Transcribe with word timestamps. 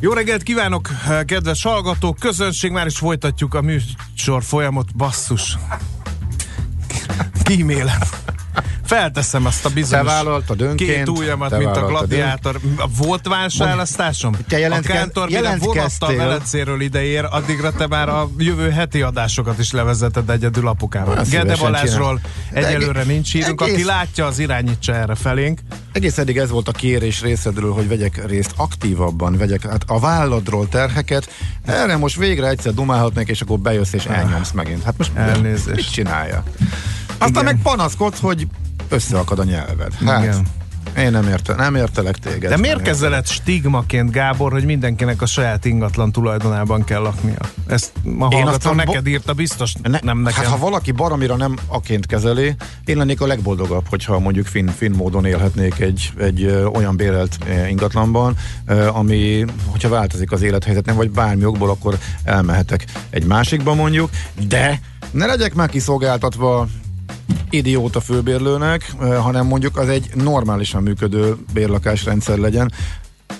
Jó 0.00 0.12
reggelt 0.12 0.42
kívánok, 0.42 0.88
kedves 1.24 1.62
hallgatók, 1.62 2.18
közönség, 2.18 2.70
már 2.70 2.86
is 2.86 2.98
folytatjuk 2.98 3.54
a 3.54 3.60
műsor 3.60 4.42
folyamot, 4.42 4.96
basszus. 4.96 5.56
Kímélem. 7.42 7.98
Felteszem 8.88 9.46
azt 9.46 9.64
a 9.64 9.68
bizonyos 9.68 10.12
Te 10.12 10.54
önként, 10.64 10.76
két 10.76 11.08
ujjamat, 11.08 11.50
te 11.50 11.58
mint 11.58 11.76
a 11.76 11.86
gladiátor. 11.86 12.60
Volt 12.96 13.28
választásom? 13.28 14.34
Te 14.48 14.58
jelentke- 14.58 14.94
a 14.94 14.98
Kántor 14.98 15.26
mire 15.26 15.40
vonattal 15.40 15.74
jelentkeztél. 15.74 16.16
Velecéről 16.16 16.80
ideér, 16.80 17.26
addigra 17.30 17.72
te 17.72 17.86
már 17.86 18.08
a 18.08 18.30
jövő 18.38 18.70
heti 18.70 19.02
adásokat 19.02 19.58
is 19.58 19.70
levezeted 19.70 20.30
egyedül 20.30 20.68
apukáról. 20.68 21.16
Gede 21.30 21.56
Balázsról 21.56 22.20
egyelőre 22.52 23.00
egész- 23.00 23.12
nincs 23.12 23.32
hírünk, 23.32 23.60
aki 23.60 23.70
egész- 23.70 23.86
látja, 23.86 24.26
az 24.26 24.38
irányítsa 24.38 24.94
erre 24.94 25.14
felénk. 25.14 25.60
Egész 25.92 26.18
eddig 26.18 26.36
ez 26.36 26.50
volt 26.50 26.68
a 26.68 26.72
kérés 26.72 27.20
részedről, 27.20 27.72
hogy 27.72 27.88
vegyek 27.88 28.26
részt 28.26 28.52
aktívabban, 28.56 29.36
vegyek 29.36 29.66
hát 29.66 29.82
a 29.86 29.98
válladról 30.00 30.68
terheket. 30.68 31.30
Erre 31.64 31.96
most 31.96 32.16
végre 32.16 32.48
egyszer 32.48 32.74
dumálhatnék, 32.74 33.28
és 33.28 33.40
akkor 33.40 33.58
bejössz 33.58 33.92
és 33.92 34.04
elnyomsz 34.04 34.50
megint. 34.50 34.82
Hát 34.82 34.94
most 34.98 35.10
Elnézést. 35.14 35.76
mit 35.76 35.92
csinálja? 35.92 36.42
Aztán 37.08 37.28
Igen. 37.28 37.44
meg 37.44 37.58
panaszkodsz, 37.62 38.20
hogy 38.20 38.46
összeakad 38.88 39.38
a 39.38 39.44
nyelved. 39.44 39.94
Hát, 40.06 40.22
Igen. 40.22 40.46
én 40.96 41.10
nem, 41.10 41.28
érte, 41.28 41.54
nem 41.54 41.74
értelek 41.74 42.16
téged. 42.16 42.50
De 42.50 42.56
miért 42.56 43.00
lett 43.00 43.26
stigmaként, 43.26 44.10
Gábor, 44.10 44.52
hogy 44.52 44.64
mindenkinek 44.64 45.22
a 45.22 45.26
saját 45.26 45.64
ingatlan 45.64 46.12
tulajdonában 46.12 46.84
kell 46.84 47.00
laknia? 47.00 47.38
Ezt 47.66 47.92
ma 48.02 48.10
Én 48.10 48.42
hallgató 48.42 48.48
aztán 48.48 48.76
bo- 48.76 48.84
neked 48.84 49.06
írta, 49.06 49.32
biztos 49.32 49.74
Ne, 49.82 49.98
nem 50.02 50.18
nekem. 50.18 50.42
Hát 50.42 50.52
ha 50.52 50.58
valaki 50.58 50.92
baromira 50.92 51.36
nem 51.36 51.56
aként 51.66 52.06
kezeli, 52.06 52.54
én 52.84 52.96
lennék 52.96 53.20
a 53.20 53.26
legboldogabb, 53.26 53.86
hogyha 53.88 54.18
mondjuk 54.18 54.46
finn, 54.46 54.66
finn 54.66 54.94
módon 54.94 55.24
élhetnék 55.24 55.78
egy, 55.78 56.12
egy 56.18 56.42
ö, 56.42 56.64
olyan 56.64 56.96
bérelt 56.96 57.38
ö, 57.48 57.66
ingatlanban, 57.66 58.36
ö, 58.66 58.88
ami, 58.88 59.44
hogyha 59.66 59.88
változik 59.88 60.32
az 60.32 60.42
élethelyzetem, 60.42 60.96
vagy 60.96 61.10
bármi 61.10 61.44
okból, 61.44 61.70
akkor 61.70 61.98
elmehetek 62.24 62.84
egy 63.10 63.24
másikba 63.24 63.74
mondjuk, 63.74 64.10
de 64.48 64.80
ne 65.10 65.26
legyek 65.26 65.54
már 65.54 65.68
kiszolgáltatva 65.68 66.66
idióta 67.50 68.00
főbérlőnek, 68.00 68.92
ö, 69.00 69.14
hanem 69.14 69.46
mondjuk 69.46 69.76
az 69.76 69.88
egy 69.88 70.10
normálisan 70.14 70.82
működő 70.82 71.36
bérlakásrendszer 71.52 72.38
legyen, 72.38 72.72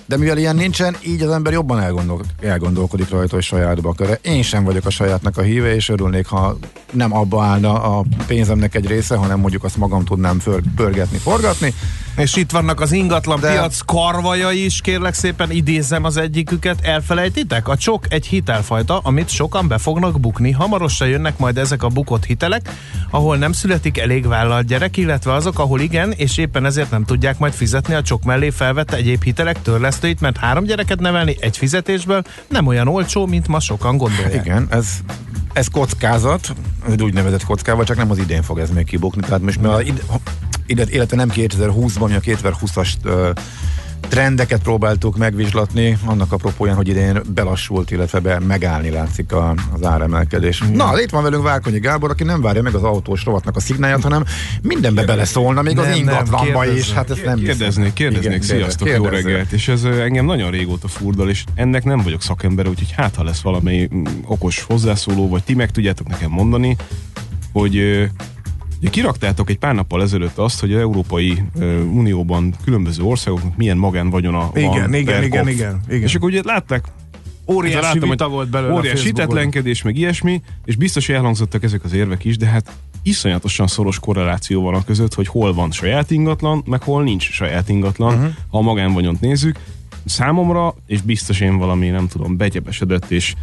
de 0.09 0.17
mivel 0.17 0.37
ilyen 0.37 0.55
nincsen, 0.55 0.95
így 1.01 1.21
az 1.21 1.31
ember 1.31 1.53
jobban 1.53 1.79
elgondol, 1.79 2.21
elgondolkodik 2.41 3.09
rajta, 3.09 3.35
hogy 3.35 3.43
sajátba 3.43 3.89
akar. 3.89 4.19
Én 4.21 4.41
sem 4.41 4.63
vagyok 4.63 4.85
a 4.85 4.89
sajátnak 4.89 5.37
a 5.37 5.41
híve, 5.41 5.75
és 5.75 5.89
örülnék, 5.89 6.25
ha 6.25 6.57
nem 6.91 7.13
abba 7.15 7.43
állna 7.43 7.97
a 7.97 8.03
pénzemnek 8.27 8.75
egy 8.75 8.87
része, 8.87 9.15
hanem 9.15 9.39
mondjuk 9.39 9.63
azt 9.63 9.77
magam 9.77 10.05
tudnám 10.05 10.39
för, 10.39 10.61
pörgetni, 10.75 11.17
forgatni. 11.17 11.73
És 12.15 12.35
itt 12.35 12.51
vannak 12.51 12.79
az 12.79 12.91
ingatlan 12.91 13.39
De- 13.39 13.51
piac 13.51 13.79
karvajai 13.85 14.65
is, 14.65 14.81
kérlek 14.81 15.13
szépen 15.13 15.51
idézem 15.51 16.03
az 16.03 16.17
egyiküket, 16.17 16.79
elfelejtitek? 16.81 17.67
A 17.67 17.77
csok 17.77 18.05
egy 18.09 18.25
hitelfajta, 18.25 18.99
amit 19.03 19.29
sokan 19.29 19.67
be 19.67 19.77
fognak 19.77 20.19
bukni. 20.19 20.51
Hamarosan 20.51 21.07
jönnek 21.07 21.37
majd 21.37 21.57
ezek 21.57 21.83
a 21.83 21.87
bukott 21.87 22.25
hitelek, 22.25 22.69
ahol 23.09 23.37
nem 23.37 23.51
születik 23.51 23.97
elég 23.97 24.27
vállalt 24.27 24.67
gyerek, 24.67 24.97
illetve 24.97 25.33
azok, 25.33 25.59
ahol 25.59 25.79
igen, 25.79 26.11
és 26.11 26.37
éppen 26.37 26.65
ezért 26.65 26.91
nem 26.91 27.05
tudják 27.05 27.39
majd 27.39 27.53
fizetni 27.53 27.93
a 27.93 28.01
csok 28.01 28.23
mellé 28.23 28.49
felvette 28.49 28.95
egyéb 28.95 29.23
hitelek 29.23 29.61
törlesztőit, 29.99 30.21
mert 30.21 30.37
három 30.37 30.63
gyereket 30.63 30.99
nevelni 30.99 31.35
egy 31.39 31.57
fizetésből 31.57 32.21
nem 32.47 32.67
olyan 32.67 32.87
olcsó, 32.87 33.25
mint 33.25 33.47
ma 33.47 33.59
sokan 33.59 33.97
gondolják. 33.97 34.45
Igen, 34.45 34.67
ez, 34.69 34.87
ez 35.53 35.67
kockázat, 35.67 36.53
egy 36.89 37.03
úgynevezett 37.03 37.43
kockával, 37.43 37.83
csak 37.83 37.97
nem 37.97 38.11
az 38.11 38.17
idén 38.17 38.41
fog 38.41 38.59
ez 38.59 38.69
még 38.69 38.85
kibukni. 38.85 39.21
Tehát 39.21 39.41
most 39.41 39.61
már 39.61 39.79
ide, 39.79 40.01
ide, 40.65 40.83
illetve 40.89 41.15
nem 41.15 41.31
2020-ban, 41.35 42.07
mi 42.07 42.15
a 42.15 42.19
2020-as 42.19 42.89
ö, 43.03 43.29
trendeket 44.07 44.61
próbáltuk 44.61 45.17
megvizslatni, 45.17 45.97
annak 46.05 46.31
apropóján, 46.31 46.75
hogy 46.75 46.87
idén 46.87 47.21
belassult, 47.33 47.91
illetve 47.91 48.19
be 48.19 48.39
megállni 48.39 48.89
látszik 48.89 49.31
a, 49.31 49.55
az 49.73 49.83
áremelkedés. 49.85 50.63
Mm. 50.63 50.75
Na, 50.75 51.01
itt 51.01 51.09
van 51.09 51.23
velünk 51.23 51.43
Várkonyi 51.43 51.79
Gábor, 51.79 52.09
aki 52.09 52.23
nem 52.23 52.41
várja 52.41 52.61
meg 52.61 52.75
az 52.75 52.83
autós 52.83 53.23
rovatnak 53.25 53.55
a 53.55 53.59
szignáját, 53.59 54.01
hanem 54.01 54.23
mindenbe 54.61 55.05
beleszólna, 55.05 55.61
még 55.61 55.75
Nem, 55.75 55.83
az 55.83 55.89
nem, 55.89 55.99
ingatlanba 55.99 56.65
is. 56.65 56.91
Hát 56.91 57.09
ezt 57.09 57.25
nem. 57.25 57.39
Kérdeznék, 57.39 57.93
kérdeznék, 57.93 58.25
Igen, 58.25 58.41
sziasztok, 58.41 58.87
jó 58.87 59.01
kérdezzel. 59.01 59.21
reggelt. 59.21 59.51
És 59.51 59.67
ez 59.67 59.83
engem 59.83 60.25
nagyon 60.25 60.51
régóta 60.51 60.87
furdal, 60.87 61.29
és 61.29 61.43
ennek 61.55 61.83
nem 61.83 62.01
vagyok 62.01 62.21
szakember, 62.21 62.67
úgyhogy 62.67 62.91
hát, 62.95 63.15
ha 63.15 63.23
lesz 63.23 63.41
valami 63.41 63.89
mm, 63.95 64.03
okos 64.25 64.63
hozzászóló, 64.63 65.29
vagy 65.29 65.43
ti 65.43 65.53
meg 65.53 65.71
tudjátok 65.71 66.07
nekem 66.07 66.29
mondani, 66.31 66.75
hogy 67.51 68.07
Ugye 68.79 68.89
kiraktátok 68.89 69.49
egy 69.49 69.57
pár 69.57 69.75
nappal 69.75 70.01
ezelőtt 70.01 70.37
azt, 70.37 70.59
hogy 70.59 70.73
az 70.73 70.79
Európai 70.79 71.43
Unióban 71.93 72.53
különböző 72.63 73.03
országoknak 73.03 73.57
milyen 73.57 73.77
magánvagyona 73.77 74.37
van 74.37 74.51
Igen, 74.55 74.93
igen, 74.93 75.23
igen, 75.23 75.47
igen, 75.47 75.81
igen. 75.89 76.01
És 76.01 76.15
akkor 76.15 76.29
ugye 76.29 76.41
látták, 76.43 76.85
Óriási 77.51 77.81
láttam, 77.81 78.09
vita 78.09 78.27
volt 78.27 78.49
belőle 78.49 78.73
Óriási 78.73 79.05
hitetlenkedés, 79.05 79.81
meg 79.81 79.97
ilyesmi, 79.97 80.41
és 80.65 80.75
biztos, 80.75 81.05
hogy 81.05 81.15
elhangzottak 81.15 81.63
ezek 81.63 81.83
az 81.83 81.93
érvek 81.93 82.25
is, 82.25 82.37
de 82.37 82.45
hát 82.45 82.71
iszonyatosan 83.03 83.67
szoros 83.67 83.99
korreláció 83.99 84.61
van 84.61 84.73
a 84.73 84.83
között, 84.83 85.13
hogy 85.13 85.27
hol 85.27 85.53
van 85.53 85.71
saját 85.71 86.11
ingatlan, 86.11 86.63
meg 86.65 86.83
hol 86.83 87.03
nincs 87.03 87.31
saját 87.31 87.69
ingatlan, 87.69 88.13
uh-huh. 88.13 88.31
ha 88.49 88.57
a 88.57 88.61
magánvagyont 88.61 89.21
nézzük. 89.21 89.59
Számomra, 90.05 90.75
és 90.87 91.01
biztos 91.01 91.39
én 91.39 91.57
valami, 91.57 91.87
nem 91.87 92.07
tudom, 92.07 92.37
begyepesedett 92.37 93.11
és 93.11 93.33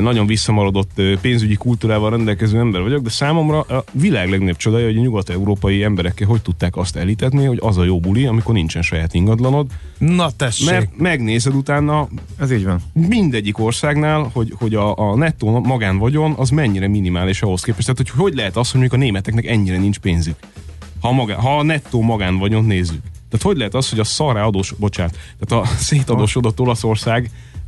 nagyon 0.00 0.26
visszamaradott 0.26 1.00
pénzügyi 1.20 1.54
kultúrával 1.54 2.10
rendelkező 2.10 2.58
ember 2.58 2.82
vagyok, 2.82 3.02
de 3.02 3.10
számomra 3.10 3.60
a 3.60 3.84
világ 3.92 4.30
legnagyobb 4.30 4.56
csodája, 4.56 4.86
hogy 4.86 4.96
a 4.96 5.00
nyugat-európai 5.00 5.82
emberekkel 5.82 6.26
hogy 6.26 6.42
tudták 6.42 6.76
azt 6.76 6.96
elítetni, 6.96 7.44
hogy 7.44 7.58
az 7.60 7.76
a 7.78 7.84
jó 7.84 8.00
buli, 8.00 8.26
amikor 8.26 8.54
nincsen 8.54 8.82
saját 8.82 9.14
ingatlanod, 9.14 9.66
Na 9.98 10.30
tessék. 10.30 10.70
mert 10.70 10.96
megnézed 10.96 11.54
utána 11.54 12.08
Ez 12.38 12.52
így 12.52 12.64
van. 12.64 12.80
mindegyik 12.92 13.58
országnál, 13.58 14.30
hogy, 14.32 14.52
hogy 14.58 14.74
a, 14.74 14.98
a 15.10 15.16
nettó 15.16 15.60
magánvagyon 15.60 16.34
az 16.36 16.50
mennyire 16.50 16.88
minimális 16.88 17.42
ahhoz 17.42 17.62
képest. 17.62 17.86
Tehát, 17.86 18.10
hogy 18.10 18.22
hogy 18.24 18.34
lehet 18.34 18.56
az, 18.56 18.70
hogy 18.70 18.80
mondjuk 18.80 19.00
a 19.00 19.04
németeknek 19.04 19.46
ennyire 19.46 19.78
nincs 19.78 19.98
pénzük. 19.98 20.36
Ha 21.00 21.12
magán, 21.12 21.40
ha 21.40 21.58
a 21.58 21.62
nettó 21.62 22.00
magánvagyon 22.00 22.64
nézzük. 22.64 23.00
Tehát 23.30 23.46
hogy 23.46 23.56
lehet 23.56 23.74
az, 23.74 23.90
hogy 23.90 23.98
a 23.98 24.04
szarrá 24.04 24.42
adós, 24.42 24.72
bocsánat, 24.78 25.18
tehát 25.38 25.64
a 25.64 25.68
szétadósodott 25.88 26.60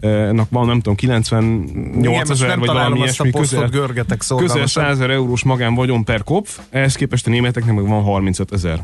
Olaszországnak 0.01 0.51
van, 0.51 0.67
nem 0.67 0.77
tudom, 0.77 0.95
98 0.95 1.71
Igen, 1.97 2.13
most 2.13 2.31
ezer, 2.31 2.59
vagy 2.59 2.67
valami 2.67 2.99
ilyesmi, 2.99 3.31
közel, 3.31 3.69
görgetek 3.69 4.19
közel 4.19 4.39
szorgalmasan. 4.39 4.85
100 4.85 4.93
ezer 4.93 5.11
eurós 5.11 5.43
magánvagyon 5.43 6.05
per 6.05 6.23
kopf, 6.23 6.59
ehhez 6.71 6.95
képest 6.95 7.27
a 7.27 7.31
németeknek 7.31 7.75
meg 7.75 7.87
van 7.87 8.03
35 8.03 8.53
ezer 8.53 8.81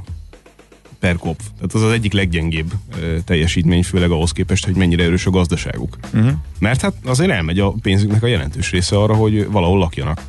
per 0.98 1.16
kopf. 1.16 1.44
Tehát 1.56 1.74
az 1.74 1.82
az 1.82 1.92
egyik 1.92 2.12
leggyengébb 2.12 2.72
ö, 3.00 3.16
teljesítmény, 3.24 3.82
főleg 3.82 4.10
ahhoz 4.10 4.32
képest, 4.32 4.64
hogy 4.64 4.74
mennyire 4.74 5.03
erős 5.04 5.26
a 5.26 5.30
gazdaságuk. 5.30 5.97
Uh-huh. 6.14 6.30
Mert 6.58 6.80
hát 6.80 6.94
azért 7.04 7.30
elmegy 7.30 7.58
a 7.58 7.74
pénzüknek 7.82 8.22
a 8.22 8.26
jelentős 8.26 8.70
része 8.70 8.97
arra, 8.97 9.14
hogy 9.14 9.50
valahol 9.50 9.78
lakjanak. 9.78 10.20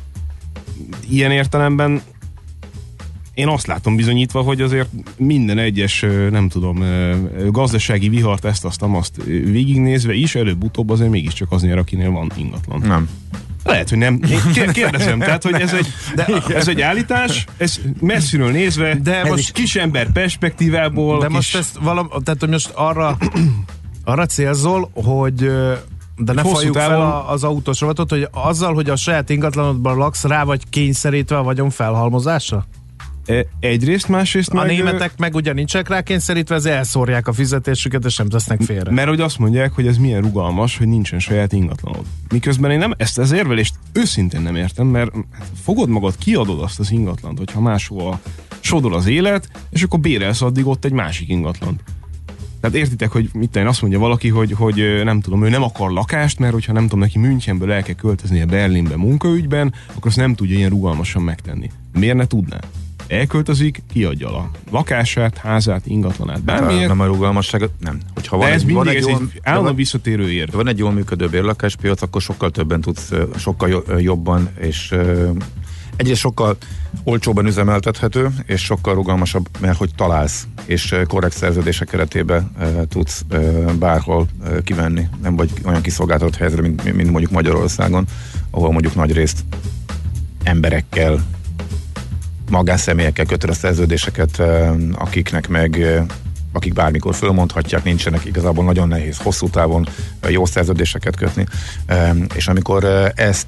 Ilyen 1.08 1.30
értelemben 1.30 2.02
én 3.36 3.48
azt 3.48 3.66
látom 3.66 3.96
bizonyítva, 3.96 4.40
hogy 4.40 4.60
azért 4.60 4.88
minden 5.16 5.58
egyes, 5.58 6.04
nem 6.30 6.48
tudom, 6.48 6.84
gazdasági 7.50 8.08
vihart, 8.08 8.44
ezt, 8.44 8.64
azt, 8.64 8.82
azt 8.82 9.22
végignézve 9.24 10.12
is, 10.14 10.34
előbb-utóbb 10.34 10.90
azért 10.90 11.10
mégiscsak 11.10 11.52
az 11.52 11.62
nyer, 11.62 11.78
akinél 11.78 12.10
van 12.10 12.30
ingatlan. 12.36 12.80
Nem. 12.80 13.08
Lehet, 13.64 13.88
hogy 13.88 13.98
nem. 13.98 14.20
Én 14.30 14.40
kér- 14.52 14.70
kérdezem, 14.70 15.18
tehát, 15.18 15.42
hogy 15.42 15.60
ez 15.60 15.72
egy, 15.72 15.86
de, 16.14 16.26
ez 16.54 16.68
egy 16.68 16.80
állítás, 16.80 17.44
ez 17.56 17.80
messziről 18.00 18.50
nézve, 18.50 18.94
De 18.94 19.24
most- 19.24 19.52
kis 19.52 19.76
ember 19.76 20.12
perspektívából, 20.12 21.18
De 21.18 21.26
kis, 21.26 21.34
most 21.34 21.56
ezt 21.56 21.78
valam, 21.80 22.08
tehát 22.24 22.40
hogy 22.40 22.48
most 22.48 22.70
arra, 22.74 23.16
arra 24.04 24.26
célzol, 24.26 24.90
hogy 24.94 25.34
de 26.16 26.32
ne 26.32 26.40
Hosszú 26.40 26.54
falljuk 26.54 26.76
fel 26.76 27.24
az 27.28 27.44
autós 27.44 27.80
rovatot, 27.80 28.10
hogy 28.10 28.28
azzal, 28.32 28.74
hogy 28.74 28.90
a 28.90 28.96
saját 28.96 29.30
ingatlanodban 29.30 29.96
laksz, 29.96 30.24
rá 30.24 30.44
vagy 30.44 30.62
kényszerítve 30.70 31.38
a 31.38 31.42
vagyon 31.42 31.70
felhalmozásra? 31.70 32.66
E, 33.26 33.46
Egyrészt, 33.60 34.08
másrészt 34.08 34.50
A 34.50 34.54
meg... 34.54 34.66
németek 34.66 35.18
meg 35.18 35.34
ugye 35.34 35.52
nincsenek 35.52 35.88
rá 35.88 36.00
kényszerítve, 36.02 36.54
ez 36.54 36.64
elszórják 36.64 37.28
a 37.28 37.32
fizetésüket, 37.32 38.04
és 38.04 38.16
nem 38.16 38.28
tesznek 38.28 38.60
félre. 38.60 38.90
Mert 38.90 39.08
hogy 39.08 39.20
azt 39.20 39.38
mondják, 39.38 39.72
hogy 39.72 39.86
ez 39.86 39.96
milyen 39.96 40.22
rugalmas, 40.22 40.78
hogy 40.78 40.88
nincsen 40.88 41.18
saját 41.18 41.52
ingatlanod. 41.52 42.04
Miközben 42.28 42.70
én 42.70 42.78
nem 42.78 42.94
ezt 42.96 43.18
az 43.18 43.32
érvelést 43.32 43.74
őszintén 43.92 44.40
nem 44.40 44.56
értem, 44.56 44.86
mert 44.86 45.10
hát 45.32 45.46
fogod 45.62 45.88
magad, 45.88 46.18
kiadod 46.18 46.62
azt 46.62 46.78
az 46.78 46.90
ingatlant, 46.90 47.38
hogyha 47.38 47.60
máshol 47.60 48.20
sodor 48.60 48.92
az 48.92 49.06
élet, 49.06 49.48
és 49.70 49.82
akkor 49.82 50.00
bérelsz 50.00 50.42
addig 50.42 50.66
ott 50.66 50.84
egy 50.84 50.92
másik 50.92 51.28
ingatlant. 51.28 51.82
Tehát 52.60 52.76
értitek, 52.76 53.10
hogy 53.10 53.30
mit 53.32 53.50
tenni, 53.50 53.66
azt 53.66 53.80
mondja 53.80 53.98
valaki, 53.98 54.28
hogy, 54.28 54.52
hogy 54.52 55.00
nem 55.04 55.20
tudom, 55.20 55.44
ő 55.44 55.48
nem 55.48 55.62
akar 55.62 55.90
lakást, 55.90 56.38
mert 56.38 56.52
hogyha 56.52 56.72
nem 56.72 56.82
tudom, 56.82 56.98
neki 56.98 57.18
Münchenből 57.18 57.72
el 57.72 57.82
kell 57.82 57.94
költözni 57.94 58.40
a 58.40 58.46
Berlinbe 58.46 58.96
munkaügyben, 58.96 59.74
akkor 59.88 60.06
azt 60.06 60.16
nem 60.16 60.34
tudja 60.34 60.56
ilyen 60.56 60.70
rugalmasan 60.70 61.22
megtenni. 61.22 61.70
Miért 61.92 62.16
ne 62.16 62.26
tudná? 62.26 62.58
Elköltözik, 63.08 63.82
kiadja 63.92 64.36
a 64.36 64.50
lakását, 64.70 65.36
házát, 65.36 65.86
ingatlanát, 65.86 66.42
bármiért. 66.42 66.88
Nem 66.88 67.00
a 67.00 67.06
rugalmasság, 67.06 67.68
nem. 67.80 68.00
Hogyha 68.14 68.36
van 68.36 68.46
De 68.46 68.52
ez 68.52 68.62
egy, 68.62 68.72
van 68.72 68.88
egy 68.88 68.96
ez 68.96 69.06
jól, 69.06 69.68
egy 69.68 69.74
visszatérő 69.74 70.30
érv. 70.30 70.54
van 70.54 70.68
egy 70.68 70.78
jól 70.78 70.92
működő 70.92 71.28
bérlakáspiac, 71.28 72.02
akkor 72.02 72.22
sokkal 72.22 72.50
többen 72.50 72.80
tudsz, 72.80 73.12
sokkal 73.36 73.84
jobban, 73.98 74.48
és 74.60 74.94
egyrészt 75.96 76.20
sokkal 76.20 76.56
olcsóban 77.04 77.46
üzemeltethető, 77.46 78.28
és 78.46 78.64
sokkal 78.64 78.94
rugalmasabb, 78.94 79.48
mert 79.60 79.78
hogy 79.78 79.90
találsz, 79.96 80.46
és 80.64 80.94
korrekt 81.08 81.36
szerződések 81.36 81.88
keretében 81.88 82.50
tudsz 82.88 83.24
bárhol 83.78 84.26
kivenni, 84.64 85.08
nem 85.22 85.36
vagy 85.36 85.50
olyan 85.64 85.82
kiszolgáltatott 85.82 86.36
helyzetre, 86.36 86.62
mint, 86.62 86.94
mint 86.94 87.10
mondjuk 87.10 87.32
Magyarországon, 87.32 88.06
ahol 88.50 88.72
mondjuk 88.72 88.94
nagy 88.94 89.12
részt 89.12 89.44
emberekkel, 90.42 91.24
magánszemélyekkel 92.50 93.24
kötött 93.24 93.50
a 93.50 93.54
szerződéseket, 93.54 94.42
akiknek 94.94 95.48
meg 95.48 95.86
akik 96.52 96.72
bármikor 96.72 97.14
fölmondhatják, 97.14 97.84
nincsenek 97.84 98.24
igazából 98.24 98.64
nagyon 98.64 98.88
nehéz 98.88 99.18
hosszú 99.18 99.48
távon 99.48 99.88
jó 100.28 100.44
szerződéseket 100.46 101.16
kötni, 101.16 101.46
és 102.34 102.48
amikor 102.48 102.84
ezt 103.14 103.46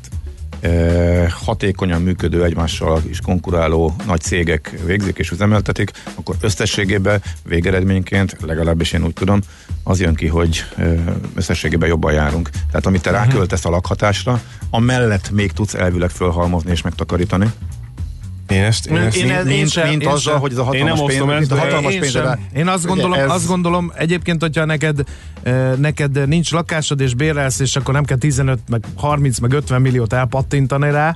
hatékonyan 1.44 2.02
működő, 2.02 2.44
egymással 2.44 3.02
is 3.08 3.20
konkuráló 3.20 3.94
nagy 4.06 4.20
cégek 4.20 4.78
végzik 4.84 5.18
és 5.18 5.30
üzemeltetik, 5.30 5.90
akkor 6.14 6.36
összességében 6.40 7.22
végeredményként, 7.44 8.36
legalábbis 8.40 8.92
én 8.92 9.04
úgy 9.04 9.12
tudom, 9.12 9.40
az 9.84 10.00
jön 10.00 10.14
ki, 10.14 10.26
hogy 10.26 10.64
összességében 11.34 11.88
jobban 11.88 12.12
járunk. 12.12 12.50
Tehát 12.70 12.86
amit 12.86 13.02
te 13.02 13.10
ráköltesz 13.10 13.64
a 13.64 13.70
lakhatásra, 13.70 14.40
amellett 14.70 15.30
még 15.30 15.52
tudsz 15.52 15.74
elvileg 15.74 16.10
fölhalmozni 16.10 16.70
és 16.70 16.82
megtakarítani. 16.82 17.50
Én 18.48 18.62
ezt, 18.62 18.86
én 18.86 18.96
ezt 18.96 19.16
Én 19.16 19.24
Mint, 19.26 19.36
ez- 19.38 19.46
mint, 19.46 19.70
sem- 19.70 19.88
mint 19.88 20.02
én 20.02 20.08
azzal, 20.08 20.32
sem. 20.32 20.40
hogy 20.40 20.52
ez 20.52 20.58
a 20.58 20.62
Én 20.72 20.84
nem 20.84 20.88
hatalmas 20.96 20.98
pénz, 21.06 21.20
osztom 21.20 21.28
mint 21.28 21.40
ezt, 21.40 21.50
a 21.52 21.64
hatalmas 21.64 21.92
én, 21.94 22.00
pénz, 22.00 22.12
sem. 22.12 22.38
én 22.54 22.68
azt 22.68 22.86
gondolom, 22.86 23.12
ez- 23.12 23.30
azt 23.30 23.46
gondolom 23.46 23.92
egyébként, 23.96 24.40
hogyha 24.40 24.64
neked, 24.64 25.00
neked 25.76 26.28
nincs 26.28 26.50
lakásod 26.50 27.00
és 27.00 27.14
bérelsz, 27.14 27.58
és 27.60 27.76
akkor 27.76 27.94
nem 27.94 28.04
kell 28.04 28.16
15, 28.16 28.58
meg 28.68 28.84
30, 28.96 29.38
meg 29.38 29.52
50 29.52 29.80
milliót 29.80 30.12
elpattintani 30.12 30.90
rá, 30.90 31.14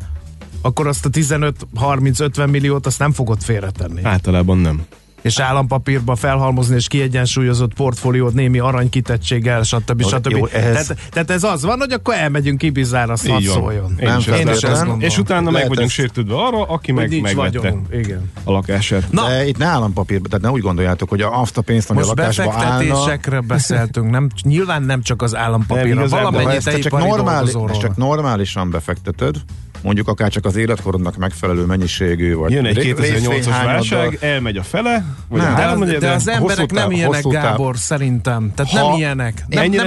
akkor 0.63 0.87
azt 0.87 1.05
a 1.07 1.09
15, 1.09 1.67
30, 1.75 2.21
50 2.21 2.49
milliót 2.49 2.87
azt 2.87 2.99
nem 2.99 3.13
fogod 3.13 3.43
félretenni. 3.43 4.01
általában 4.05 4.59
nem. 4.59 4.83
És 5.23 5.39
állampapírba 5.39 6.17
felhalmozni 6.17 6.75
és 6.77 6.87
kiegyensúlyozott 6.89 7.75
portfóliót 7.75 8.35
némi 8.35 8.59
aranykitettséggel, 8.59 9.63
stb. 9.63 10.01
Jó, 10.01 10.09
stb. 10.09 10.31
jó, 10.31 10.47
ehhez- 10.47 10.87
tehát, 10.87 11.11
tehát, 11.11 11.31
ez 11.31 11.43
az 11.45 11.63
van, 11.65 11.79
hogy 11.79 11.93
akkor 11.93 12.15
elmegyünk 12.15 12.63
Ibizára, 12.63 13.13
azt 13.13 13.29
hadd 13.29 13.43
szóljon. 13.43 13.95
Én 14.01 14.17
is 14.19 14.27
Én 14.27 14.49
is 14.49 14.63
ezt. 14.63 14.87
És 14.99 15.19
utána 15.19 15.51
meg 15.51 15.69
vagyunk 15.69 15.79
ezt- 15.87 15.91
sértődve 15.91 16.35
arra, 16.35 16.63
aki 16.63 16.93
meg 16.93 17.09
nincs 17.09 17.23
megvette 17.23 17.59
vagyonunk. 17.59 17.87
Igen. 17.93 18.31
a 18.45 18.53
lakását. 18.53 19.07
Na, 19.11 19.29
De 19.29 19.47
itt 19.47 19.59
ne 19.59 19.67
állampapírba, 19.67 20.29
tehát 20.29 20.45
ne 20.45 20.51
úgy 20.51 20.61
gondoljátok, 20.63 21.09
hogy 21.09 21.21
azt 21.21 21.59
a 21.59 21.61
pénzt, 21.63 21.91
ami 21.91 21.99
Most 21.99 22.11
a 22.11 22.15
lakásba 22.17 22.53
állna, 22.53 22.79
befektetésekre 22.79 23.41
beszéltünk, 23.41 24.11
nem, 24.11 24.29
nyilván 24.43 24.83
nem 24.83 25.03
csak 25.03 25.23
az 25.23 25.37
állampapírra, 25.37 26.09
valamennyi 26.09 26.59
te 26.59 26.79
csak, 26.79 27.01
ezt 27.01 27.81
csak 27.81 27.97
normálisan 27.97 28.71
befekteted, 28.71 29.35
mondjuk 29.83 30.09
akár 30.09 30.31
csak 30.31 30.45
az 30.45 30.57
életkorodnak 30.57 31.17
megfelelő 31.17 31.65
mennyiségű, 31.65 32.35
vagy 32.35 32.53
Jön 32.53 32.65
egy 32.65 32.75
ré- 32.77 32.95
2008-as 32.95 32.99
részvényhányaddal, 32.99 33.65
válság, 33.65 34.19
elmegy 34.21 34.57
a 34.57 34.63
fele, 34.63 35.05
vagy 35.29 35.41
Nem, 35.41 35.55
de, 35.55 35.63
háromnegyede, 35.63 35.99
de 36.07 36.13
az 36.13 36.29
emberek 36.29 36.73
nem 36.73 36.91
ilyenek, 36.91 37.23
táv- 37.23 37.33
Gábor, 37.33 37.77
szerintem. 37.79 38.53
Tehát 38.55 38.73
Ha- 38.73 38.89
nem 38.89 38.97
ilyenek. 38.97 39.45
Nem 39.49 39.59
fegyel- 39.63 39.87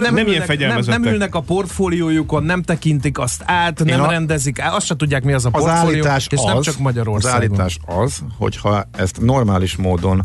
nem 0.00 0.16
ilyen 0.16 0.28
ülnek, 0.28 0.58
nem, 0.58 0.82
nem 0.86 1.04
ülnek 1.12 1.34
a 1.34 1.40
portfóliójukon, 1.40 2.42
nem 2.42 2.62
tekintik 2.62 3.18
azt 3.18 3.42
át, 3.46 3.84
nem 3.84 4.00
a- 4.00 4.10
rendezik 4.10 4.60
át, 4.60 4.74
azt 4.74 4.86
se 4.86 4.96
tudják, 4.96 5.24
mi 5.24 5.32
az 5.32 5.44
a 5.44 5.48
Az 5.52 5.62
portfólió, 5.62 6.04
és 6.16 6.26
az, 6.30 6.44
nem 6.44 6.60
csak 6.60 6.74
az 6.74 6.80
Magyarországon. 6.80 7.40
állítás 7.40 7.78
az, 7.86 8.22
hogyha 8.38 8.84
ezt 8.96 9.20
normális 9.20 9.76
módon 9.76 10.22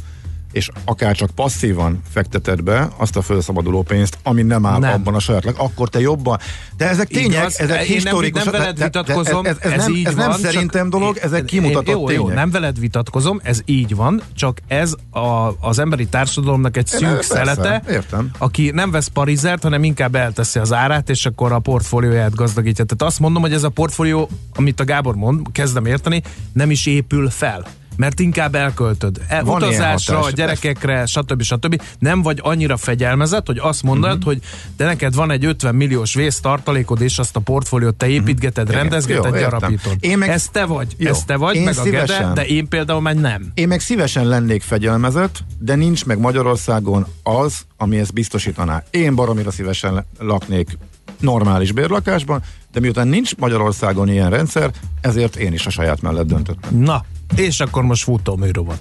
és 0.52 0.70
akár 0.86 1.16
csak 1.16 1.30
passzívan 1.30 2.02
fekteted 2.10 2.64
be 2.64 2.90
azt 2.98 3.16
a 3.16 3.22
felszabaduló 3.22 3.82
pénzt, 3.82 4.18
ami 4.24 4.42
nem 4.42 4.66
áll 4.66 4.80
Nem. 4.80 4.94
abban 4.94 5.16
a 5.16 5.20
saját, 5.20 5.46
akkor 5.46 5.90
te 5.90 6.00
jobban. 6.00 6.40
De 6.78 6.90
ezek 6.90 7.08
tények, 7.08 7.32
Igaz, 7.32 7.60
ezek 7.60 7.88
én 7.90 8.02
nem, 8.04 8.14
historikus. 8.14 8.44
nem 8.44 8.52
veled 8.52 8.84
vitatkozom, 8.84 9.46
ez, 9.46 9.56
ez, 9.60 9.72
ez, 9.72 9.78
nem, 9.86 9.94
így 9.96 10.06
ez 10.06 10.16
nem 10.16 10.28
van, 10.30 10.42
csak- 10.42 10.52
szerintem 10.52 10.90
dolog, 10.90 11.18
ezek 11.18 11.46
kimutatott 11.46 11.88
jó, 11.88 12.08
tények. 12.08 12.22
Jó, 12.22 12.30
nem 12.30 12.52
veled 12.52 12.80
vitatkozom, 12.80 13.40
ez 13.44 13.62
így 13.66 13.96
van, 13.96 14.22
csak 14.36 14.58
ez 14.68 14.94
a, 15.10 15.20
az 15.60 15.80
emberi 15.80 16.06
társadalomnak 16.08 16.78
egy 16.78 16.90
Én, 16.94 17.00
szűk 17.00 17.10
persze, 17.10 17.34
szelete, 17.34 17.84
értem. 17.90 18.30
aki 18.38 18.72
nem 18.74 18.92
vesz 18.92 19.08
parizert, 19.08 19.64
hanem 19.64 19.84
inkább 19.84 20.16
elteszi 20.16 20.60
az 20.60 20.74
árát, 20.74 21.10
és 21.10 21.26
akkor 21.26 21.52
a 21.52 21.60
portfólióját 21.60 22.36
gazdagítja. 22.36 22.86
Tehát 22.86 23.14
azt 23.14 23.20
mondom, 23.20 23.42
hogy 23.42 23.54
ez 23.54 23.64
a 23.64 23.70
portfólió, 23.70 24.30
amit 24.56 24.80
a 24.80 24.86
Gábor 24.86 25.16
mond, 25.16 25.48
kezdem 25.52 25.86
érteni, 25.86 26.22
nem 26.54 26.72
is 26.72 26.86
épül 26.86 27.30
fel. 27.30 27.66
Mert 28.02 28.20
inkább 28.20 28.56
elköltöd. 28.56 29.18
El, 29.28 29.44
Van 29.44 29.56
utazásra, 29.64 30.16
hatás. 30.16 30.32
a 30.32 30.36
gyerekekre, 30.36 31.06
stb. 31.06 31.42
stb. 31.42 31.82
Nem 32.00 32.22
vagy 32.22 32.40
annyira 32.44 32.78
fegyelmezett, 32.78 33.46
hogy 33.48 33.58
azt 33.62 33.84
mondod, 33.84 34.10
Mhm. 34.10 34.18
uh-huh. 34.18 34.34
hogy 34.34 34.42
de 34.78 34.86
neked 34.86 35.16
van 35.16 35.32
egy 35.32 35.46
50 35.46 35.76
milliós 35.76 36.14
vésztartalékod, 36.14 37.02
és 37.02 37.18
azt 37.20 37.36
a 37.36 37.40
portfóliót 37.40 37.96
te 37.96 38.08
építgeted, 38.08 38.64
uh-huh. 38.68 38.82
rendezgeted, 38.82 39.24
Mhm. 39.32 39.34
Jó, 39.36 39.42
gyarapítod. 39.42 39.96
Én 40.00 40.18
meg- 40.18 40.30
Ez 40.30 40.48
te 40.52 40.66
vagy, 40.66 40.96
Jó. 40.98 41.10
ez 41.10 41.24
te 41.26 41.36
vagy, 41.36 41.56
Én 41.56 41.64
meg 41.64 41.78
a 41.78 41.84
Gede, 41.84 42.06
szívesen. 42.06 42.34
de 42.34 42.46
én 42.46 42.68
például 42.68 43.02
meg 43.02 43.20
nem. 43.20 43.52
Én 43.54 43.68
meg 43.68 43.80
szívesen 43.80 44.28
lennék 44.28 44.62
fegyelmezett, 44.62 45.44
de 45.60 45.76
nincs 45.76 46.06
meg 46.06 46.20
Magyarországon 46.20 47.06
az, 47.24 47.62
ami 47.78 47.98
ezt 48.00 48.14
biztosítaná. 48.14 48.84
Én 48.90 49.16
baromira 49.16 49.52
szívesen 49.52 50.06
laknék 50.20 50.78
normális 51.22 51.72
bérlakásban, 51.72 52.42
de 52.72 52.80
miután 52.80 53.08
nincs 53.08 53.36
Magyarországon 53.36 54.10
ilyen 54.10 54.30
rendszer, 54.30 54.72
ezért 55.02 55.36
én 55.36 55.54
is 55.54 55.66
a 55.66 55.70
saját 55.70 56.02
mellett 56.02 56.28
döntöttem. 56.28 56.78
Na, 56.78 57.04
és 57.36 57.60
akkor 57.60 57.84
most 57.84 58.04
futóműrobot. 58.04 58.80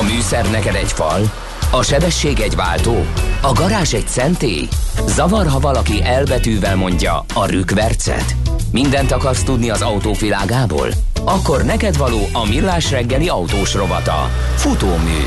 A 0.00 0.02
műszer 0.02 0.50
neked 0.50 0.74
egy 0.74 0.92
fal, 0.92 1.30
a 1.70 1.82
sebesség 1.82 2.40
egy 2.40 2.54
váltó, 2.54 3.04
a 3.40 3.52
garázs 3.52 3.94
egy 3.94 4.08
szentély. 4.08 4.68
Zavar, 5.06 5.46
ha 5.46 5.60
valaki 5.60 6.02
elbetűvel 6.02 6.76
mondja 6.76 7.24
a 7.34 7.46
rükvercet. 7.46 8.36
Mindent 8.72 9.12
akarsz 9.12 9.42
tudni 9.42 9.70
az 9.70 9.82
autóvilágából? 9.82 10.88
Akkor 11.24 11.64
neked 11.64 11.96
való 11.96 12.28
a 12.32 12.46
millás 12.48 12.90
reggeli 12.90 13.28
autós 13.28 13.74
rovata. 13.74 14.30
Futómű. 14.56 15.18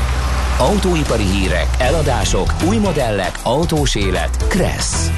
Autóipari 0.58 1.22
hírek, 1.22 1.66
eladások, 1.78 2.54
új 2.68 2.76
modellek, 2.76 3.38
autós 3.42 3.94
élet. 3.94 4.36
Kressz. 4.48 5.10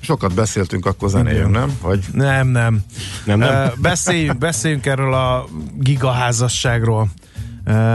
Sokat 0.00 0.34
beszéltünk, 0.34 0.86
akkor 0.86 1.08
zenéjünk, 1.08 1.50
nem? 1.50 1.78
Vagy 1.82 2.04
Nem, 2.12 2.48
nem. 2.48 2.84
Nem, 3.24 3.38
nem. 3.38 3.54
Ö, 3.54 3.66
beszéljünk, 3.76 4.38
beszéljünk 4.48 4.86
erről 4.86 5.14
a 5.14 5.48
gigaházasságról. 5.78 7.08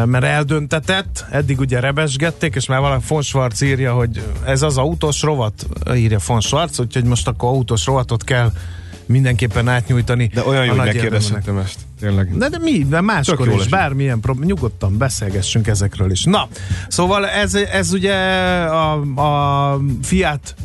Mert 0.05 0.23
eldöntetett, 0.23 1.25
eddig 1.31 1.59
ugye 1.59 1.79
rebesgették, 1.79 2.55
és 2.55 2.65
már 2.65 2.79
valami 2.79 3.01
von 3.07 3.21
Schwarz 3.21 3.61
írja, 3.61 3.93
hogy 3.93 4.23
ez 4.45 4.61
az 4.61 4.77
autós 4.77 5.21
rovat, 5.21 5.67
írja 5.95 6.19
von 6.27 6.41
Schwarz, 6.41 6.79
úgyhogy 6.79 7.03
most 7.03 7.27
akkor 7.27 7.49
autós 7.49 7.85
rovatot 7.85 8.23
kell 8.23 8.51
mindenképpen 9.05 9.67
átnyújtani. 9.67 10.29
De 10.33 10.43
olyan 10.43 10.65
jó, 10.65 10.71
a 10.71 10.75
hogy 10.75 10.85
nagy 10.85 10.93
megkérdezhetem 10.93 11.57
ezt. 11.57 11.79
Tényleg. 11.99 12.37
De, 12.37 12.49
de 12.49 12.57
mi, 12.59 12.85
de 12.89 13.01
máskor 13.01 13.47
is, 13.47 13.67
bármilyen 13.67 14.19
problém, 14.19 14.47
nyugodtan 14.47 14.97
beszélgessünk 14.97 15.67
ezekről 15.67 16.11
is. 16.11 16.23
Na, 16.23 16.47
szóval 16.87 17.27
ez, 17.27 17.53
ez 17.55 17.93
ugye 17.93 18.15
a, 18.63 18.91
a 19.15 19.79
Fiat 20.01 20.55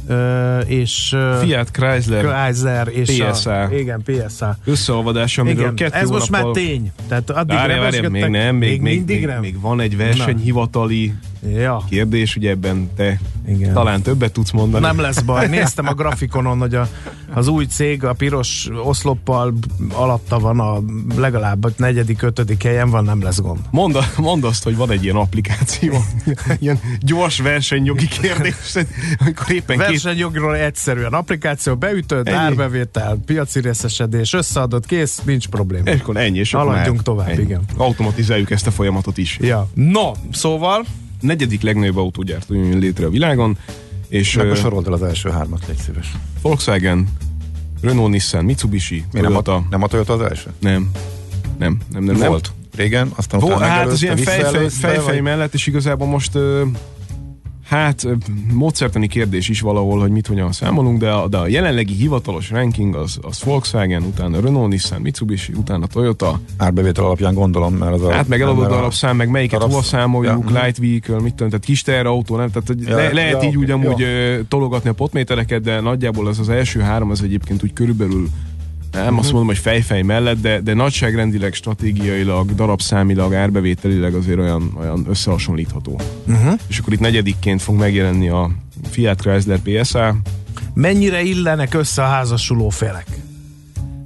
és 0.66 1.12
ö, 1.12 1.38
Fiat 1.42 1.70
Chrysler 1.70 2.25
Chrysler 2.25 2.88
és 2.88 3.22
PSA. 3.22 3.62
A, 3.62 3.75
igen, 3.75 4.02
PSA. 4.02 4.56
összeolvadása, 4.64 5.42
amiről 5.42 5.60
Igen, 5.62 5.75
kettő 5.75 5.96
ez 5.96 6.08
most 6.10 6.30
már 6.30 6.44
tény. 6.44 6.92
Tehát 7.08 7.30
addig 7.30 7.56
Várjál, 7.56 7.80
várjál, 7.80 8.08
még 8.08 8.25
nem, 8.26 8.56
még, 8.56 8.80
még, 8.80 9.04
még, 9.06 9.26
nem. 9.26 9.40
még 9.40 9.60
van 9.60 9.80
egy 9.80 9.96
versenyhivatali 9.96 11.14
Ja, 11.49 11.84
kérdés, 11.88 12.37
ugye 12.37 12.50
ebben 12.50 12.90
te 12.96 13.20
Igen. 13.49 13.72
talán 13.72 14.02
többet 14.02 14.32
tudsz 14.32 14.50
mondani. 14.50 14.84
nem 14.87 15.00
lesz 15.00 15.20
baj. 15.20 15.49
Néztem 15.49 15.87
a 15.87 15.94
grafikonon, 15.94 16.58
hogy 16.58 16.75
a, 16.75 16.88
az 17.32 17.49
új 17.49 17.64
cég 17.64 18.04
a 18.04 18.12
piros 18.12 18.68
oszloppal 18.84 19.54
alatta 19.92 20.38
van 20.38 20.60
a 20.60 20.80
legalább 21.20 21.64
a 21.64 21.70
negyedik, 21.76 22.22
ötödik 22.22 22.62
helyen 22.62 22.90
van, 22.90 23.04
nem 23.04 23.22
lesz 23.22 23.40
gond. 23.40 23.60
Mondd, 23.70 23.96
mondd 24.16 24.44
azt, 24.44 24.62
hogy 24.64 24.76
van 24.76 24.90
egy 24.90 25.04
ilyen 25.04 25.16
applikáció, 25.16 26.04
ilyen 26.58 26.80
gyors 27.00 27.38
versenyjogi 27.40 28.08
kérdés, 28.08 28.74
amikor 29.18 29.50
éppen 29.50 29.78
két... 29.78 29.86
Versenyjogról 29.86 30.56
egyszerűen 30.56 31.12
applikáció, 31.12 31.76
beütöd, 31.76 32.28
Ennyi. 32.28 32.36
árbevétel, 32.36 33.18
piaci 33.26 33.60
részesedés, 33.60 34.32
összeadott, 34.32 34.86
kész, 34.86 35.20
nincs 35.24 35.48
probléma. 35.48 35.90
És 35.90 36.00
akkor 36.00 36.16
ennyi, 36.16 36.38
és 36.38 36.52
Haladjunk 36.52 37.02
tovább, 37.02 37.28
Ennyi. 37.28 37.42
igen. 37.42 37.60
Automatizáljuk 37.76 38.50
ezt 38.50 38.66
a 38.66 38.70
folyamatot 38.70 39.18
is. 39.18 39.38
Ja. 39.40 39.68
No, 39.74 40.12
szóval 40.32 40.84
Negyedik 41.20 41.62
legnagyobb 41.62 41.96
autógyártó 41.96 42.54
jön 42.54 42.78
létre 42.78 43.06
a 43.06 43.10
világon, 43.10 43.58
és 44.08 44.34
meg 44.34 44.50
a 44.50 44.54
sorold 44.54 44.86
el 44.86 44.92
az 44.92 45.02
első 45.02 45.30
hármat, 45.30 45.66
légy 45.66 45.76
szíves. 45.76 46.12
Volkswagen, 46.42 47.08
Renault, 47.80 48.10
Nissan, 48.10 48.44
Mitsubishi, 48.44 49.04
Mi 49.12 49.20
nem 49.20 49.37
a, 49.37 49.62
nem 49.70 49.82
a 49.82 49.87
Toyota 49.87 50.12
az 50.12 50.20
első? 50.20 50.50
Nem. 50.58 50.90
Nem, 51.58 51.78
nem, 51.92 52.04
nem. 52.04 52.16
nem. 52.16 52.28
Volt. 52.28 52.52
régen, 52.76 53.12
aztán 53.16 53.42
Ó, 53.42 53.46
utána 53.46 53.64
hát 53.64 53.87
az 53.87 54.02
ilyen 54.02 54.16
fejfej, 54.16 54.68
fejfej 54.68 55.20
mellett, 55.20 55.54
és 55.54 55.66
igazából 55.66 56.06
most 56.06 56.38
hát 57.70 58.06
módszertani 58.52 59.06
kérdés 59.06 59.48
is 59.48 59.60
valahol, 59.60 60.00
hogy 60.00 60.10
mit 60.10 60.26
hogyan 60.26 60.52
számolunk, 60.52 60.98
de 60.98 61.10
a, 61.10 61.28
de 61.28 61.36
a 61.36 61.46
jelenlegi 61.48 61.94
hivatalos 61.94 62.50
ranking 62.50 62.94
az, 62.94 63.18
az 63.22 63.42
Volkswagen, 63.44 64.02
utána 64.02 64.40
Renault, 64.40 64.68
Nissan, 64.70 65.00
Mitsubishi, 65.00 65.52
utána 65.56 65.86
Toyota, 65.86 66.40
árbevétel 66.56 67.04
alapján 67.04 67.34
gondolom, 67.34 67.74
mert 67.74 67.92
az 67.92 68.08
hát 68.10 68.28
meg 68.28 68.40
eladott 68.40 68.64
a- 68.64 68.68
darabszám, 68.68 69.16
meg 69.16 69.28
melyiket 69.28 69.62
hova 69.62 69.82
számoljuk, 69.82 70.50
Ja. 70.50 70.62
light 70.62 70.78
vehicle, 70.78 71.20
mit 71.20 71.34
tudom, 71.34 71.48
tehát 71.48 71.64
kis 71.64 71.82
teherautó, 71.82 72.36
nem? 72.36 72.50
Tehát 72.50 72.72
Ja, 72.88 72.96
le, 72.96 73.12
lehet 73.12 73.42
ja, 73.42 73.48
így 73.48 73.56
úgy 73.56 73.62
oké, 73.72 73.72
amúgy 73.72 74.02
ö, 74.02 74.40
tologatni 74.48 74.88
a 74.90 74.92
potmétereket, 74.94 75.62
de 75.62 75.80
nagyjából 75.80 76.26
az 76.26 76.38
az 76.38 76.48
első 76.48 76.80
három, 76.80 77.10
az 77.10 77.22
egyébként 77.22 77.62
úgy 77.62 77.72
körülbelül 77.72 78.28
nem 78.92 79.04
Mhm. 79.06 79.18
azt 79.18 79.28
mondom, 79.30 79.47
hogy 79.49 79.59
fejfej 79.59 80.02
mellett, 80.02 80.40
de, 80.40 80.61
de 80.61 80.75
nagyságrendileg, 80.75 81.54
stratégiailag, 81.54 82.54
darabszámilag, 82.54 83.35
árbevételileg 83.35 84.14
azért 84.14 84.38
olyan, 84.38 84.73
olyan 84.78 85.06
összehasonlítható. 85.09 86.00
Uh-huh. 86.28 86.52
És 86.68 86.78
akkor 86.78 86.92
itt 86.92 87.00
negyedikként 87.00 87.62
fog 87.62 87.75
megjelenni 87.76 88.28
a 88.28 88.50
Fiat 88.90 89.20
Chrysler 89.20 89.59
PSA. 89.59 90.16
Mennyire 90.75 91.23
illenek 91.23 91.75
össze 91.75 92.02
a 92.02 92.06
házasuló 92.06 92.68
felek? 92.68 93.06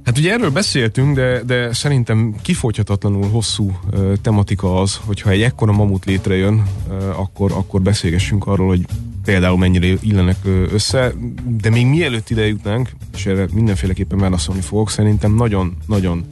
Hát 0.05 0.17
ugye 0.17 0.31
erről 0.31 0.49
beszéltünk, 0.51 1.15
de, 1.15 1.41
de 1.43 1.73
szerintem 1.73 2.35
kifogyhatatlanul 2.41 3.29
hosszú 3.29 3.79
ö, 3.91 4.13
tematika 4.21 4.81
az, 4.81 4.99
hogyha 5.05 5.29
egy 5.29 5.41
ekkora 5.41 5.71
mamut 5.71 6.05
létrejön, 6.05 6.63
ö, 6.89 7.09
akkor, 7.09 7.51
akkor 7.51 7.81
beszélgessünk 7.81 8.47
arról, 8.47 8.67
hogy 8.67 8.85
például 9.25 9.57
mennyire 9.57 9.87
illenek 10.01 10.37
össze, 10.71 11.13
de 11.61 11.69
még 11.69 11.85
mielőtt 11.85 12.29
ide 12.29 12.47
jutnánk, 12.47 12.89
és 13.15 13.25
erre 13.25 13.47
mindenféleképpen 13.53 14.17
válaszolni 14.17 14.61
fogok, 14.61 14.89
szerintem 14.89 15.35
nagyon-nagyon 15.35 16.25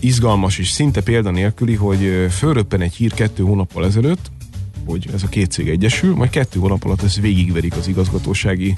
izgalmas 0.00 0.58
és 0.58 0.70
szinte 0.70 1.00
példanélküli, 1.00 1.74
hogy 1.74 2.26
fölröppen 2.30 2.80
egy 2.80 2.94
hír 2.94 3.12
kettő 3.14 3.42
hónappal 3.42 3.84
ezelőtt, 3.84 4.30
hogy 4.86 5.08
ez 5.14 5.22
a 5.22 5.28
két 5.28 5.50
cég 5.50 5.68
egyesül, 5.68 6.14
majd 6.14 6.30
kettő 6.30 6.60
hónap 6.60 6.84
alatt 6.84 7.02
ezt 7.02 7.20
végigverik 7.20 7.76
az 7.76 7.88
igazgatósági 7.88 8.74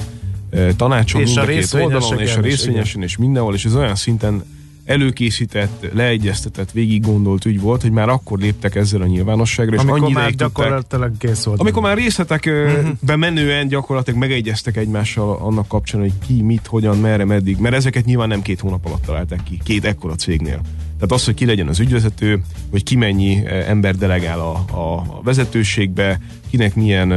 tanácson, 0.76 1.20
És 1.20 1.26
mind 1.26 1.38
a 1.38 1.42
a 1.42 1.46
két 1.46 1.74
oldalon, 1.74 2.20
és 2.20 2.36
a 2.36 2.40
részvényesen, 2.40 3.02
és 3.02 3.16
mindenhol, 3.16 3.54
és 3.54 3.64
ez 3.64 3.74
olyan 3.74 3.94
szinten 3.94 4.44
előkészített, 4.90 5.86
leegyeztetett, 5.92 6.70
végig 6.70 7.02
gondolt 7.02 7.44
ügy 7.44 7.60
volt, 7.60 7.82
hogy 7.82 7.90
már 7.90 8.08
akkor 8.08 8.38
léptek 8.38 8.74
ezzel 8.74 9.00
a 9.00 9.06
nyilvánosságra, 9.06 9.74
és 9.74 9.80
Amikor 9.80 10.00
már 10.00 10.28
tudták, 10.28 10.34
gyakorlatilag 10.34 11.16
kész 11.18 11.44
volt. 11.44 11.60
amikor 11.60 11.82
már 11.82 11.96
részletekbe 11.96 13.16
menően 13.16 13.68
gyakorlatilag 13.68 14.20
megegyeztek 14.20 14.76
egymással 14.76 15.36
annak 15.36 15.68
kapcsán, 15.68 16.00
hogy 16.00 16.12
ki, 16.26 16.42
mit, 16.42 16.66
hogyan, 16.66 16.98
merre, 16.98 17.24
meddig, 17.24 17.58
mert 17.58 17.74
ezeket 17.74 18.04
nyilván 18.04 18.28
nem 18.28 18.42
két 18.42 18.60
hónap 18.60 18.86
alatt 18.86 19.02
találták 19.04 19.42
ki, 19.42 19.60
két 19.64 19.84
ekkora 19.84 20.14
cégnél. 20.14 20.60
Tehát 20.94 21.12
az, 21.12 21.24
hogy 21.24 21.34
ki 21.34 21.46
legyen 21.46 21.68
az 21.68 21.80
ügyvezető, 21.80 22.42
hogy 22.70 22.82
ki 22.82 22.96
mennyi 22.96 23.42
ember 23.46 23.96
delegál 23.96 24.40
a, 24.40 24.64
a, 24.72 24.96
a 24.96 25.20
vezetőségbe, 25.22 26.20
kinek 26.50 26.74
milyen 26.74 27.12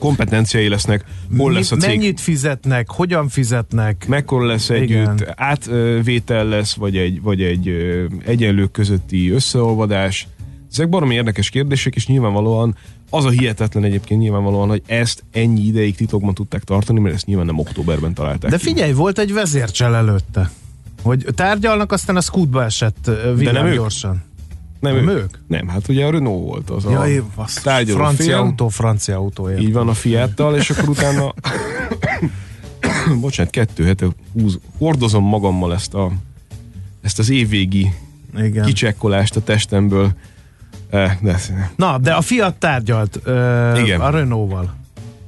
kompetenciái 0.00 0.68
lesznek, 0.68 1.04
hol 1.36 1.52
lesz 1.52 1.72
a 1.72 1.76
cég 1.76 1.88
Mennyit 1.98 2.20
fizetnek, 2.20 2.90
hogyan 2.90 3.28
fizetnek? 3.28 4.04
mekkora 4.08 4.46
lesz 4.46 4.68
Igen. 4.68 4.80
együtt, 5.10 5.32
átvétel 5.36 6.44
lesz, 6.44 6.74
vagy 6.74 6.96
egy, 6.96 7.22
vagy 7.22 7.42
egy 7.42 7.70
egyenlők 8.24 8.70
közötti 8.70 9.30
összeolvadás. 9.30 10.28
Ezek 10.72 10.88
baromi 10.88 11.14
érdekes 11.14 11.50
kérdések, 11.50 11.94
és 11.94 12.06
nyilvánvalóan 12.06 12.76
az 13.10 13.24
a 13.24 13.30
hihetetlen 13.30 13.84
egyébként 13.84 14.20
nyilvánvalóan, 14.20 14.68
hogy 14.68 14.82
ezt 14.86 15.24
ennyi 15.32 15.60
ideig 15.60 15.96
titokban 15.96 16.34
tudták 16.34 16.62
tartani, 16.64 17.00
mert 17.00 17.14
ezt 17.14 17.26
nyilván 17.26 17.46
nem 17.46 17.58
októberben 17.58 18.14
találták 18.14 18.50
De 18.50 18.56
ki. 18.56 18.62
figyelj, 18.62 18.92
volt 18.92 19.18
egy 19.18 19.32
vezércsel 19.32 19.94
előtte. 19.96 20.50
Hogy 21.02 21.24
tárgyalnak, 21.34 21.92
aztán 21.92 22.16
a 22.16 22.20
skútba 22.20 22.64
esett 22.64 23.06
ö, 23.06 23.34
nem 23.52 23.66
ők? 23.66 23.86
Nem, 24.80 24.94
nem 24.94 25.08
ők? 25.08 25.16
ők? 25.18 25.36
Nem, 25.46 25.68
hát 25.68 25.88
ugye 25.88 26.04
a 26.06 26.10
Renault 26.10 26.44
volt 26.44 26.70
az 26.70 26.84
Jaj, 26.90 27.16
a 27.36 27.44
tárgyaló 27.62 27.98
francia 27.98 28.24
fél. 28.24 28.36
autó, 28.36 28.68
francia 28.68 29.16
autó. 29.16 29.48
értem. 29.48 29.64
Így 29.64 29.72
van 29.72 29.88
a 29.88 29.94
Fiattal, 29.94 30.56
és 30.56 30.70
akkor 30.70 30.88
utána 30.88 31.34
bocsánat, 33.20 33.52
kettő 33.52 33.84
hete 33.84 34.06
húz, 34.32 34.58
hordozom 34.78 35.24
magammal 35.24 35.74
ezt 35.74 35.94
a 35.94 36.10
ezt 37.02 37.18
az 37.18 37.30
évvégi 37.30 37.92
Igen. 38.38 38.64
kicsekkolást 38.64 39.36
a 39.36 39.40
testemből. 39.42 40.10
Eh, 40.90 41.16
de, 41.20 41.36
Na, 41.76 41.98
de 41.98 42.12
a 42.12 42.20
Fiat 42.20 42.54
tárgyalt 42.54 43.20
ö, 43.22 43.78
Igen. 43.78 44.00
a 44.00 44.10
Renault-val. 44.10 44.74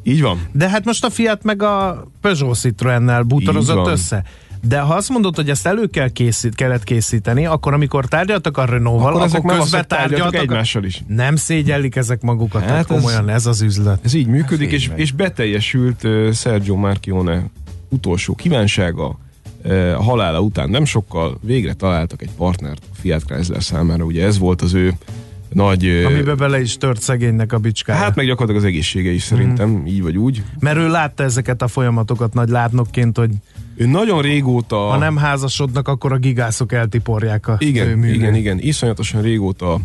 így 0.02 0.22
van. 0.22 0.48
De 0.52 0.68
hát 0.68 0.84
most 0.84 1.04
a 1.04 1.10
Fiat 1.10 1.42
meg 1.42 1.62
a 1.62 2.06
Peugeot 2.20 2.58
Citroennel 2.58 3.22
bútorozott 3.22 3.86
össze. 3.86 4.24
De 4.68 4.80
ha 4.80 4.94
azt 4.94 5.08
mondod, 5.08 5.36
hogy 5.36 5.50
ezt 5.50 5.66
elő 5.66 5.86
kell 5.86 6.08
készít, 6.08 6.54
kellett 6.54 6.84
készíteni, 6.84 7.46
akkor 7.46 7.72
amikor 7.72 8.06
tárgyaltak 8.06 8.56
a 8.56 8.64
Renault-val, 8.64 9.14
Akkor 9.14 9.38
akkor, 9.38 9.58
közben 9.58 9.88
tárgyaltak 9.88 10.34
egymással 10.34 10.84
is. 10.84 11.02
Nem 11.06 11.36
szégyellik 11.36 11.96
ezek 11.96 12.20
magukat, 12.22 12.62
hát 12.62 12.70
Hát 12.70 12.86
komolyan 12.86 13.28
ez, 13.28 13.46
az 13.46 13.60
üzlet. 13.60 13.98
Ez 14.04 14.14
így 14.14 14.26
működik, 14.26 14.66
Ez 14.66 14.72
és, 14.72 14.90
és 14.94 15.12
beteljesült 15.12 16.04
uh, 16.04 16.32
Sergio 16.32 16.76
Marchione 16.76 17.42
utolsó 17.88 18.34
kívánsága. 18.34 19.18
Uh, 19.64 19.94
a 19.96 20.02
halála 20.02 20.40
után 20.40 20.70
nem 20.70 20.84
sokkal 20.84 21.38
végre 21.40 21.72
találtak 21.72 22.22
egy 22.22 22.30
partnert 22.36 22.82
a 22.92 22.96
Fiat 23.00 23.24
Chrysler 23.24 23.62
számára. 23.62 24.04
Ugye 24.04 24.24
ez 24.26 24.38
volt 24.38 24.62
az 24.62 24.74
ő 24.74 24.92
nagy... 25.52 25.86
Amiben 26.06 26.36
bele 26.36 26.60
is 26.60 26.76
tört 26.76 27.00
szegénynek 27.02 27.52
a 27.52 27.58
bicskája. 27.58 27.98
hát 27.98 28.14
meg 28.14 28.26
gyakorlatilag 28.26 28.62
az 28.62 28.68
egészsége 28.68 29.10
is 29.10 29.22
szerintem, 29.22 29.68
Mhm. 29.70 29.86
így 29.86 30.02
vagy 30.02 30.16
úgy. 30.16 30.42
Mert 30.60 30.76
ő 30.76 30.88
látta 30.88 31.22
ezeket 31.22 31.62
a 31.62 31.68
folyamatokat 31.68 32.34
nagy 32.34 32.48
látnokként, 32.48 33.16
hogy 33.18 33.30
Ő 33.74 33.86
nagyon 33.86 34.22
régóta... 34.22 34.76
ha 34.76 34.96
nem 34.96 35.16
házasodnak, 35.16 35.88
akkor 35.88 36.12
a 36.12 36.16
gigászok 36.16 36.72
eltiporják 36.72 37.48
a 37.48 37.56
Igen, 37.58 38.04
igen, 38.04 38.34
igen. 38.34 38.58
Iszonyatosan 38.58 39.22
régóta 39.22 39.80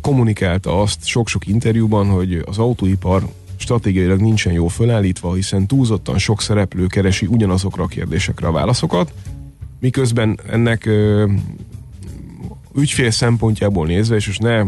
kommunikálta 0.00 0.80
azt 0.80 1.06
sok-sok 1.06 1.46
interjúban, 1.46 2.06
hogy 2.06 2.42
az 2.46 2.58
autóipar 2.58 3.28
stratégiailag 3.56 4.20
nincsen 4.20 4.52
jól 4.52 4.68
fölállítva, 4.68 5.34
hiszen 5.34 5.66
túlzottan 5.66 6.18
sok 6.18 6.40
szereplő 6.40 6.86
keresi 6.86 7.26
ugyanazokra 7.26 7.82
a 7.82 7.86
kérdésekre 7.86 8.46
a 8.46 8.52
válaszokat, 8.52 9.12
miközben 9.80 10.38
ennek 10.50 10.86
ö, 10.86 11.32
ügyfél 12.74 13.10
szempontjából 13.10 13.86
nézve, 13.86 14.16
és 14.16 14.26
most 14.26 14.42
ne, 14.42 14.60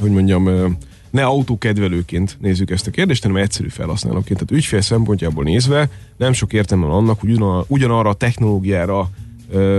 hogy 0.00 0.10
mondjam, 0.10 0.46
ö, 0.46 0.68
ne 1.10 1.24
autókedvelőként 1.24 2.36
nézzük 2.40 2.70
ezt 2.70 2.86
a 2.86 2.90
kérdést, 2.90 3.22
hanem 3.22 3.42
egyszerű 3.42 3.68
felhasználóként. 3.68 4.38
Tehát 4.38 4.50
ügyfél 4.50 4.80
szempontjából 4.80 5.44
nézve 5.44 5.88
nem 6.16 6.32
sok 6.32 6.52
értelme 6.52 6.86
van 6.86 6.96
annak, 6.96 7.20
hogy 7.20 7.30
ugyan, 7.30 7.64
ugyanarra 7.66 8.08
a 8.08 8.14
technológiára 8.14 9.10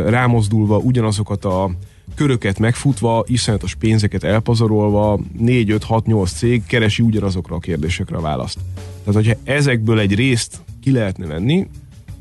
rámozdulva, 0.06 0.78
ugyanazokat 0.78 1.46
a 1.46 1.72
köröket 2.16 2.60
megfutva, 2.60 3.24
iszonyatos 3.28 3.76
pénzeket 3.76 4.24
elpazarolva, 4.24 5.20
4, 5.38 5.72
5, 5.72 5.84
6, 5.84 6.06
8 6.06 6.32
cég 6.32 6.66
keresi 6.66 7.04
ugyanazokra 7.04 7.56
a 7.56 7.60
kérdésekre 7.60 8.18
a 8.18 8.22
választ. 8.22 8.60
Tehát, 9.04 9.14
hogyha 9.14 9.40
ezekből 9.44 10.00
egy 10.00 10.16
részt 10.16 10.62
ki 10.82 10.92
lehetne 10.92 11.26
venni, 11.26 11.68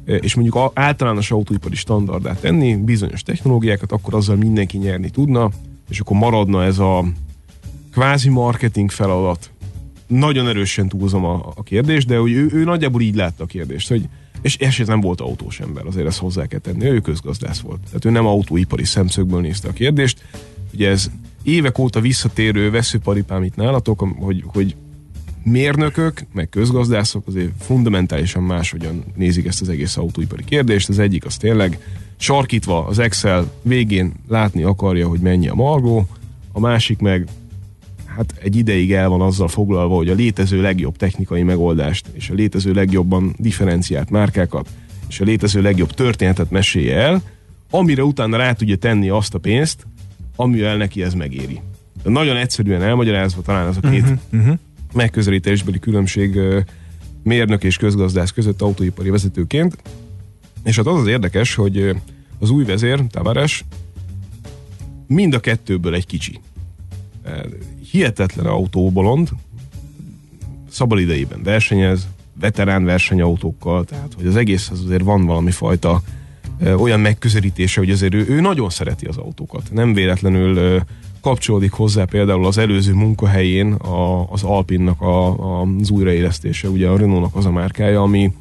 és 0.05 0.35
mondjuk 0.35 0.71
általános 0.75 1.31
autóipari 1.31 1.75
standardát 1.75 2.41
tenni, 2.41 2.77
bizonyos 2.77 3.23
technológiákat, 3.23 3.93
akkor 3.93 4.15
azzal 4.15 4.37
mindenki 4.37 4.79
nyerni 4.79 5.11
tudna, 5.11 5.51
és 5.89 6.01
akkor 6.01 6.17
maradna 6.17 6.65
ez 6.65 6.79
a 6.79 7.05
kvázi 7.99 8.29
marketing 8.29 8.91
feladat. 8.91 9.51
Nagyon 10.07 10.49
erősen 10.49 10.89
túlzom 10.89 11.25
a, 11.25 11.53
a 11.55 11.63
kérdést, 11.63 12.07
de 12.07 12.17
hogy 12.17 12.33
ő, 12.33 12.49
ő 12.53 12.65
nagyjából 12.65 13.01
így 13.01 13.15
látta 13.15 13.45
a 13.45 13.47
kérdést, 13.47 13.89
hogy 13.89 14.09
és 14.43 14.57
eset 14.57 14.87
nem 14.87 15.01
volt 15.01 15.21
autós 15.21 15.61
ember, 15.61 15.87
azért 15.87 16.07
ezt 16.07 16.19
hozzá 16.19 16.47
kell 16.47 16.59
tenni, 16.59 16.85
ő 16.85 17.01
közgazdász 17.01 17.61
volt. 17.61 17.81
Tehát 17.85 18.05
ő 18.05 18.11
nem 18.11 18.27
autóipari 18.27 18.85
szemszögből 18.85 19.41
nézte 19.41 19.69
a 19.69 19.73
kérdést. 19.73 20.25
Ugye 20.75 20.89
ez 20.89 21.11
évek 21.43 21.79
óta 21.79 22.01
visszatérő 22.01 22.71
veszőparipám 22.71 23.43
itt 23.43 23.57
nálatok, 23.57 24.09
hogy, 24.19 24.45
hogy 24.47 24.77
mérnökök, 25.43 26.23
meg 26.33 26.49
közgazdászok 26.49 27.27
azért 27.27 27.53
fundamentálisan 27.61 28.43
máshogyan 28.43 29.05
nézik 29.17 29.47
ezt 29.47 29.61
az 29.61 29.69
egész 29.69 29.97
autóipari 29.97 30.45
kérdést. 30.45 30.89
Az 30.89 30.99
egyik 30.99 31.25
az 31.25 31.37
tényleg 31.37 31.79
sarkítva 32.17 32.87
az 32.87 32.99
Excel 32.99 33.53
végén 33.63 34.13
látni 34.29 34.63
akarja, 34.63 35.09
hogy 35.09 35.21
mennyi 35.21 35.49
a 35.49 35.55
margó, 35.55 36.07
a 36.53 36.61
másik 36.61 36.99
meg 36.99 37.29
hát 38.19 38.35
egy 38.43 38.57
ideig 38.57 38.93
el 38.93 39.09
van 39.09 39.21
azzal 39.21 39.49
foglalva, 39.49 39.97
hogy 39.97 40.09
a 40.09 40.15
létező 40.15 40.61
legjobb 40.61 40.97
technikai 40.97 41.43
megoldást 41.43 42.07
és 42.13 42.31
a 42.31 42.35
létező 42.35 42.73
legjobban 42.73 43.35
differenciált 43.39 44.11
márkákat 44.11 44.69
és 45.09 45.21
a 45.21 45.25
létező 45.25 45.63
legjobb 45.63 45.93
történetet 45.93 46.51
mesélje 46.51 46.97
el, 46.97 47.23
amire 47.71 48.05
utána 48.05 48.37
rá 48.37 48.53
tudja 48.53 48.77
tenni 48.77 49.09
azt 49.09 49.35
a 49.35 49.39
pénzt, 49.39 49.87
amivel 50.37 50.77
neki 50.77 51.03
ez 51.03 51.15
megéri. 51.15 51.61
De 52.03 52.11
nagyon 52.11 52.37
egyszerűen 52.37 52.83
elmagyarázva 52.83 53.43
talán 53.43 53.67
az 53.67 53.77
a 53.83 53.91
két 53.91 54.03
uh-huh, 54.03 54.19
uh-huh. 54.33 54.59
megközelítésbeli 54.93 55.79
különbség 55.79 56.39
mérnök 57.23 57.65
és 57.65 57.77
közgazdász 57.77 58.31
között 58.31 58.63
autóipari 58.63 59.11
vezetőként. 59.11 59.77
És 60.65 60.77
hát 60.77 60.87
az 60.87 61.01
az 61.01 61.07
érdekes, 61.07 61.55
hogy 61.55 61.97
az 62.39 62.51
új 62.51 62.65
vezér, 62.65 63.07
Tavares, 63.11 63.65
mind 65.07 65.35
a 65.35 65.41
kettőből 65.41 65.95
egy 65.95 66.07
kicsi. 66.07 66.41
Eh, 67.89 67.93
Hihetetlen 67.93 68.47
autóbolond, 68.47 69.29
szabad 70.71 70.99
idejében 70.99 71.43
versenyez, 71.43 72.07
veterán 72.41 72.85
versenyautókkal, 72.85 73.85
tehát 73.85 74.15
hogy 74.17 74.27
az 74.27 74.37
egész 74.37 74.71
az 74.71 74.85
azért 74.85 75.03
van 75.03 75.27
valami 75.27 75.51
fajta 75.51 76.03
olyan 76.77 77.01
megközelítése, 77.01 77.81
hogy 77.81 77.91
azért 77.91 78.15
ő, 78.15 78.27
ő 78.29 78.41
nagyon 78.41 78.71
szereti 78.71 79.07
az 79.07 79.17
autókat. 79.17 79.73
Nem 79.73 79.95
véletlenül 79.95 80.83
kapcsolódik 81.21 81.73
hozzá 81.73 82.05
például 82.05 82.47
az 82.47 82.59
előző 82.59 82.93
munkahelyén 82.93 83.73
a, 83.73 84.31
az 84.33 84.43
Alpinnak 84.43 85.01
a, 85.01 85.27
a, 85.27 85.67
az 85.81 85.91
újraélesztése, 85.91 86.69
ugye 86.69 86.89
a 86.89 86.97
Renault-nak 86.97 87.37
az 87.37 87.47
a 87.47 87.51
márkája, 87.51 88.03
ami 88.03 88.33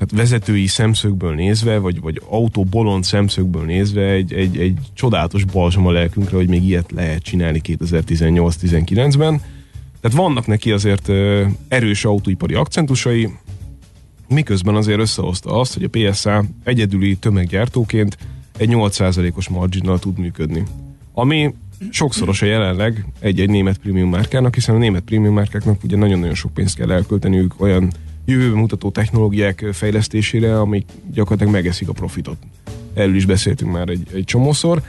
hát 0.00 0.10
vezetői 0.12 0.66
szemszögből 0.66 1.34
nézve, 1.34 1.78
vagy, 1.78 2.00
vagy 2.00 2.20
autó 2.28 2.64
bolond 2.64 3.04
szemszögből 3.04 3.64
nézve 3.64 4.10
egy, 4.10 4.32
egy, 4.32 4.58
egy 4.58 4.78
csodálatos 4.94 5.44
balzsam 5.44 5.86
a 5.86 5.90
lelkünkre, 5.90 6.36
hogy 6.36 6.48
még 6.48 6.64
ilyet 6.64 6.90
lehet 6.92 7.22
csinálni 7.22 7.60
2018-19-ben. 7.64 9.40
Tehát 10.00 10.16
vannak 10.16 10.46
neki 10.46 10.70
azért 10.72 11.08
erős 11.68 12.04
autóipari 12.04 12.54
akcentusai, 12.54 13.28
miközben 14.28 14.74
azért 14.74 14.98
összehozta 14.98 15.60
azt, 15.60 15.74
hogy 15.74 15.90
a 15.90 16.10
PSA 16.10 16.44
egyedüli 16.64 17.16
tömeggyártóként 17.16 18.18
egy 18.56 18.70
8%-os 18.72 19.48
marginnal 19.48 19.98
tud 19.98 20.18
működni. 20.18 20.62
Ami 21.12 21.54
sokszoros 21.90 22.42
a 22.42 22.46
jelenleg 22.46 23.06
egy-egy 23.18 23.50
német 23.50 23.78
prémium 23.78 24.10
márkának, 24.10 24.54
hiszen 24.54 24.74
a 24.74 24.78
német 24.78 25.02
prémium 25.02 25.34
márkáknak 25.34 25.84
ugye 25.84 25.96
nagyon-nagyon 25.96 26.34
sok 26.34 26.54
pénzt 26.54 26.76
kell 26.76 26.90
elkölteniük 26.90 27.54
olyan 27.56 27.92
jövőbe 28.30 28.56
mutató 28.56 28.90
technológiák 28.90 29.66
fejlesztésére, 29.72 30.60
amik 30.60 30.86
gyakorlatilag 31.12 31.52
megeszik 31.52 31.88
a 31.88 31.92
profitot. 31.92 32.36
Erről 32.94 33.14
is 33.14 33.24
beszéltünk 33.24 33.72
már 33.72 33.88
egy, 33.88 34.06
egy 34.14 34.24
csomószor. 34.24 34.82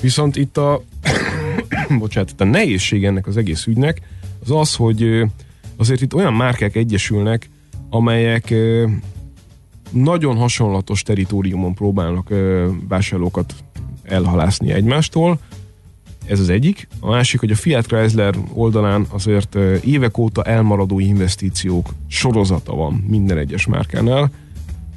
Viszont 0.00 0.36
itt 0.36 0.56
a 0.56 0.82
bocsánat, 1.98 2.30
itt 2.30 2.40
a 2.40 2.44
nehézség 2.44 3.04
ennek 3.04 3.26
az 3.26 3.36
egész 3.36 3.66
ügynek 3.66 4.00
az 4.42 4.50
az, 4.50 4.74
hogy 4.74 5.24
azért 5.76 6.00
itt 6.00 6.14
olyan 6.14 6.34
márkák 6.34 6.76
egyesülnek, 6.76 7.48
amelyek 7.90 8.54
nagyon 9.90 10.36
hasonlatos 10.36 11.02
teritoriumon 11.02 11.74
próbálnak 11.74 12.28
vásárlókat 12.88 13.54
elhalászni 14.02 14.72
egymástól, 14.72 15.38
ez 16.30 16.40
az 16.40 16.48
egyik. 16.48 16.88
A 17.00 17.08
másik, 17.08 17.40
hogy 17.40 17.50
a 17.50 17.54
Fiat 17.54 17.86
Chrysler 17.86 18.34
oldalán 18.52 19.06
azért 19.08 19.54
évek 19.84 20.18
óta 20.18 20.42
elmaradó 20.42 20.98
investíciók 20.98 21.88
sorozata 22.06 22.74
van 22.74 23.04
minden 23.08 23.38
egyes 23.38 23.66
márkánál, 23.66 24.30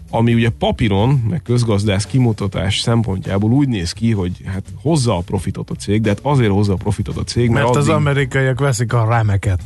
ami 0.10 0.34
ugye 0.34 0.50
papíron, 0.50 1.24
meg 1.30 1.42
közgazdász 1.42 2.06
kimutatás 2.06 2.80
szempontjából 2.80 3.52
úgy 3.52 3.68
néz 3.68 3.92
ki, 3.92 4.12
hogy 4.12 4.32
hát 4.46 4.64
hozza 4.82 5.18
a 5.18 5.22
profitot 5.22 5.70
a 5.70 5.74
cég, 5.76 6.02
de 6.02 6.10
hát 6.10 6.20
azért 6.22 6.52
hozza 6.52 6.74
a 6.74 6.76
profitot 6.76 7.18
a 7.18 7.24
cég, 7.24 7.50
mert, 7.50 7.66
mert 7.66 7.76
addig, 7.76 7.90
az 7.90 7.96
amerikaiak 7.96 8.60
veszik 8.60 8.94
a 8.94 9.06
rámeket. 9.10 9.62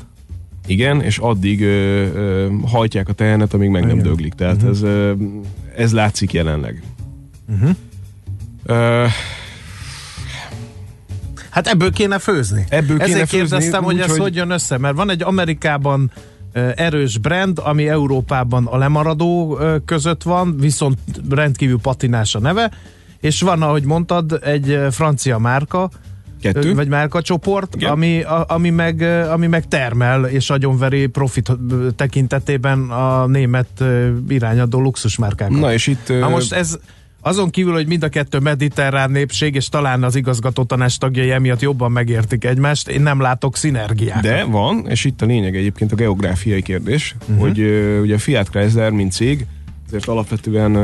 Igen, 0.67 1.01
és 1.01 1.17
addig 1.17 1.61
ö, 1.61 1.67
ö, 2.13 2.47
hajtják 2.65 3.09
a 3.09 3.13
tehenet, 3.13 3.53
amíg 3.53 3.69
meg 3.69 3.83
Igen. 3.83 3.95
nem 3.95 4.05
döglik. 4.05 4.33
Tehát 4.33 4.55
uh-huh. 4.55 4.69
ez, 4.69 4.81
ö, 4.81 5.13
ez 5.75 5.93
látszik 5.93 6.33
jelenleg. 6.33 6.83
Uh-huh. 7.49 7.75
Ö, 8.65 9.05
Hát 11.57 11.67
ebből 11.67 11.91
kéne 11.91 12.19
főzni. 12.19 12.65
Ebből 12.69 13.01
Ezért 13.01 13.29
kéne 13.29 13.41
kérdeztem, 13.41 13.83
főzni, 13.83 13.85
hogy 13.85 13.99
ez 13.99 14.09
hogy... 14.09 14.19
hogy 14.19 14.35
jön 14.35 14.49
össze, 14.49 14.77
mert 14.77 14.95
van 14.95 15.09
egy 15.09 15.23
Amerikában 15.23 16.11
erős 16.75 17.17
brand, 17.17 17.59
ami 17.63 17.87
Európában 17.89 18.65
a 18.65 18.77
lemaradó 18.77 19.59
között 19.85 20.23
van, 20.23 20.57
viszont 20.57 20.97
rendkívül 21.29 21.79
patinás 21.81 22.35
a 22.35 22.39
neve, 22.39 22.71
és 23.19 23.41
van, 23.41 23.61
ahogy 23.61 23.83
mondtad, 23.83 24.39
egy 24.43 24.79
francia 24.91 25.37
márka, 25.37 25.89
Kettő. 26.41 26.73
vagy 26.73 26.87
márka 26.87 27.21
csoport, 27.21 27.83
ami, 27.83 28.21
a, 28.21 28.45
ami, 28.47 28.69
meg, 28.69 29.01
ami 29.31 29.47
meg 29.47 29.67
termel 29.67 30.25
és 30.25 30.49
agyonveri 30.49 31.07
profit 31.07 31.51
tekintetében 31.95 32.89
a 32.89 33.27
német 33.27 33.83
irányadó 34.27 34.81
luxusmárkákat. 34.81 35.59
Na 35.59 35.73
és 35.73 35.87
itt... 35.87 36.07
Na 36.07 36.29
most 36.29 36.53
ez 36.53 36.77
azon 37.27 37.49
kívül, 37.49 37.73
hogy 37.73 37.87
mind 37.87 38.03
a 38.03 38.09
kettő 38.09 38.39
mediterrán 38.39 39.11
népség, 39.11 39.55
és 39.55 39.69
talán 39.69 40.03
az 40.03 40.15
igazgató 40.15 40.63
tanács 40.63 40.97
tagjai 40.97 41.31
emiatt 41.31 41.61
jobban 41.61 41.91
megértik 41.91 42.45
egymást, 42.45 42.87
én 42.87 43.01
nem 43.01 43.21
látok 43.21 43.55
szinergiát. 43.55 44.21
De 44.21 44.43
van, 44.43 44.85
és 44.89 45.05
itt 45.05 45.21
a 45.21 45.25
lényeg 45.25 45.55
egyébként 45.55 45.91
a 45.91 45.95
geográfiai 45.95 46.61
kérdés, 46.61 47.15
uh-huh. 47.21 47.39
hogy 47.39 47.59
ugye 48.01 48.15
a 48.15 48.19
Fiat 48.19 48.49
Chrysler, 48.49 48.91
mint 48.91 49.11
cég, 49.11 49.45
azért 49.87 50.05
alapvetően 50.05 50.75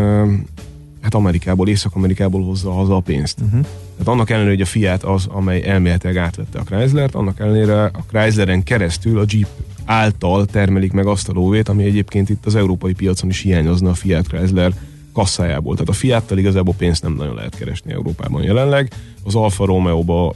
hát 1.01 1.13
Amerikából, 1.13 1.67
Észak-Amerikából 1.67 2.43
hozza 2.43 2.71
haza 2.71 2.95
a 2.95 2.99
pénzt. 2.99 3.39
Uh-huh. 3.39 3.65
Tehát 3.91 4.07
annak 4.07 4.29
ellenére, 4.29 4.51
hogy 4.51 4.61
a 4.61 4.65
Fiat 4.65 5.03
az, 5.03 5.25
amely 5.25 5.63
elméletileg 5.67 6.17
átvette 6.17 6.59
a 6.59 6.63
Chrysler-t, 6.63 7.15
annak 7.15 7.39
ellenére 7.39 7.83
a 7.83 7.91
Chrysleren 8.07 8.63
keresztül 8.63 9.19
a 9.19 9.25
Jeep 9.27 9.47
által 9.85 10.45
termelik 10.45 10.91
meg 10.91 11.07
azt 11.07 11.29
a 11.29 11.33
lóvét, 11.33 11.69
ami 11.69 11.83
egyébként 11.83 12.29
itt 12.29 12.45
az 12.45 12.55
európai 12.55 12.93
piacon 12.93 13.29
is 13.29 13.39
hiányozna 13.39 13.89
a 13.89 13.93
Fiat 13.93 14.27
Chrysler 14.27 14.73
kasszájából. 15.13 15.73
Tehát 15.73 15.89
a 15.89 15.93
Fiattal 15.93 16.37
igazából 16.37 16.73
pénzt 16.77 17.03
nem 17.03 17.13
nagyon 17.13 17.35
lehet 17.35 17.55
keresni 17.55 17.91
Európában 17.91 18.43
jelenleg. 18.43 18.93
Az 19.23 19.35
Alfa 19.35 19.65
Romeo-ba 19.65 20.33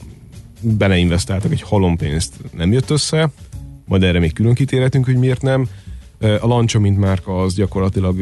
beleinvestáltak 0.61 1.51
egy 1.51 1.61
halompénzt, 1.61 2.33
nem 2.57 2.71
jött 2.71 2.89
össze, 2.89 3.29
majd 3.85 4.03
erre 4.03 4.19
még 4.19 4.33
külön 4.33 4.53
kitérhetünk, 4.53 5.05
hogy 5.05 5.15
miért 5.17 5.41
nem. 5.41 5.67
A 6.19 6.47
Lancia, 6.47 6.79
mint 6.79 6.97
márka, 6.97 7.41
az 7.41 7.55
gyakorlatilag 7.55 8.15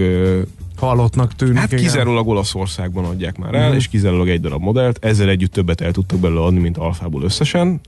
halottnak 0.76 1.36
tűnik. 1.36 1.58
Hát 1.58 1.76
kizárólag 1.76 2.28
Olaszországban 2.28 3.06
adják 3.06 3.38
már 3.38 3.54
el, 3.54 3.62
uh-huh. 3.62 3.76
és 3.76 3.88
kizárólag 3.88 4.30
egy 4.30 4.42
darab 4.42 4.62
modellt. 4.62 5.06
Ezzel 5.06 5.30
együtt 5.30 5.52
többet 5.52 5.82
el 5.82 5.92
tudtak 5.92 6.20
belőle 6.20 6.42
adni, 6.42 6.60
mint 6.60 6.78
Alfából 6.78 7.24
összesen. 7.24 7.80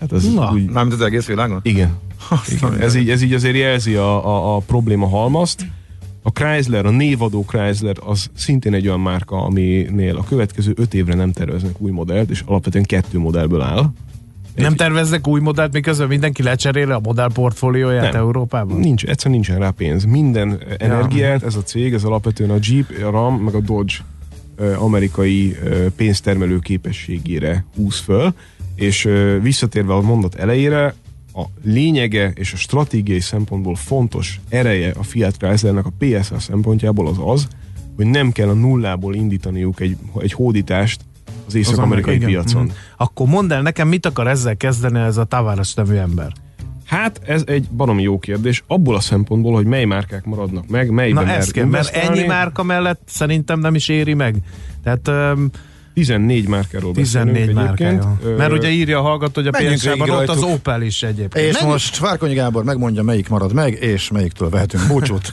Hát 0.00 0.12
ez 0.12 0.32
Na, 0.34 0.52
úgy... 0.52 0.70
Mármint 0.70 1.00
az 1.00 1.06
egész 1.06 1.26
világon? 1.26 1.60
Igen. 1.62 1.98
Igen. 2.48 2.80
Ez, 2.80 2.94
így, 2.94 3.10
ez 3.10 3.22
így 3.22 3.32
azért 3.32 3.56
jelzi 3.56 3.94
a, 3.94 4.26
a, 4.26 4.56
a 4.56 4.58
probléma 4.58 5.08
halmazt. 5.08 5.66
A 6.22 6.30
Chrysler, 6.30 6.86
a 6.86 6.90
névadó 6.90 7.44
Chrysler 7.44 7.96
az 8.04 8.30
szintén 8.34 8.74
egy 8.74 8.86
olyan 8.86 9.00
márka, 9.00 9.44
aminél 9.44 10.16
a 10.16 10.24
következő 10.24 10.72
öt 10.76 10.94
évre 10.94 11.14
nem 11.14 11.32
terveznek 11.32 11.80
új 11.80 11.90
modellt, 11.90 12.30
és 12.30 12.42
alapvetően 12.46 12.84
kettő 12.84 13.18
modellből 13.18 13.60
áll. 13.60 13.92
Egy... 14.54 14.62
Nem 14.62 14.74
terveznek 14.74 15.26
új 15.26 15.40
modellt, 15.40 15.72
miközben 15.72 16.08
mindenki 16.08 16.42
lecseréli 16.42 16.90
a 16.90 17.00
modell 17.02 17.32
portfólióját 17.32 18.12
nem. 18.12 18.20
Európában? 18.20 18.78
Nincs, 18.78 19.04
egyszerűen 19.04 19.40
nincsen 19.40 19.58
rá 19.58 19.70
pénz. 19.70 20.04
Minden 20.04 20.62
energiát, 20.78 21.42
ez 21.42 21.54
a 21.54 21.62
cég, 21.62 21.92
ez 21.92 22.04
alapvetően 22.04 22.50
a 22.50 22.58
Jeep, 22.60 22.90
a 23.06 23.10
Ram, 23.10 23.34
meg 23.34 23.54
a 23.54 23.60
Dodge 23.60 23.94
amerikai 24.76 25.56
pénztermelő 25.96 26.58
képességére 26.58 27.64
húz 27.76 27.98
föl, 27.98 28.34
és 28.74 29.08
visszatérve 29.42 29.94
a 29.94 30.00
mondat 30.00 30.34
elejére, 30.34 30.94
a 31.34 31.42
lényege 31.62 32.32
és 32.34 32.52
a 32.52 32.56
stratégiai 32.56 33.20
szempontból 33.20 33.74
fontos 33.74 34.40
ereje 34.48 34.94
a 34.98 35.02
Fiat 35.02 35.36
Chryslernek 35.36 35.86
a 35.86 35.92
PSA 35.98 36.38
szempontjából 36.38 37.06
az 37.06 37.16
az, 37.24 37.48
hogy 37.96 38.06
nem 38.06 38.32
kell 38.32 38.48
a 38.48 38.52
nullából 38.52 39.14
indítaniuk 39.14 39.80
egy, 39.80 39.96
egy 40.18 40.32
hódítást 40.32 41.00
az 41.46 41.54
észak-amerikai 41.54 42.16
az 42.16 42.24
piacon. 42.24 42.62
Mm. 42.62 42.68
Akkor 42.96 43.26
mondd 43.26 43.52
el 43.52 43.62
nekem, 43.62 43.88
mit 43.88 44.06
akar 44.06 44.28
ezzel 44.28 44.56
kezdeni 44.56 44.98
ez 44.98 45.16
a 45.16 45.24
Tavares 45.24 45.74
nevű 45.74 45.94
ember? 45.94 46.32
Hát 46.84 47.20
ez 47.26 47.42
egy 47.46 47.68
baromi 47.70 48.02
jó 48.02 48.18
kérdés, 48.18 48.64
abból 48.66 48.94
a 48.94 49.00
szempontból, 49.00 49.54
hogy 49.54 49.66
mely 49.66 49.84
márkák 49.84 50.24
maradnak 50.24 50.68
meg, 50.68 50.90
melyben 50.90 51.24
Na 51.24 51.32
ez 51.32 51.50
kell, 51.50 51.64
mert 51.64 51.94
ennyi 51.94 52.26
márka 52.26 52.62
mellett 52.62 53.00
szerintem 53.06 53.60
nem 53.60 53.74
is 53.74 53.88
éri 53.88 54.14
meg. 54.14 54.36
Tehát 54.82 55.08
um, 55.08 55.50
14 56.00 56.48
márkáról 56.48 56.92
14 56.92 57.52
márkája. 57.52 58.18
Mert 58.36 58.52
ugye 58.52 58.68
írja 58.68 58.98
a 58.98 59.02
hallgató, 59.02 59.42
hogy 59.42 59.46
a 59.54 59.58
pénzsában 59.58 60.10
ott 60.10 60.28
az 60.28 60.42
Opel 60.42 60.82
is 60.82 61.02
egyébként. 61.02 61.46
És 61.46 61.52
Menjünk? 61.52 61.72
most 61.72 61.98
Várkonyi 61.98 62.34
Gábor 62.34 62.64
megmondja, 62.64 63.02
melyik 63.02 63.28
marad 63.28 63.52
meg, 63.52 63.72
és 63.82 64.10
melyiktől 64.10 64.48
vehetünk 64.48 64.86
búcsút. 64.86 65.32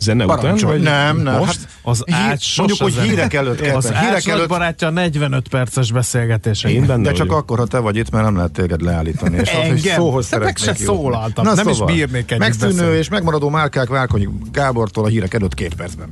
Zene 0.00 0.24
után? 0.24 0.56
Vagy 0.60 0.80
nem, 0.80 1.16
nem. 1.16 1.38
Most? 1.38 1.58
Hát, 1.60 1.68
az 1.82 2.04
ács 2.10 2.58
Mondjuk, 2.58 2.80
hogy 2.80 2.94
hírek 2.94 3.34
előtt 3.34 3.60
kell. 3.60 3.76
Az 3.76 3.92
hírek 3.92 4.26
előtt... 4.26 4.48
barátja 4.48 4.90
45 4.90 5.48
perces 5.48 5.92
beszélgetés. 5.92 6.64
Én 6.64 6.86
benne 6.86 7.02
De 7.02 7.12
csak 7.12 7.26
vagyok. 7.26 7.42
akkor, 7.42 7.58
ha 7.58 7.66
te 7.66 7.78
vagy 7.78 7.96
itt, 7.96 8.10
mert 8.10 8.24
nem 8.24 8.36
lehet 8.36 8.52
téged 8.52 8.82
leállítani. 8.82 9.36
És 9.36 9.48
Engem? 9.50 9.72
Az, 9.74 9.80
hogy 9.82 9.90
szóhoz 9.92 10.28
Te 10.28 10.38
meg 10.38 10.56
se 10.56 10.74
szólaltam. 10.74 11.44
Na, 11.44 11.54
nem 11.54 11.66
szóval. 11.66 11.88
is 11.88 11.94
bírnék 11.96 12.30
együtt 12.30 12.38
Megszűnő 12.38 12.72
beszélni. 12.74 12.96
és 12.96 13.08
megmaradó 13.08 13.48
márkák 13.48 13.88
Várkonyi 13.88 14.28
Gábortól 14.52 15.04
a 15.04 15.08
hírek 15.08 15.34
előtt 15.34 15.54
két 15.54 15.74
percben. 15.74 16.08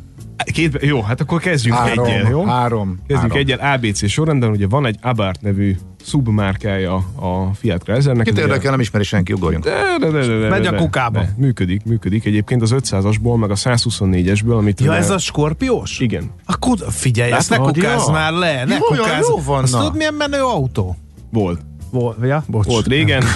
Két, 0.52 0.78
jó, 0.82 1.02
hát 1.02 1.20
akkor 1.20 1.40
kezdjünk 1.40 1.76
három, 1.76 2.04
egyel, 2.04 2.30
jó? 2.30 2.44
Három. 2.44 2.98
Kezdjünk 3.06 3.32
három. 3.32 3.36
egyel 3.36 3.74
ABC 3.74 4.08
sorrendben, 4.08 4.50
ugye 4.50 4.66
van 4.66 4.86
egy 4.86 4.96
Abarth 5.02 5.42
nevű 5.42 5.76
submárkája 6.04 6.94
a 7.14 7.50
Fiat 7.54 7.82
Chryslernek. 7.82 8.26
Kit 8.26 8.38
érdekel, 8.38 8.70
nem 8.70 8.80
ismeri 8.80 9.04
senki, 9.04 9.32
ugorjunk. 9.32 9.64
De, 9.64 9.96
de, 10.00 10.10
de, 10.10 10.26
de, 10.26 10.38
de, 10.38 10.48
Megy 10.48 10.66
a 10.66 10.74
kukába. 10.74 11.20
De, 11.20 11.34
működik, 11.36 11.84
működik. 11.84 12.24
Egyébként 12.24 12.62
az 12.62 12.74
500-asból, 12.76 13.38
meg 13.38 13.50
a 13.50 13.54
124-esből, 13.54 14.56
amit... 14.56 14.80
Ja, 14.80 14.94
ez 14.94 15.10
a 15.10 15.18
skorpiós? 15.18 15.98
Igen. 15.98 16.30
Akkor 16.46 16.78
figyelj, 16.88 17.32
ezt 17.32 17.50
ne 17.50 17.56
kukázz 17.56 18.08
már 18.08 18.32
le, 18.32 18.64
ne 18.64 18.74
jó, 18.74 18.80
kukázz. 18.80 19.28
Jó, 19.28 19.42
van, 19.42 19.62
Azt 19.62 19.72
tudod, 19.72 19.96
milyen 19.96 20.14
menő 20.14 20.42
autó? 20.42 20.96
Volt. 21.30 21.60
Volt, 21.90 22.16
ja, 22.22 22.44
bocs. 22.46 22.66
Volt 22.66 22.86
régen. 22.86 23.22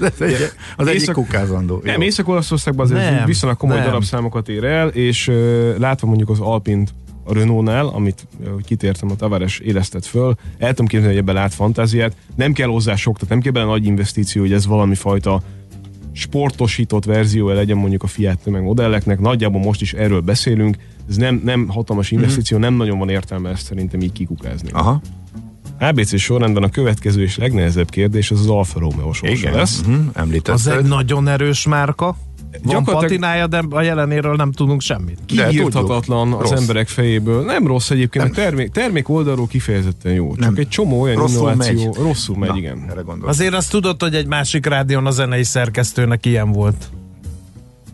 az 0.00 0.22
egy, 0.22 0.34
az 0.76 0.86
észak, 0.86 0.88
egyik 0.88 1.12
kukázandó. 1.12 1.80
Nem, 1.84 2.00
Észak-Olaszországban 2.00 2.84
azért 2.84 3.10
nem, 3.10 3.24
viszonylag 3.24 3.58
komoly 3.58 3.76
nem. 3.76 3.84
darabszámokat 3.84 4.48
ér 4.48 4.64
el, 4.64 4.88
és 4.88 5.28
uh, 5.28 5.78
látva 5.78 6.06
mondjuk 6.06 6.30
az 6.30 6.40
Alpint 6.40 6.94
a 7.24 7.34
Renault-nál, 7.34 7.86
amit 7.86 8.26
kitértem, 8.64 9.10
a 9.10 9.14
Tavares 9.14 9.58
élesztett 9.58 10.04
föl, 10.04 10.34
el 10.58 10.68
tudom 10.68 10.86
képzelni, 10.86 11.14
hogy 11.14 11.22
ebben 11.22 11.34
lát 11.34 11.54
fantáziát. 11.54 12.16
Nem 12.34 12.52
kell 12.52 12.68
hozzá 12.68 12.94
sok, 12.94 13.14
tehát 13.14 13.28
nem 13.28 13.40
kell 13.40 13.52
bele 13.52 13.64
nagy 13.64 13.84
investíció, 13.84 14.42
hogy 14.42 14.52
ez 14.52 14.66
valami 14.66 14.94
fajta 14.94 15.42
sportosított 16.12 17.04
verziója 17.04 17.54
legyen 17.54 17.76
mondjuk 17.76 18.02
a 18.02 18.06
Fiat 18.06 18.38
tömeg 18.42 18.62
modelleknek. 18.62 19.20
Nagyjából 19.20 19.60
most 19.60 19.80
is 19.80 19.92
erről 19.92 20.20
beszélünk. 20.20 20.76
Ez 21.08 21.16
nem, 21.16 21.40
nem 21.44 21.68
hatalmas 21.68 22.10
investíció, 22.10 22.56
mm-hmm. 22.56 22.66
nem 22.66 22.76
nagyon 22.76 22.98
van 22.98 23.08
értelme 23.08 23.50
ezt 23.50 23.64
szerintem 23.64 24.00
így 24.00 24.12
kikukázni. 24.12 24.70
Aha. 24.72 25.00
ABC 25.80 26.18
sorrendben 26.18 26.62
a 26.62 26.68
következő 26.68 27.22
és 27.22 27.36
legnehezebb 27.36 27.90
kérdés 27.90 28.30
az 28.30 28.40
az 28.40 28.48
Alfa 28.48 28.78
Romeo 28.78 29.12
sorsa 29.12 29.50
lesz. 29.50 29.80
Uh-huh. 29.80 29.96
Említetted. 30.12 30.54
Az 30.54 30.66
egy 30.66 30.84
nagyon 30.84 31.28
erős 31.28 31.66
márka. 31.66 32.16
Van 32.62 32.84
patinája, 32.84 33.46
de 33.46 33.62
a 33.70 33.80
jelenéről 33.80 34.34
nem 34.36 34.52
tudunk 34.52 34.80
semmit. 34.80 35.18
Kiírthatatlan 35.26 36.32
az 36.32 36.50
Rossz. 36.50 36.60
emberek 36.60 36.88
fejéből. 36.88 37.44
Nem 37.44 37.66
rossz 37.66 37.90
egyébként, 37.90 38.24
a 38.24 38.30
termék, 38.30 38.70
termék 38.70 39.08
oldalról 39.08 39.46
kifejezetten 39.46 40.12
jó. 40.12 40.28
Csak 40.28 40.38
Nem. 40.38 40.54
egy 40.56 40.68
csomó 40.68 41.00
olyan 41.00 41.16
Rosszul 41.16 41.36
innováció. 41.38 41.84
megy. 41.84 41.96
Rosszul 41.96 42.36
megy, 42.36 42.48
Na, 42.48 42.56
igen. 42.56 42.84
Erre 42.90 43.00
gondolok. 43.00 43.28
Azért 43.28 43.54
azt 43.54 43.70
tudod, 43.70 44.02
hogy 44.02 44.14
egy 44.14 44.26
másik 44.26 44.66
rádión 44.66 45.06
a 45.06 45.10
zenei 45.10 45.44
szerkesztőnek 45.44 46.26
ilyen 46.26 46.52
volt. 46.52 46.90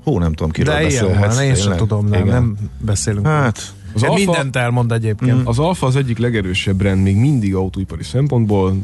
Hú, 0.05 0.19
nem 0.19 0.33
tudom, 0.33 0.51
kiről 0.53 0.75
De 0.75 0.81
ilyen 0.89 1.05
beszélhetsz. 1.05 1.35
van, 1.35 1.45
én 1.45 1.55
sem 1.55 1.77
tudom, 1.77 2.07
nem, 2.09 2.21
Igen. 2.21 2.33
nem 2.35 2.57
beszélünk. 2.79 3.27
Hát, 3.27 3.75
Az 3.97 4.03
Alfa- 4.03 4.25
mindent 4.25 4.57
elmond 4.57 4.93
egyébként. 4.93 5.41
Az 5.45 5.59
Alfa 5.59 5.87
az 5.87 5.97
egyik 5.97 6.19
legerősebb 6.19 6.77
brand 6.77 7.03
még 7.03 7.17
mindig 7.17 7.55
autóipari 7.55 8.03
szempontból, 8.03 8.77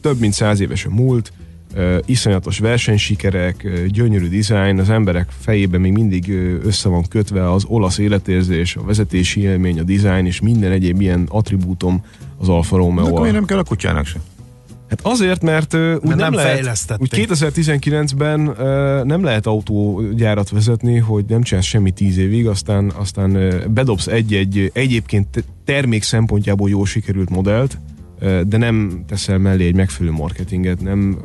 több 0.00 0.18
mint 0.18 0.32
száz 0.32 0.60
éves 0.60 0.84
a 0.84 0.90
múlt, 0.90 1.32
iszonyatos 2.04 2.58
versenysikerek, 2.58 3.68
gyönyörű 3.88 4.28
dizájn, 4.28 4.78
az 4.78 4.90
emberek 4.90 5.28
fejében 5.40 5.80
még 5.80 5.92
mindig 5.92 6.28
össze 6.64 6.88
van 6.88 7.04
kötve 7.08 7.52
az 7.52 7.64
olasz 7.66 7.98
életérzés, 7.98 8.76
a 8.76 8.84
vezetési 8.84 9.40
élmény, 9.40 9.78
a 9.78 9.82
dizájn 9.82 10.26
és 10.26 10.40
minden 10.40 10.72
egyéb 10.72 11.00
ilyen 11.00 11.26
attribútum 11.28 12.04
az 12.38 12.48
Alfa 12.48 12.76
de 12.76 12.82
akkor 12.82 12.94
romeo 12.94 13.18
miért 13.20 13.34
nem 13.34 13.44
kell 13.44 13.58
a 13.58 13.64
kutyának 13.64 14.06
se? 14.06 14.20
Hát 14.88 15.00
azért, 15.02 15.42
mert 15.42 15.74
ö, 15.74 15.94
úgy 15.94 16.02
Mert 16.02 16.20
nem, 16.20 16.32
nem 16.32 16.34
lehet, 16.34 16.96
úgy 16.98 17.08
2019-ben 17.12 18.54
ö, 18.58 19.04
nem 19.04 19.24
lehet 19.24 19.46
autógyárat 19.46 20.50
vezetni, 20.50 20.98
hogy 20.98 21.24
nem 21.28 21.42
csinálsz 21.42 21.66
semmi 21.66 21.90
tíz 21.90 22.18
évig, 22.18 22.46
aztán, 22.46 22.92
aztán 22.96 23.34
ö, 23.34 23.66
bedobsz 23.68 24.06
egy-egy 24.06 24.70
egyébként 24.74 25.28
te- 25.28 25.42
termék 25.64 26.02
szempontjából 26.02 26.68
jól 26.68 26.86
sikerült 26.86 27.30
modellt, 27.30 27.78
de 28.46 28.56
nem 28.56 29.04
teszel 29.06 29.38
mellé 29.38 29.66
egy 29.66 29.74
megfelelő 29.74 30.16
marketinget, 30.16 30.80
nem 30.80 31.18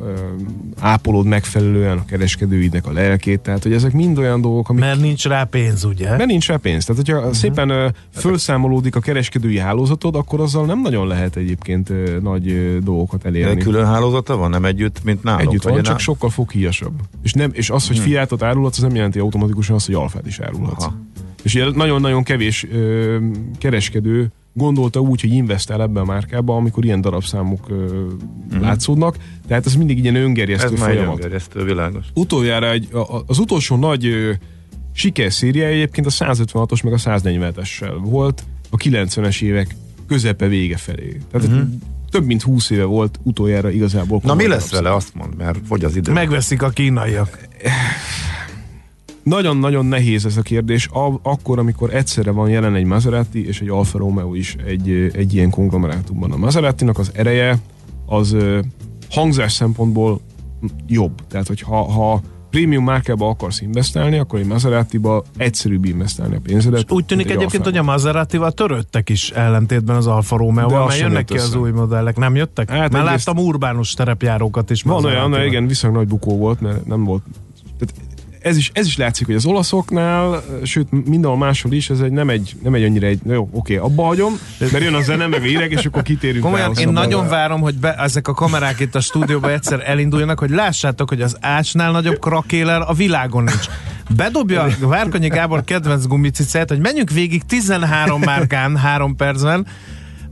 ápolod 0.79 1.25
megfelelően 1.25 1.97
a 1.97 2.05
kereskedőidnek 2.05 2.87
a 2.87 2.91
lelkét, 2.91 3.39
tehát 3.39 3.63
hogy 3.63 3.73
ezek 3.73 3.93
mind 3.93 4.17
olyan 4.17 4.41
dolgok, 4.41 4.69
amik 4.69 4.81
Mert 4.81 4.99
nincs 4.99 5.25
rá 5.25 5.43
pénz, 5.43 5.83
ugye? 5.83 6.09
mert 6.09 6.25
nincs 6.25 6.47
rá 6.47 6.55
pénz. 6.55 6.85
Tehát, 6.85 7.01
hogyha 7.05 7.19
uh-huh. 7.19 7.33
szépen 7.33 7.95
felszámolódik 8.09 8.95
a 8.95 8.99
kereskedői 8.99 9.57
hálózatod, 9.57 10.15
akkor 10.15 10.39
azzal 10.39 10.65
nem 10.65 10.81
nagyon 10.81 11.07
lehet 11.07 11.35
egyébként 11.35 11.93
nagy 12.21 12.77
dolgokat 12.83 13.21
De 13.21 13.27
elérni. 13.27 13.61
külön 13.61 13.85
hálózata 13.85 14.37
van, 14.37 14.49
nem 14.49 14.65
együtt, 14.65 15.03
mint 15.03 15.23
nálunk? 15.23 15.49
Együtt 15.49 15.63
van, 15.63 15.75
csak 15.75 15.85
ná- 15.85 15.99
sokkal 15.99 16.29
foghíjasabb. 16.29 16.93
És, 17.23 17.33
nem, 17.33 17.49
és 17.53 17.69
az, 17.69 17.87
hogy 17.87 17.97
hmm. 17.97 18.05
Fiatot 18.05 18.43
árulhatsz, 18.43 18.77
az 18.77 18.83
nem 18.83 18.95
jelenti 18.95 19.19
automatikusan 19.19 19.75
azt, 19.75 19.85
hogy 19.85 19.95
Alfát 19.95 20.27
is 20.27 20.39
árulhatsz. 20.39 20.83
Aha. 20.83 20.97
És 21.43 21.65
nagyon-nagyon 21.73 22.23
kevés 22.23 22.67
ö, 22.71 23.17
kereskedő 23.57 24.31
gondolta 24.59 24.99
úgy, 24.99 25.21
hogy 25.21 25.33
investál 25.33 25.81
ebbe 25.81 25.99
a 25.99 26.05
márkába, 26.05 26.55
amikor 26.55 26.85
ilyen 26.85 27.01
darabszámok 27.01 27.65
ö, 27.69 28.05
hmm. 28.51 28.61
látszódnak. 28.61 29.17
Tehát 29.47 29.65
ez 29.65 29.75
mindig 29.75 29.99
ilyen 30.03 30.15
öngerjesztő 30.15 30.73
Ez 30.73 30.79
folyamat. 30.79 31.15
öngerjesztő, 31.15 31.63
világos. 31.63 32.05
Utoljára 32.13 32.71
egy, 32.71 32.87
a, 32.91 32.97
a- 32.97 33.23
az 33.27 33.37
utolsó 33.39 33.75
nagy 33.75 34.05
ö, 34.05 34.31
sikerszériája 34.93 35.73
egyébként 35.73 36.07
a 36.07 36.09
156-os 36.09 36.83
meg 36.83 36.93
a 36.93 36.97
147-essel 36.97 37.97
volt 38.01 38.43
a 38.69 38.77
90-es 38.77 39.41
évek 39.41 39.75
közepe 40.07 40.47
vége 40.47 40.77
felé. 40.77 41.21
Tehát 41.31 41.47
uh-huh. 41.47 41.69
több 42.11 42.25
mint 42.25 42.41
20 42.41 42.69
éve 42.69 42.83
volt 42.83 43.19
utoljára 43.23 43.69
igazából. 43.69 44.21
Na 44.23 44.35
mi 44.35 44.47
lesz 44.47 44.69
darabszám. 44.69 44.83
vele, 44.83 44.95
azt 44.95 45.15
mond, 45.15 45.35
mert 45.37 45.59
fogy 45.67 45.83
az 45.83 45.95
idő. 45.95 46.11
Megveszik 46.11 46.61
a 46.61 46.69
kínaiak. 46.69 47.47
Nagyon-nagyon 49.29 49.85
nehéz 49.85 50.25
ez 50.25 50.37
a 50.37 50.41
kérdés, 50.41 50.87
a, 50.87 51.19
akkor, 51.23 51.59
amikor 51.59 51.93
egyszerre 51.93 52.31
van 52.31 52.49
jelen 52.49 52.75
egy 52.75 52.85
Maserati 52.85 53.47
és 53.47 53.61
egy 53.61 53.69
Alfa 53.69 53.97
Romeo 53.97 54.33
is 54.33 54.55
egy, 54.65 55.11
egy 55.13 55.33
ilyen 55.33 55.49
konglomerátumban. 55.49 56.31
A 56.31 56.37
Maseratinak 56.37 56.97
az 56.97 57.11
ereje 57.13 57.57
az 58.05 58.35
hangzás 59.09 59.53
szempontból 59.53 60.21
jobb. 60.87 61.27
Tehát, 61.27 61.47
hogy 61.47 61.61
ha, 61.61 61.91
ha 61.91 62.21
prémium 62.49 62.83
márkába 62.83 63.29
akarsz 63.29 63.61
investálni, 63.61 64.17
akkor 64.17 64.39
egy 64.39 64.45
Maserati-ba 64.45 65.23
egyszerűbb 65.37 65.85
investálni 65.85 66.35
a 66.35 66.39
pénzedet. 66.39 66.91
Úgy 66.91 67.05
tűnik 67.05 67.25
egy 67.25 67.31
egyébként, 67.31 67.63
hogy 67.63 67.77
Alfába. 67.77 67.91
a 67.91 67.95
Maserati-val 67.95 68.51
törődtek 68.51 69.09
is 69.09 69.31
ellentétben 69.31 69.95
az 69.95 70.07
Alfa 70.07 70.37
Romeo-val, 70.37 70.87
mert 70.87 70.99
jönnek 70.99 71.25
ki 71.25 71.37
az 71.37 71.55
új 71.55 71.71
modellek. 71.71 72.17
Nem 72.17 72.35
jöttek? 72.35 72.69
Hát 72.69 72.93
egyrészt- 72.95 73.25
láttam 73.25 73.45
urbánus 73.45 73.93
terepjárókat 73.93 74.69
is 74.69 74.83
Van 74.83 75.05
olyan, 75.05 75.45
igen, 75.45 75.67
viszonylag 75.67 75.99
nagy 75.99 76.07
bukó 76.07 76.37
volt, 76.37 76.61
mert 76.61 76.85
nem 76.85 77.03
volt. 77.03 77.23
Tehát 77.77 77.93
ez 78.41 78.57
is, 78.57 78.71
ez 78.73 78.85
is 78.85 78.97
látszik, 78.97 79.25
hogy 79.25 79.35
az 79.35 79.45
olaszoknál, 79.45 80.43
sőt 80.63 81.07
mindenhol 81.07 81.37
máshol 81.37 81.73
is, 81.73 81.89
ez 81.89 81.99
egy, 81.99 82.11
nem, 82.11 82.29
egy, 82.29 82.55
nem 82.63 82.73
egy 82.73 82.83
annyira 82.83 83.07
egy, 83.07 83.19
jó, 83.25 83.49
oké, 83.51 83.75
abba 83.75 84.03
hagyom, 84.03 84.39
mert 84.59 84.83
jön 84.83 84.93
a 84.93 85.01
zene, 85.01 85.27
meg 85.27 85.41
a 85.41 85.45
hírek, 85.45 85.71
és 85.71 85.85
akkor 85.85 86.01
kitérünk 86.01 86.43
Komolyan, 86.43 86.73
én 86.79 86.89
nagyon 86.89 87.27
várom, 87.27 87.61
hogy 87.61 87.75
be, 87.75 87.95
ezek 87.95 88.27
a 88.27 88.33
kamerák 88.33 88.79
itt 88.79 88.95
a 88.95 88.99
stúdióban 88.99 89.51
egyszer 89.51 89.83
elinduljanak, 89.85 90.39
hogy 90.39 90.49
lássátok, 90.49 91.09
hogy 91.09 91.21
az 91.21 91.37
ácsnál 91.39 91.91
nagyobb 91.91 92.19
krakéler 92.19 92.81
a 92.81 92.93
világon 92.93 93.43
nincs. 93.43 93.65
Bedobja 94.15 94.63
a 94.63 94.87
Várkonyi 94.87 95.27
Gábor 95.27 95.63
kedvenc 95.63 96.05
gumicicát, 96.05 96.69
hogy 96.69 96.79
menjünk 96.79 97.09
végig 97.09 97.43
13 97.43 98.21
márkán, 98.21 98.77
3 98.77 99.15
percben, 99.15 99.67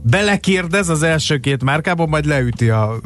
belekérdez 0.02 0.88
az 0.88 1.02
első 1.02 1.38
két 1.38 1.64
márkában, 1.64 2.08
majd 2.08 2.26
leüti 2.26 2.68
a 2.68 3.00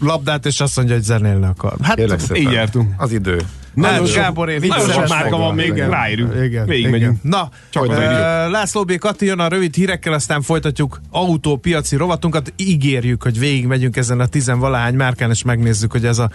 labdát, 0.00 0.46
és 0.46 0.60
azt 0.60 0.76
mondja, 0.76 0.94
hogy 0.94 1.04
zenélni 1.04 1.46
akar. 1.46 1.74
Hát 1.82 1.96
Kérlek 1.96 2.20
szépen. 2.20 2.36
így 2.36 2.52
jártunk. 2.52 2.94
Az 2.96 3.12
idő. 3.12 3.40
Nagyon 3.74 4.06
Hát, 4.06 4.14
Gábor, 4.14 4.48
én 4.48 4.60
nagyon 4.66 4.88
sok 4.88 5.08
márka 5.08 5.36
van 5.36 5.54
még, 5.54 5.66
Igen. 5.66 5.90
ráírjuk. 5.90 6.34
Igen, 6.44 6.66
Végig 6.66 6.78
igen. 6.78 6.90
megyünk. 6.90 7.22
Na, 7.22 7.48
Csak 7.70 7.82
uh, 7.82 7.88
odaírjuk. 7.90 8.52
László 8.52 8.84
B. 8.84 8.98
Kati 8.98 9.26
jön 9.26 9.38
a 9.38 9.48
rövid 9.48 9.74
hírekkel, 9.74 10.12
aztán 10.12 10.42
folytatjuk 10.42 11.00
autópiaci 11.10 11.96
rovatunkat. 11.96 12.52
Ígérjük, 12.56 13.22
hogy 13.22 13.38
végig 13.38 13.66
megyünk 13.66 13.96
ezen 13.96 14.20
a 14.20 14.26
tizenvalahány 14.26 14.94
márkán, 14.94 15.30
és 15.30 15.42
megnézzük, 15.42 15.92
hogy 15.92 16.04
ez 16.04 16.18
a 16.18 16.30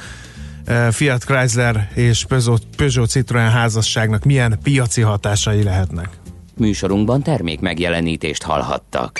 Fiat 0.91 1.23
Chrysler 1.23 1.89
és 1.93 2.25
Peugeot, 2.27 2.61
Peugeot 2.77 3.09
Citroen 3.09 3.49
házasságnak 3.51 4.23
milyen 4.23 4.59
piaci 4.63 5.01
hatásai 5.01 5.63
lehetnek. 5.63 6.09
Műsorunkban 6.57 7.21
termék 7.21 7.59
megjelenítést 7.59 8.43
hallhattak. 8.43 9.19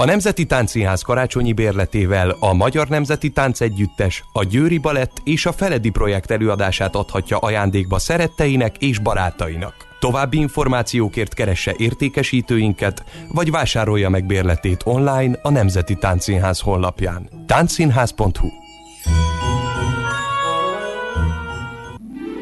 A 0.00 0.04
Nemzeti 0.04 0.46
Táncszínház 0.46 1.02
karácsonyi 1.02 1.52
bérletével 1.52 2.36
a 2.38 2.52
Magyar 2.52 2.88
Nemzeti 2.88 3.30
Tánc 3.30 3.60
Együttes, 3.60 4.24
a 4.32 4.44
Győri 4.44 4.78
Balett 4.78 5.20
és 5.24 5.46
a 5.46 5.52
Feledi 5.52 5.90
projekt 5.90 6.30
előadását 6.30 6.94
adhatja 6.94 7.38
ajándékba 7.38 7.98
szeretteinek 7.98 8.76
és 8.76 8.98
barátainak. 8.98 9.74
További 9.98 10.38
információkért 10.38 11.34
keresse 11.34 11.74
értékesítőinket, 11.76 13.04
vagy 13.28 13.50
vásárolja 13.50 14.08
meg 14.08 14.26
bérletét 14.26 14.80
online 14.84 15.38
a 15.42 15.50
Nemzeti 15.50 15.94
Táncszínház 15.94 16.60
honlapján. 16.60 17.28
táncszínház.hu 17.46 18.48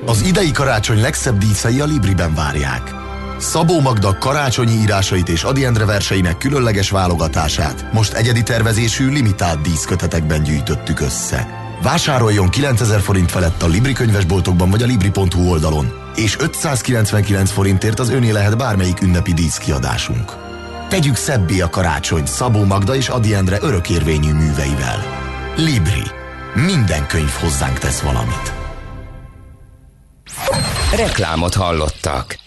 Az 0.07 0.27
idei 0.27 0.51
karácsony 0.51 1.01
legszebb 1.01 1.39
díszei 1.39 1.81
a 1.81 1.85
Libriben 1.85 2.35
várják. 2.35 3.08
Szabó 3.39 3.81
Magda 3.81 4.19
karácsonyi 4.19 4.73
írásait 4.73 5.29
és 5.29 5.43
Adi 5.43 5.65
Endre 5.65 5.85
verseinek 5.85 6.39
különleges 6.39 6.91
válogatását 6.91 7.93
most 7.93 8.13
egyedi 8.13 8.43
tervezésű 8.43 9.09
limitált 9.09 9.61
díszkötetekben 9.61 10.43
gyűjtöttük 10.43 11.01
össze. 11.01 11.49
Vásároljon 11.83 12.49
9000 12.49 13.01
forint 13.01 13.31
felett 13.31 13.63
a 13.63 13.67
Libri 13.67 13.93
könyvesboltokban 13.93 14.71
vagy 14.71 14.83
a 14.83 14.87
Libri.hu 14.87 15.49
oldalon, 15.49 15.93
és 16.15 16.37
599 16.39 17.51
forintért 17.51 17.99
az 17.99 18.11
öné 18.11 18.31
lehet 18.31 18.57
bármelyik 18.57 19.01
ünnepi 19.01 19.33
díszkiadásunk. 19.33 20.33
Tegyük 20.89 21.17
szebbé 21.17 21.61
a 21.61 21.71
karácsony 21.71 22.27
Szabó 22.27 22.65
Magda 22.65 22.95
és 22.95 23.09
Adi 23.09 23.35
Endre 23.35 23.59
örökérvényű 23.61 24.33
műveivel. 24.33 25.05
Libri. 25.57 26.03
Minden 26.55 27.07
könyv 27.07 27.33
hozzánk 27.41 27.79
tesz 27.79 28.01
valamit. 28.01 28.53
Reklámot 30.97 31.55
hallottak. 31.55 32.47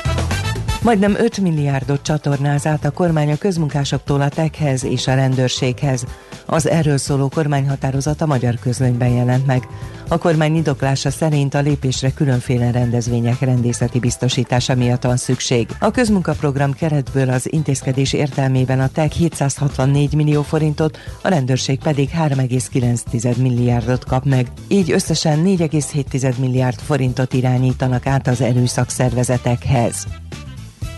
Majdnem 0.83 1.15
5 1.15 1.37
milliárdot 1.37 2.01
csatornáz 2.01 2.65
át 2.65 2.85
a 2.85 2.91
kormány 2.91 3.31
a 3.31 3.37
közmunkásoktól 3.37 4.21
a 4.21 4.29
tekhez 4.29 4.83
és 4.83 5.07
a 5.07 5.13
rendőrséghez. 5.13 6.05
Az 6.45 6.69
erről 6.69 6.97
szóló 6.97 7.29
kormányhatározat 7.29 8.21
a 8.21 8.25
magyar 8.25 8.55
közlönyben 8.59 9.09
jelent 9.09 9.45
meg. 9.45 9.67
A 10.07 10.17
kormány 10.17 10.55
indoklása 10.55 11.09
szerint 11.09 11.53
a 11.53 11.59
lépésre 11.59 12.11
különféle 12.11 12.71
rendezvények 12.71 13.39
rendészeti 13.39 13.99
biztosítása 13.99 14.75
miatt 14.75 15.03
van 15.03 15.17
szükség. 15.17 15.67
A 15.79 15.91
közmunkaprogram 15.91 16.73
keretből 16.73 17.29
az 17.29 17.51
intézkedés 17.51 18.13
értelmében 18.13 18.79
a 18.79 18.87
TEK 18.87 19.11
764 19.11 20.13
millió 20.13 20.41
forintot, 20.41 20.97
a 21.21 21.27
rendőrség 21.27 21.79
pedig 21.79 22.09
3,9 22.09 23.37
milliárdot 23.37 24.05
kap 24.05 24.25
meg. 24.25 24.47
Így 24.67 24.91
összesen 24.91 25.43
4,7 25.45 26.37
milliárd 26.37 26.79
forintot 26.79 27.33
irányítanak 27.33 28.07
át 28.07 28.27
az 28.27 28.41
erőszakszervezetekhez. 28.41 30.07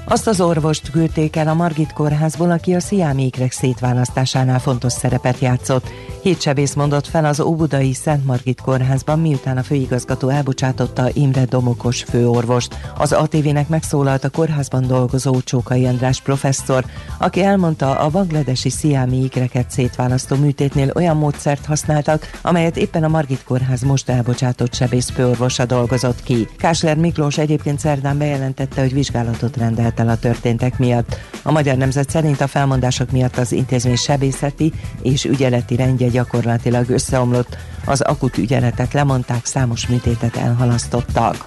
Azt 0.05 0.27
az 0.27 0.41
orvost 0.41 0.91
küldték 0.91 1.35
el 1.35 1.47
a 1.47 1.53
Margit 1.53 1.93
kórházból, 1.93 2.51
aki 2.51 2.75
a 2.75 2.79
sziámékrek 2.79 3.51
szétválasztásánál 3.51 4.59
fontos 4.59 4.93
szerepet 4.93 5.39
játszott. 5.39 5.87
Hét 6.21 6.41
sebész 6.41 6.73
mondott 6.73 7.07
fel 7.07 7.25
az 7.25 7.39
Óbudai 7.39 7.93
Szent 7.93 8.25
Margit 8.25 8.61
kórházban, 8.61 9.19
miután 9.19 9.57
a 9.57 9.63
főigazgató 9.63 10.29
elbocsátotta 10.29 11.09
Imre 11.13 11.45
Domokos 11.45 12.03
főorvost. 12.03 12.77
Az 12.97 13.11
ATV-nek 13.11 13.67
megszólalt 13.67 14.23
a 14.23 14.29
kórházban 14.29 14.87
dolgozó 14.87 15.41
Csókai 15.41 15.85
András 15.85 16.21
professzor, 16.21 16.85
aki 17.17 17.43
elmondta, 17.43 17.99
a 17.99 18.09
bangladesi 18.09 18.69
sziámi 18.69 19.23
ikreket 19.23 19.71
szétválasztó 19.71 20.35
műtétnél 20.35 20.91
olyan 20.95 21.17
módszert 21.17 21.65
használtak, 21.65 22.39
amelyet 22.41 22.77
éppen 22.77 23.03
a 23.03 23.07
Margit 23.07 23.43
kórház 23.43 23.81
most 23.81 24.09
elbocsátott 24.09 24.73
sebész 24.73 25.09
főorvosa 25.09 25.65
dolgozott 25.65 26.23
ki. 26.23 26.47
Kásler 26.57 26.97
Miklós 26.97 27.37
egyébként 27.37 27.79
szerdán 27.79 28.17
bejelentette, 28.17 28.81
hogy 28.81 28.93
vizsgálatot 28.93 29.57
rendelt 29.57 29.92
el 29.99 30.09
a 30.09 30.17
történtek 30.17 30.77
miatt. 30.77 31.17
A 31.43 31.51
Magyar 31.51 31.77
Nemzet 31.77 32.09
szerint 32.09 32.41
a 32.41 32.47
felmondások 32.47 33.11
miatt 33.11 33.37
az 33.37 33.51
intézmény 33.51 33.95
sebészeti 33.95 34.73
és 35.01 35.25
ügyeleti 35.25 35.75
rendje 35.75 36.07
gyakorlatilag 36.07 36.89
összeomlott, 36.89 37.57
az 37.85 38.01
akut 38.01 38.37
ügyeletet 38.37 38.93
lemondták, 38.93 39.45
számos 39.45 39.87
műtétet 39.87 40.35
elhalasztottak. 40.35 41.45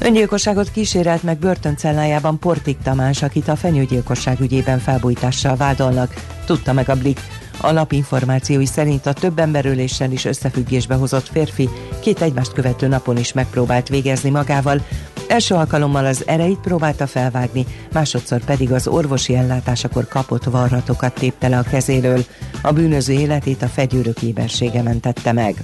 Öngyilkosságot 0.00 0.70
kísérelt 0.70 1.22
meg 1.22 1.38
börtöncellájában 1.38 2.38
Portik 2.38 2.78
Tamás, 2.82 3.22
akit 3.22 3.48
a 3.48 3.56
fenyőgyilkosság 3.56 4.40
ügyében 4.40 4.78
felbújtással 4.78 5.56
vádolnak, 5.56 6.14
tudta 6.44 6.72
meg 6.72 6.88
a 6.88 6.96
Blik. 6.96 7.20
A 7.60 7.72
lap 7.72 7.92
információi 7.92 8.66
szerint 8.66 9.06
a 9.06 9.12
több 9.12 9.38
emberöléssel 9.38 10.12
is 10.12 10.24
összefüggésbe 10.24 10.94
hozott 10.94 11.28
férfi 11.28 11.68
két 12.00 12.22
egymást 12.22 12.52
követő 12.52 12.86
napon 12.86 13.16
is 13.16 13.32
megpróbált 13.32 13.88
végezni 13.88 14.30
magával. 14.30 14.80
Első 15.28 15.54
alkalommal 15.54 16.04
az 16.04 16.26
ereit 16.26 16.58
próbálta 16.58 17.06
felvágni, 17.06 17.66
másodszor 17.92 18.44
pedig 18.44 18.72
az 18.72 18.86
orvosi 18.86 19.34
ellátásakor 19.34 20.08
kapott 20.08 20.44
varratokat 20.44 21.14
tépte 21.14 21.48
le 21.48 21.58
a 21.58 21.62
kezéről. 21.62 22.24
A 22.62 22.72
bűnöző 22.72 23.12
életét 23.12 23.62
a 23.62 23.66
fegyőrök 23.66 24.22
ébersége 24.22 24.82
mentette 24.82 25.32
meg. 25.32 25.54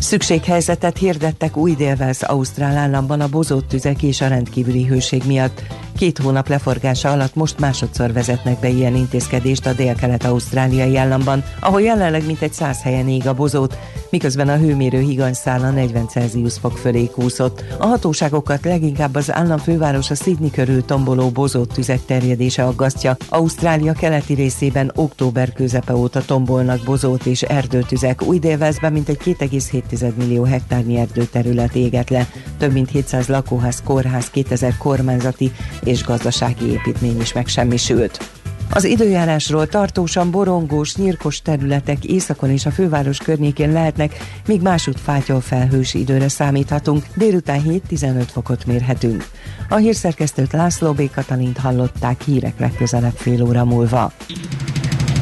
Szükséghelyzetet 0.00 0.98
hirdettek 0.98 1.56
új 1.56 1.74
délvelsz 1.74 2.22
Ausztrál 2.22 2.76
államban 2.76 3.20
a 3.20 3.28
bozott 3.28 3.68
tüzek 3.68 4.02
és 4.02 4.20
a 4.20 4.28
rendkívüli 4.28 4.84
hőség 4.84 5.22
miatt. 5.26 5.62
Két 5.96 6.18
hónap 6.18 6.48
leforgása 6.48 7.10
alatt 7.10 7.34
most 7.34 7.58
másodszor 7.58 8.12
vezetnek 8.12 8.60
be 8.60 8.68
ilyen 8.68 8.94
intézkedést 8.94 9.66
a 9.66 9.72
dél-kelet-ausztráliai 9.72 10.96
államban, 10.96 11.44
ahol 11.60 11.82
jelenleg 11.82 12.26
mintegy 12.26 12.52
száz 12.52 12.82
helyen 12.82 13.08
ég 13.08 13.26
a 13.26 13.34
bozót, 13.34 13.78
miközben 14.10 14.48
a 14.48 14.56
hőmérő 14.56 15.00
higanyszála 15.00 15.70
40 15.70 16.08
Celsius 16.08 16.58
fok 16.58 16.78
fölé 16.78 17.06
kúszott. 17.06 17.64
A 17.78 17.86
hatóságokat 17.86 18.64
leginkább 18.64 19.14
az 19.14 19.32
állam 19.32 19.58
fővárosa 19.58 20.14
Sydney 20.14 20.50
körül 20.50 20.84
tomboló 20.84 21.28
bozott 21.28 21.72
tüzek 21.72 22.04
terjedése 22.04 22.64
aggasztja. 22.64 23.16
Ausztrália 23.28 23.92
keleti 23.92 24.34
részében 24.34 24.92
október 24.94 25.52
közepe 25.52 25.94
óta 25.94 26.22
tombolnak 26.24 26.84
bozót 26.84 27.26
és 27.26 27.42
erdőtüzek. 27.42 28.22
Új 28.22 28.38
délvezben 28.38 28.92
mintegy 28.92 29.18
2,7 29.24 29.89
millió 30.16 30.44
hektárnyi 30.44 30.96
erdőterület 30.96 31.74
éget 31.74 32.10
le, 32.10 32.28
több 32.58 32.72
mint 32.72 32.90
700 32.90 33.26
lakóház, 33.26 33.82
kórház, 33.84 34.30
2000 34.30 34.76
kormányzati 34.76 35.52
és 35.84 36.04
gazdasági 36.04 36.70
építmény 36.70 37.20
is 37.20 37.32
megsemmisült. 37.32 38.30
Az 38.72 38.84
időjárásról 38.84 39.66
tartósan 39.66 40.30
borongós, 40.30 40.96
nyírkos 40.96 41.42
területek 41.42 42.04
északon 42.04 42.50
és 42.50 42.66
a 42.66 42.70
főváros 42.70 43.18
környékén 43.18 43.72
lehetnek, 43.72 44.16
míg 44.46 44.62
másút 44.62 45.00
fátyol 45.00 45.40
felhős 45.40 45.94
időre 45.94 46.28
számíthatunk, 46.28 47.04
délután 47.14 47.62
7-15 47.90 48.22
fokot 48.26 48.66
mérhetünk. 48.66 49.28
A 49.68 49.76
hírszerkesztőt 49.76 50.52
László 50.52 50.92
B. 50.92 51.10
Katalint 51.10 51.58
hallották 51.58 52.22
hírek 52.22 52.58
legközelebb 52.58 53.14
fél 53.16 53.42
óra 53.42 53.64
múlva. 53.64 54.12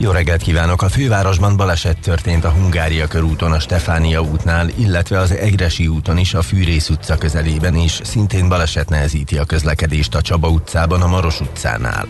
jó 0.00 0.10
reggelt 0.10 0.42
kívánok! 0.42 0.82
A 0.82 0.88
fővárosban 0.88 1.56
baleset 1.56 2.00
történt 2.00 2.44
a 2.44 2.50
Hungária 2.50 3.06
körúton 3.06 3.52
a 3.52 3.60
Stefánia 3.60 4.20
útnál, 4.20 4.68
illetve 4.76 5.18
az 5.18 5.30
Egresi 5.30 5.86
úton 5.86 6.18
is 6.18 6.34
a 6.34 6.42
Fűrész 6.42 6.88
utca 6.88 7.16
közelében 7.18 7.74
is. 7.74 8.00
Szintén 8.04 8.48
baleset 8.48 8.88
nehezíti 8.88 9.38
a 9.38 9.44
közlekedést 9.44 10.14
a 10.14 10.22
Csaba 10.22 10.48
utcában, 10.48 11.02
a 11.02 11.06
Maros 11.06 11.40
utcánál. 11.40 12.06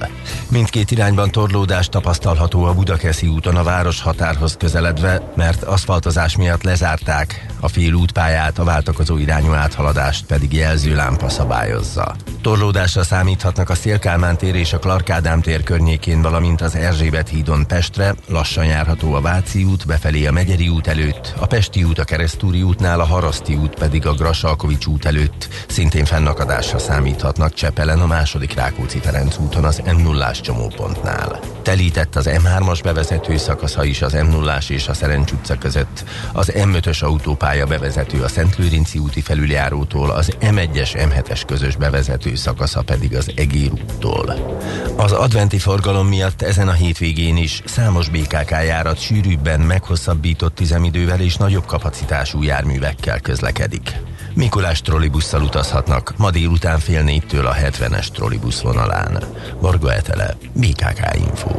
Mindkét 0.49 0.91
irányban 0.91 1.31
torlódás 1.31 1.89
tapasztalható 1.89 2.65
a 2.65 2.75
Budakeszi 2.75 3.27
úton 3.27 3.57
a 3.57 3.63
város 3.63 4.03
határhoz 4.03 4.57
közeledve, 4.59 5.33
mert 5.37 5.63
aszfaltozás 5.63 6.37
miatt 6.37 6.63
lezárták 6.63 7.47
a 7.61 7.69
fél 7.69 7.93
útpályát, 7.93 8.59
a 8.59 8.65
váltakozó 8.65 9.17
irányú 9.17 9.53
áthaladást 9.53 10.27
pedig 10.27 10.53
jelzőlámpa 10.53 11.29
szabályozza. 11.29 12.15
Torlódásra 12.43 13.03
számíthatnak 13.03 13.71
a 13.71 13.75
Szélkálmán 13.75 14.37
tér 14.37 14.55
és 14.55 14.73
a 14.73 14.79
Klarkádám 14.79 15.41
tér 15.41 15.63
környékén, 15.63 16.23
valamint 16.23 16.61
az 16.61 16.75
Erzsébet 16.75 17.29
hídon 17.29 17.67
Pestre, 17.79 18.15
lassan 18.29 18.65
járható 18.65 19.15
a 19.15 19.21
Váci 19.21 19.65
út, 19.65 19.87
befelé 19.87 20.27
a 20.27 20.33
Megyeri 20.33 20.69
út 20.69 20.87
előtt, 20.87 21.35
a 21.39 21.47
Pesti 21.47 21.85
út 21.85 21.99
a 21.99 22.05
Keresztúri 22.05 22.63
útnál, 22.63 23.01
a 23.01 23.05
Haraszti 23.05 23.55
út 23.55 23.75
pedig 23.75 24.07
a 24.07 24.13
Grasalkovics 24.13 24.87
út 24.87 25.05
előtt. 25.05 25.49
Szintén 25.69 26.05
fennakadásra 26.05 26.79
számíthatnak 26.79 27.55
Csepelen 27.55 28.01
a 28.01 28.07
második 28.07 28.55
Rákóczi 28.55 28.99
Ferenc 28.99 29.39
úton 29.39 29.65
az 29.65 29.83
m 29.97 30.03
0 30.03 30.31
csomópontnál. 30.31 31.41
Telített 31.63 32.17
az 32.17 32.29
M3-as 32.31 32.81
bevezető 32.83 33.37
szakasza 33.37 33.85
is 33.85 34.03
az 34.03 34.13
m 34.13 34.31
0 34.31 34.59
és 34.69 34.89
a 34.89 34.95
Szerencs 34.95 35.33
utca 35.33 35.59
között, 35.59 36.05
az 36.33 36.53
M5-ös 36.55 37.03
autópálya 37.03 37.67
bevezető 37.67 38.23
a 38.23 38.29
Szentlőrinci 38.29 38.99
úti 38.99 39.21
felüljárótól, 39.21 40.11
az 40.11 40.37
M1-es 40.41 40.91
M7-es 40.95 41.43
közös 41.47 41.77
bevezető 41.77 42.35
szakasza 42.35 42.83
pedig 42.83 43.17
az 43.17 43.31
Egér 43.35 43.71
úttól. 43.73 44.57
Az 44.97 45.13
adventi 45.13 45.59
forgalom 45.59 46.07
miatt 46.07 46.43
ezen 46.43 46.69
a 46.69 46.73
hétvégén 46.73 47.37
is 47.37 47.63
számos 47.69 48.09
BKK 48.09 48.51
járat 48.51 49.01
sűrűbben 49.01 49.61
meghosszabbított 49.61 50.61
üzemidővel 50.61 51.21
és 51.21 51.37
nagyobb 51.37 51.67
kapacitású 51.67 52.43
járművekkel 52.43 53.21
közlekedik. 53.21 53.93
Mikulás 54.35 54.81
trollibusszal 54.81 55.43
utazhatnak 55.43 56.15
ma 56.17 56.31
délután 56.31 56.79
fél 56.79 57.03
négytől 57.03 57.47
a 57.47 57.55
70-es 57.55 58.07
trollibusz 58.07 58.61
vonalán. 58.61 59.23
Varga 59.61 59.93
Etele, 59.93 60.37
BKK 60.53 61.17
Info. 61.17 61.51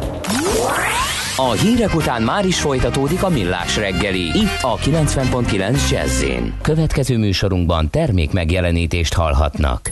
A 1.35 1.51
hírek 1.51 1.95
után 1.95 2.21
már 2.21 2.45
is 2.45 2.59
folytatódik 2.59 3.23
a 3.23 3.29
millás 3.29 3.77
reggeli, 3.77 4.37
itt 4.37 4.61
a 4.61 4.77
90.9 4.77 5.89
jazz 5.89 6.23
Következő 6.61 7.17
műsorunkban 7.17 7.89
termék 7.89 8.31
megjelenítést 8.31 9.13
hallhatnak. 9.13 9.91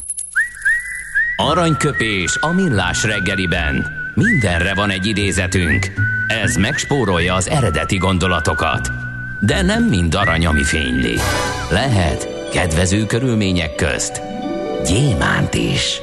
Aranyköpés 1.37 2.37
a 2.41 2.51
millás 2.51 3.03
reggeliben. 3.03 3.96
Mindenre 4.21 4.73
van 4.73 4.89
egy 4.89 5.05
idézetünk. 5.05 5.91
Ez 6.27 6.55
megspórolja 6.55 7.33
az 7.33 7.49
eredeti 7.49 7.97
gondolatokat. 7.97 8.91
De 9.41 9.61
nem 9.61 9.83
mind 9.83 10.15
arany, 10.15 10.45
ami 10.45 10.63
fényli. 10.63 11.15
Lehet 11.71 12.49
kedvező 12.51 13.05
körülmények 13.05 13.75
közt 13.75 14.21
gyémánt 14.85 15.53
is. 15.53 16.01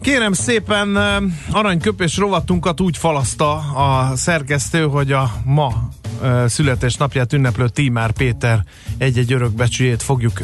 Kérem 0.00 0.32
szépen, 0.32 0.96
aranyköpés 1.52 2.16
rovatunkat 2.16 2.80
úgy 2.80 2.96
falaszta 2.96 3.52
a 3.58 4.16
szerkesztő, 4.16 4.82
hogy 4.82 5.12
a 5.12 5.30
ma 5.44 5.88
születésnapját 6.46 7.32
ünneplő 7.32 7.68
Tímár 7.68 8.12
Péter 8.12 8.64
egy-egy 8.98 9.32
örökbecsüjét 9.32 10.02
fogjuk 10.02 10.42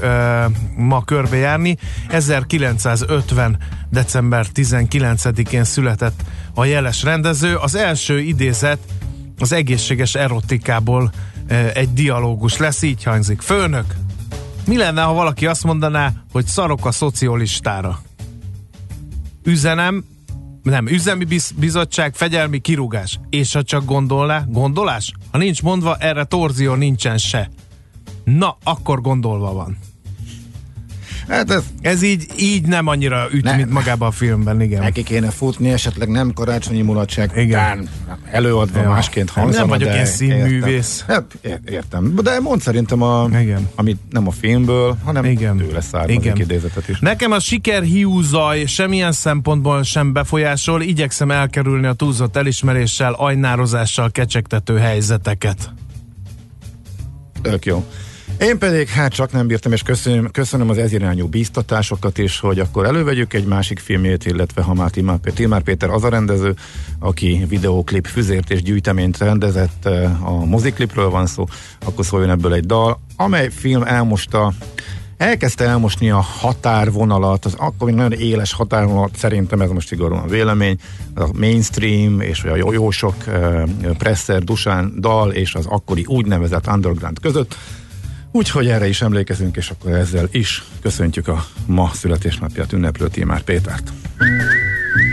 ma 0.76 1.04
körbejárni. 1.04 1.76
1950. 2.08 3.58
december 3.90 4.46
19-én 4.54 5.64
született 5.64 6.22
a 6.54 6.64
jeles 6.64 7.02
rendező. 7.02 7.56
Az 7.56 7.74
első 7.74 8.20
idézet 8.20 8.78
az 9.38 9.52
egészséges 9.52 10.14
erotikából 10.14 11.12
egy 11.74 11.92
dialógus 11.92 12.56
lesz, 12.56 12.82
így 12.82 13.02
hangzik. 13.02 13.40
Főnök, 13.40 13.94
mi 14.66 14.76
lenne, 14.76 15.02
ha 15.02 15.12
valaki 15.12 15.46
azt 15.46 15.64
mondaná, 15.64 16.12
hogy 16.32 16.46
szarok 16.46 16.86
a 16.86 16.92
szocialistára? 16.92 18.00
Üzenem, 19.44 20.04
nem, 20.68 20.86
üzemi 20.86 21.24
biz, 21.24 21.52
bizottság, 21.58 22.14
fegyelmi 22.14 22.58
kirúgás. 22.58 23.20
És 23.30 23.52
ha 23.52 23.62
csak 23.62 23.84
gondolná, 23.84 24.44
gondolás? 24.48 25.12
Ha 25.30 25.38
nincs 25.38 25.62
mondva, 25.62 25.96
erre 25.96 26.24
torzió 26.24 26.74
nincsen 26.74 27.18
se. 27.18 27.50
Na, 28.24 28.56
akkor 28.62 29.00
gondolva 29.00 29.52
van. 29.52 29.78
Hát 31.28 31.50
ez 31.50 31.62
Ez 31.80 32.02
így, 32.02 32.26
így 32.38 32.66
nem 32.66 32.86
annyira 32.86 33.26
üt, 33.32 33.44
Ne. 33.44 33.56
mint 33.56 33.70
magában 33.70 34.08
a 34.08 34.10
filmben, 34.10 34.60
igen. 34.60 34.80
neki 34.82 35.02
kéne 35.02 35.30
futni, 35.30 35.70
esetleg 35.70 36.08
nem 36.08 36.32
karácsonyi 36.32 36.82
mulatság 36.82 37.30
Igen. 37.36 37.88
előadva 38.30 38.80
Ja. 38.80 38.88
másként 38.88 39.34
Nem 39.34 39.44
hangzana, 39.44 39.66
vagyok 39.66 39.88
de 39.88 39.94
ilyen 39.94 40.06
színművész. 40.06 41.00
Értem. 41.08 41.14
Hát, 41.14 41.38
ér- 41.64 41.72
értem. 41.74 42.14
De 42.22 42.40
mond 42.40 42.60
szerintem, 42.60 43.02
a, 43.02 43.28
Igen. 43.40 43.68
amit 43.74 43.98
nem 44.10 44.26
a 44.26 44.30
filmből, 44.30 44.96
hanem 45.04 45.24
Igen. 45.24 45.56
tőle 45.56 45.80
származik 45.80 46.20
Igen. 46.20 46.36
idézetet 46.36 46.88
is. 46.88 46.98
Nekem 46.98 47.32
a 47.32 47.38
siker 47.40 47.82
zaj 48.20 48.64
semmilyen 48.64 49.12
szempontból 49.12 49.82
sem 49.82 50.12
befolyásol, 50.12 50.82
igyekszem 50.82 51.30
elkerülni 51.30 51.86
a 51.86 51.92
túlzott 51.92 52.36
elismeréssel, 52.36 53.12
ajnározással 53.12 54.10
kecsegtető 54.10 54.76
helyzeteket. 54.76 55.72
Tök 57.42 57.64
jó. 57.66 57.84
Én 58.40 58.58
pedig 58.58 58.88
hát 58.88 59.12
csak 59.12 59.32
nem 59.32 59.46
bírtam, 59.46 59.72
és 59.72 59.82
köszönöm, 59.82 60.30
köszönöm 60.30 60.68
az 60.68 60.78
ezirányú 60.78 61.26
bíztatásokat 61.26 62.18
is, 62.18 62.40
hogy 62.40 62.58
akkor 62.58 62.84
elővegyük 62.84 63.34
egy 63.34 63.44
másik 63.44 63.78
filmjét, 63.78 64.26
illetve 64.26 64.62
ha 64.62 64.74
már 64.74 64.90
Timár, 64.90 65.18
Timár 65.34 65.62
Péter 65.62 65.90
az 65.90 66.04
a 66.04 66.08
rendező, 66.08 66.54
aki 66.98 67.44
videóklip 67.48 68.06
füzért 68.06 68.50
és 68.50 68.62
gyűjteményt 68.62 69.18
rendezett, 69.18 69.86
eh, 69.86 70.28
a 70.28 70.44
moziklipről 70.44 71.10
van 71.10 71.26
szó, 71.26 71.46
akkor 71.84 72.04
szóljon 72.04 72.30
ebből 72.30 72.54
egy 72.54 72.66
dal, 72.66 73.00
amely 73.16 73.50
film 73.50 73.82
elmosta 73.82 74.52
elkezdte 75.16 75.64
elmosni 75.64 76.10
a 76.10 76.20
határvonalat, 76.20 77.44
az 77.44 77.54
akkor 77.54 77.86
még 77.86 77.96
nagyon 77.96 78.12
éles 78.12 78.52
határvonalat, 78.52 79.16
szerintem 79.16 79.60
ez 79.60 79.70
most 79.70 79.88
szigorúan 79.88 80.28
vélemény, 80.28 80.78
a 81.14 81.28
mainstream 81.38 82.20
és 82.20 82.44
a 82.44 82.56
jó, 82.56 82.90
sok 82.90 83.14
uh, 83.26 83.68
Presser, 83.98 84.42
Dusán 84.42 84.92
dal 84.98 85.30
és 85.30 85.54
az 85.54 85.66
akkori 85.66 86.04
úgynevezett 86.06 86.66
underground 86.66 87.20
között. 87.20 87.56
Úgyhogy 88.32 88.68
erre 88.68 88.88
is 88.88 89.02
emlékezünk, 89.02 89.56
és 89.56 89.70
akkor 89.70 89.92
ezzel 89.92 90.28
is 90.30 90.64
köszöntjük 90.82 91.28
a 91.28 91.44
ma 91.66 91.90
születésnapját 91.94 92.72
ünneplő 92.72 93.08
Tímár 93.08 93.42
Pétert. 93.42 93.92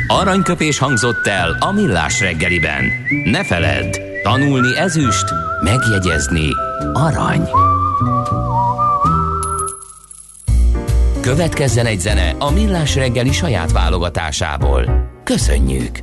Aranyköpés 0.08 0.78
hangzott 0.78 1.28
el 1.28 1.58
a 1.60 1.72
millás 1.72 2.20
reggeliben. 2.20 2.84
Ne 3.24 3.46
feledd, 3.46 3.96
tanulni 4.24 4.78
ezüst, 4.78 5.26
megjegyezni 5.64 6.50
arany. 6.94 7.50
Következzen 11.22 11.86
egy 11.86 12.00
zene 12.00 12.36
a 12.40 12.52
millás 12.52 12.96
reggeli 12.96 13.32
saját 13.32 13.72
válogatásából. 13.72 15.10
Köszönjük! 15.24 16.00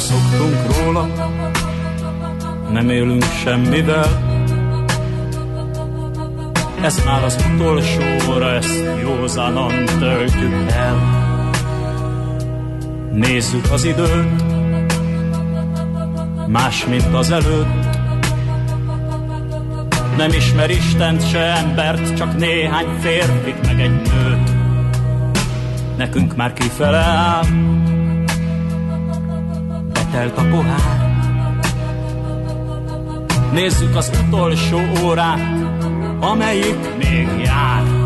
Leszoktunk 0.00 0.76
róla, 0.76 1.08
nem 2.72 2.90
élünk 2.90 3.24
semmivel. 3.44 4.06
Ez 6.82 7.02
már 7.04 7.24
az 7.24 7.46
utolsó 7.54 8.02
óra, 8.30 8.50
ezt 8.50 8.84
józanan 9.02 9.84
töltjük 9.98 10.70
el. 10.70 10.96
Nézzük 13.12 13.70
az 13.72 13.84
időt, 13.84 14.42
más, 16.46 16.86
mint 16.86 17.14
az 17.14 17.30
előtt. 17.30 17.98
Nem 20.16 20.30
ismer 20.30 20.70
Istent 20.70 21.28
se 21.28 21.38
embert, 21.38 22.16
csak 22.16 22.36
néhány 22.36 22.86
férfit 23.00 23.66
meg 23.66 23.80
egy 23.80 23.90
nőt. 23.90 24.50
Nekünk 25.96 26.36
már 26.36 26.52
kifele 26.52 26.98
áll, 26.98 27.44
betelt 30.20 30.38
a 30.38 30.56
pohár. 30.56 31.08
Nézzük 33.52 33.96
az 33.96 34.10
utolsó 34.26 34.78
órát, 35.04 35.40
amelyik 36.20 36.96
még 36.98 37.28
jár. 37.44 37.99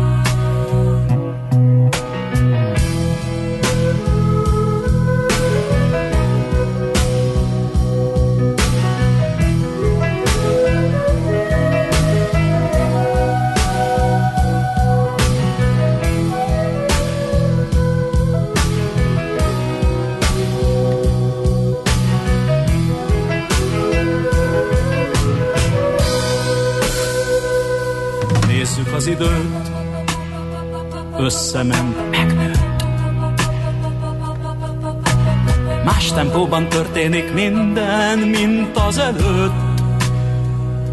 Más 35.85 36.11
tempóban 36.11 36.69
történik 36.69 37.33
minden, 37.33 38.19
mint 38.19 38.77
az 38.77 38.97
előtt. 38.97 39.81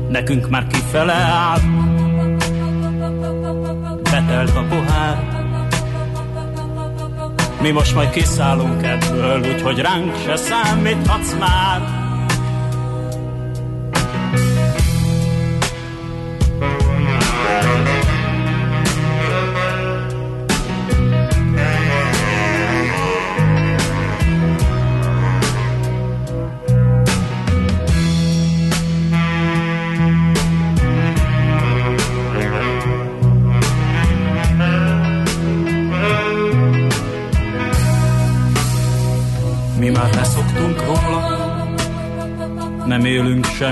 Nekünk 0.09 0.48
már 0.48 0.66
kifele 0.66 1.12
áll, 1.12 1.61
betelt 4.02 4.57
a 4.57 4.64
pohár. 4.68 5.31
Mi 7.61 7.70
most 7.70 7.94
majd 7.94 8.11
kiszállunk 8.11 8.83
ebből, 8.83 9.52
úgyhogy 9.55 9.78
ránk 9.78 10.16
se 10.26 10.37
számíthatsz 10.37 11.35
már. 11.38 12.01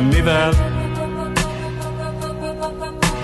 Semmivel. 0.00 0.52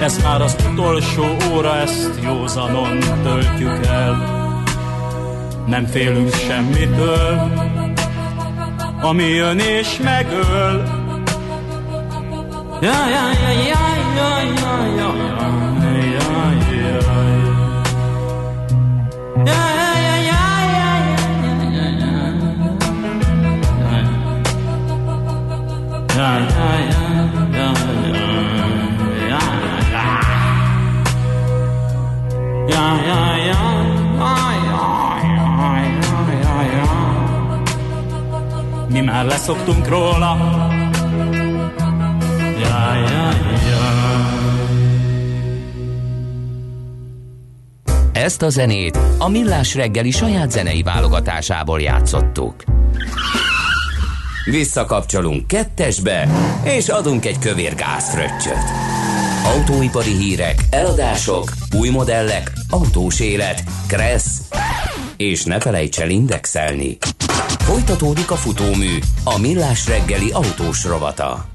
Ez 0.00 0.22
már 0.22 0.40
az 0.40 0.56
utolsó 0.72 1.24
óra, 1.52 1.76
ezt 1.76 2.10
józanon 2.22 2.98
töltjük 3.22 3.86
el. 3.86 4.16
Nem 5.66 5.86
félünk 5.86 6.34
semmitől, 6.34 7.52
ami 9.00 9.24
jön 9.24 9.58
és 9.58 9.98
megöl. 10.02 10.84
Ja, 12.80 13.08
ja, 13.08 13.30
ja, 13.42 13.50
ja, 13.50 13.84
ja, 14.16 14.42
ja, 14.60 14.86
ja, 14.96 15.14
ja, 15.16 15.52
ja, 15.80 16.46
ja, 16.70 17.45
Mi 38.88 39.00
már 39.00 39.24
leszoktunk 39.24 39.88
róla 39.88 40.36
ja. 42.60 42.86
Ezt 48.12 48.42
a 48.42 48.48
zenét 48.48 48.98
a 49.18 49.28
Millás 49.28 49.74
reggeli 49.74 50.10
saját 50.10 50.50
zenei 50.50 50.82
válogatásából 50.82 51.80
játszottuk. 51.80 52.64
Visszakapcsolunk 54.50 55.46
kettesbe, 55.46 56.28
és 56.64 56.88
adunk 56.88 57.26
egy 57.26 57.38
kövér 57.38 57.74
gázfröccsöt. 57.74 58.64
Autóipari 59.44 60.10
hírek, 60.10 60.64
eladások, 60.70 61.52
új 61.78 61.88
modellek, 61.88 62.52
autós 62.70 63.20
élet, 63.20 63.64
kressz, 63.86 64.40
és 65.16 65.44
ne 65.44 65.60
felejts 65.60 65.98
el 65.98 66.10
indexelni. 66.10 66.98
Folytatódik 67.58 68.30
a 68.30 68.34
futómű, 68.34 68.98
a 69.24 69.38
Millás 69.38 69.88
reggeli 69.88 70.30
autós 70.30 70.84
rovata. 70.84 71.46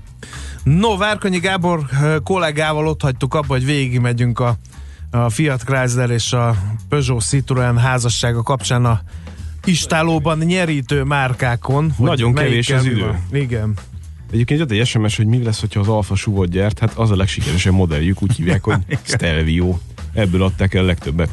No, 0.64 0.98
Várkonyi 0.98 1.40
Gábor 1.40 1.80
kollégával 2.24 2.88
ott 2.88 3.02
hagytuk 3.02 3.34
abba, 3.34 3.48
hogy 3.48 3.66
végigmegyünk 3.66 4.40
a, 4.40 4.56
a 5.12 5.30
Fiat 5.30 5.64
Chrysler 5.64 6.10
és 6.10 6.34
a 6.34 6.56
Peugeot 6.90 7.24
Citroen 7.24 7.78
házassága 7.78 8.44
kapcsán 8.44 8.86
a 8.86 9.02
istálóban 9.66 10.38
nyerítő 10.38 11.04
márkákon. 11.04 11.94
Nagyon 11.98 12.34
kevés 12.34 12.70
az 12.70 12.86
idő. 12.86 13.00
van. 13.00 13.42
Igen. 13.42 13.74
Egyébként 14.32 14.60
jött 14.60 14.72
egy 14.72 14.86
SMS, 14.86 15.18
hogy 15.18 15.26
mi 15.26 15.44
lesz, 15.44 15.60
hogyha 15.60 15.80
az 15.80 15.88
Alfa 15.88 16.16
suvot 16.16 16.50
gyárt, 16.50 16.80
hát 16.80 16.94
az 16.94 17.12
a 17.12 17.16
legsikeresebb 17.16 17.74
modelljük, 17.74 18.22
úgy 18.22 18.36
hívják, 18.36 18.64
hogy 18.64 18.76
Stelvio. 19.04 19.78
Ebből 20.14 20.44
adták 20.44 20.74
el 20.74 20.84
legtöbbet. 20.84 21.30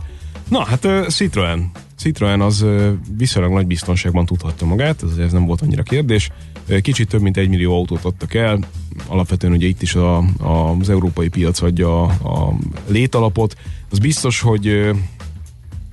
Na, 0.49 0.65
hát 0.65 0.85
uh, 0.85 1.07
Citroen. 1.07 1.71
Citroen 1.97 2.41
az 2.41 2.63
uh, 2.63 2.89
viszonylag 3.17 3.53
nagy 3.53 3.67
biztonságban 3.67 4.27
tudhatta 4.27 4.67
magát, 4.67 5.03
ez, 5.03 5.17
ez 5.17 5.33
nem 5.33 5.47
volt 5.47 5.61
annyira 5.61 5.83
kérdés. 5.83 6.31
Kicsit 6.81 7.09
több 7.09 7.21
mint 7.21 7.37
egy 7.37 7.49
millió 7.49 7.75
autót 7.75 8.05
adtak 8.05 8.35
el, 8.35 8.59
alapvetően 9.07 9.53
ugye 9.53 9.67
itt 9.67 9.83
is 9.83 9.95
a, 9.95 10.17
a, 10.39 10.77
az 10.81 10.91
európai 10.91 11.29
piac 11.29 11.63
adja 11.63 12.03
a, 12.03 12.09
a 12.29 12.55
létalapot. 12.87 13.57
Az 13.91 13.99
biztos, 13.99 14.41
hogy 14.41 14.91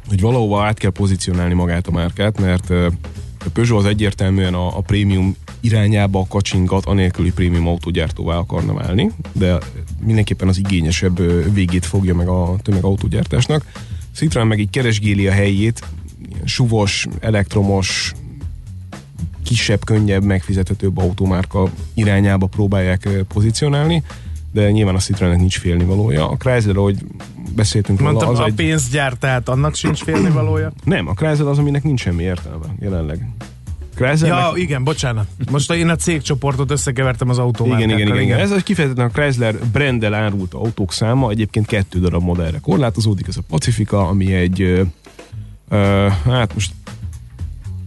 hogy 0.07 0.21
valahova 0.21 0.63
át 0.63 0.77
kell 0.77 0.91
pozícionálni 0.91 1.53
magát 1.53 1.87
a 1.87 1.91
márkát, 1.91 2.39
mert 2.39 2.69
a 3.45 3.49
Peugeot 3.53 3.79
az 3.79 3.85
egyértelműen 3.85 4.53
a, 4.53 4.77
a 4.77 4.81
prémium 4.81 5.35
irányába 5.59 6.19
a 6.19 6.27
kacsingat, 6.27 6.85
anélküli 6.85 7.31
prémium 7.31 7.67
autógyártóvá 7.67 8.35
akarna 8.35 8.73
válni, 8.73 9.11
de 9.31 9.57
mindenképpen 10.05 10.47
az 10.47 10.57
igényesebb 10.57 11.21
végét 11.53 11.85
fogja 11.85 12.15
meg 12.15 12.27
a 12.27 12.55
tömegautógyártásnak. 12.61 13.65
Citroen 14.13 14.47
meg 14.47 14.59
így 14.59 14.69
keresgéli 14.69 15.27
a 15.27 15.31
helyét, 15.31 15.83
suvos, 16.43 17.07
elektromos, 17.19 18.13
kisebb, 19.43 19.85
könnyebb, 19.85 20.23
megfizethetőbb 20.23 20.97
automárka 20.97 21.71
irányába 21.93 22.45
próbálják 22.45 23.09
pozícionálni, 23.27 24.03
de 24.55 24.71
nyilván 24.71 24.95
a 24.95 24.99
Citroennek 24.99 25.39
nincs 25.39 25.59
félnivalója. 25.59 26.29
A 26.29 26.35
Chrysler, 26.35 26.77
ahogy 26.77 26.97
beszéltünk 27.55 27.99
róla, 27.99 28.11
Mondtam, 28.11 28.33
az 28.33 28.39
a 28.39 28.45
egy... 28.45 28.53
pénzgyár, 28.53 29.13
tehát 29.13 29.49
annak 29.49 29.75
sincs 29.75 30.03
félnivalója. 30.03 30.71
Nem, 30.83 31.07
a 31.07 31.13
Chrysler 31.13 31.47
az, 31.47 31.57
aminek 31.57 31.83
nincs 31.83 32.01
semmi 32.01 32.23
értelme 32.23 32.65
jelenleg. 32.79 33.29
Chryslernek... 33.95 34.39
Ja, 34.39 34.51
igen, 34.55 34.83
bocsánat. 34.83 35.27
Most 35.51 35.71
én 35.71 35.89
a 35.89 35.95
cégcsoportot 35.95 36.71
összekevertem 36.71 37.29
az 37.29 37.37
autómárkákkal. 37.37 37.97
igen, 37.97 38.07
igen, 38.07 38.23
igen, 38.25 38.39
igen. 38.39 38.53
Ez 38.53 38.63
kifejezetten 38.63 39.05
a 39.05 39.09
Chrysler 39.09 39.55
branddel 39.71 40.13
árult 40.13 40.53
autók 40.53 40.93
száma, 40.93 41.29
egyébként 41.29 41.65
kettő 41.65 41.99
darab 41.99 42.23
modellre 42.23 42.59
korlátozódik, 42.59 43.27
ez 43.27 43.37
a 43.37 43.41
Pacifica, 43.49 44.07
ami 44.07 44.33
egy, 44.33 44.61
ö, 44.61 44.81
ö, 45.69 46.07
hát 46.25 46.53
most 46.53 46.71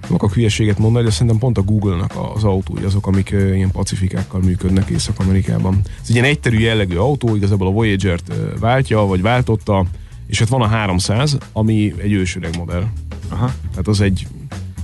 nem 0.08 0.16
akarok 0.16 0.34
hülyeséget 0.34 0.78
mondani, 0.78 1.04
de 1.04 1.10
szerintem 1.10 1.38
pont 1.38 1.58
a 1.58 1.62
Google-nak 1.62 2.14
az 2.34 2.44
autói 2.44 2.84
azok, 2.84 3.06
amik 3.06 3.30
ilyen 3.30 3.70
pacifikákkal 3.70 4.40
működnek 4.40 4.88
Észak-Amerikában. 4.88 5.80
Ez 5.84 6.08
egy 6.08 6.14
ilyen 6.14 6.24
egyterű 6.24 6.58
jellegű 6.58 6.96
autó, 6.96 7.36
igazából 7.36 7.66
a 7.66 7.70
Voyager-t 7.70 8.32
váltja, 8.60 9.00
vagy 9.00 9.22
váltotta, 9.22 9.84
és 10.26 10.38
hát 10.38 10.48
van 10.48 10.62
a 10.62 10.66
300, 10.66 11.38
ami 11.52 11.94
egy 11.98 12.12
ősöreg 12.12 12.56
modell. 12.56 12.84
Aha. 13.28 13.52
Tehát 13.70 13.88
az 13.88 14.00
egy 14.00 14.26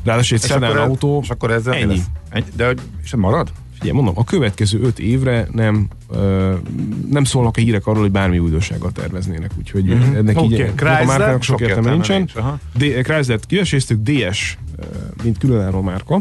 ráadásul 0.04 0.36
egy 0.36 0.42
szedán 0.42 0.76
autó. 0.76 1.20
és 1.22 1.30
akkor 1.30 1.50
ezzel 1.50 1.74
ennyi. 1.74 2.00
Ennyi. 2.28 2.44
De 2.56 2.74
és 3.02 3.14
marad? 3.14 3.52
Figyelj, 3.84 4.02
mondom, 4.02 4.22
a 4.22 4.24
következő 4.24 4.80
öt 4.80 4.98
évre 4.98 5.46
nem, 5.52 5.88
ö, 6.10 6.54
nem 7.10 7.24
szólnak 7.24 7.56
a 7.56 7.60
hírek 7.60 7.86
arról, 7.86 8.00
hogy 8.00 8.10
bármi 8.10 8.38
újdonsággal 8.38 8.92
terveznének, 8.92 9.50
úgyhogy 9.58 9.84
mm-hmm. 9.84 10.14
ennek 10.14 10.38
Oké, 10.38 10.54
így 10.54 10.60
ennek 10.60 10.80
a 10.80 11.04
márkának 11.04 11.42
sok, 11.42 11.60
értelme 11.60 11.90
nincsen. 11.90 12.16
nincs. 12.16 12.32
D- 12.76 13.02
Chrysler-t 13.02 13.46
kiveséztük, 13.46 14.02
DS, 14.02 14.58
ö, 14.76 14.84
mint 15.22 15.38
különálló 15.38 15.80
márka. 15.80 16.18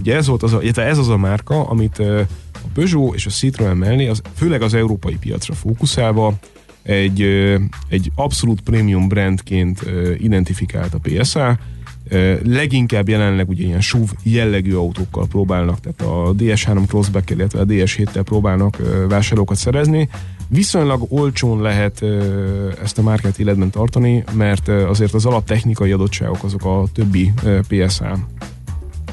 Ugye 0.00 0.16
ez 0.16 0.26
volt 0.26 0.42
az 0.42 0.52
a, 0.52 0.60
ez 0.74 0.98
az 0.98 1.08
a 1.08 1.16
márka, 1.16 1.68
amit 1.68 1.98
ö, 1.98 2.20
a 2.52 2.68
Peugeot 2.74 3.14
és 3.14 3.26
a 3.26 3.30
Citroen 3.30 3.76
mellé, 3.76 4.06
az, 4.06 4.22
főleg 4.34 4.62
az 4.62 4.74
európai 4.74 5.16
piacra 5.16 5.54
fókuszálva, 5.54 6.34
egy, 6.82 7.20
egy 7.88 8.10
abszolút 8.14 8.60
premium 8.60 9.08
brandként 9.08 9.84
identifikált 10.18 10.94
a 10.94 10.98
PSA, 11.02 11.58
leginkább 12.44 13.08
jelenleg 13.08 13.48
ugye 13.48 13.64
ilyen 13.64 13.80
SUV 13.80 14.10
jellegű 14.22 14.74
autókkal 14.74 15.26
próbálnak, 15.26 15.80
tehát 15.80 16.00
a 16.14 16.34
DS3 16.34 16.86
Crossback, 16.86 17.30
illetve 17.30 17.60
a 17.60 17.64
DS7-tel 17.64 18.22
próbálnak 18.24 18.76
vásárlókat 19.08 19.56
szerezni. 19.56 20.08
Viszonylag 20.48 21.06
olcsón 21.08 21.60
lehet 21.60 22.04
ezt 22.82 22.98
a 22.98 23.02
márkát 23.02 23.38
életben 23.38 23.70
tartani, 23.70 24.24
mert 24.32 24.68
azért 24.68 25.14
az 25.14 25.26
alaptechnikai 25.26 25.92
adottságok 25.92 26.44
azok 26.44 26.64
a 26.64 26.84
többi 26.92 27.32
PSA 27.68 28.18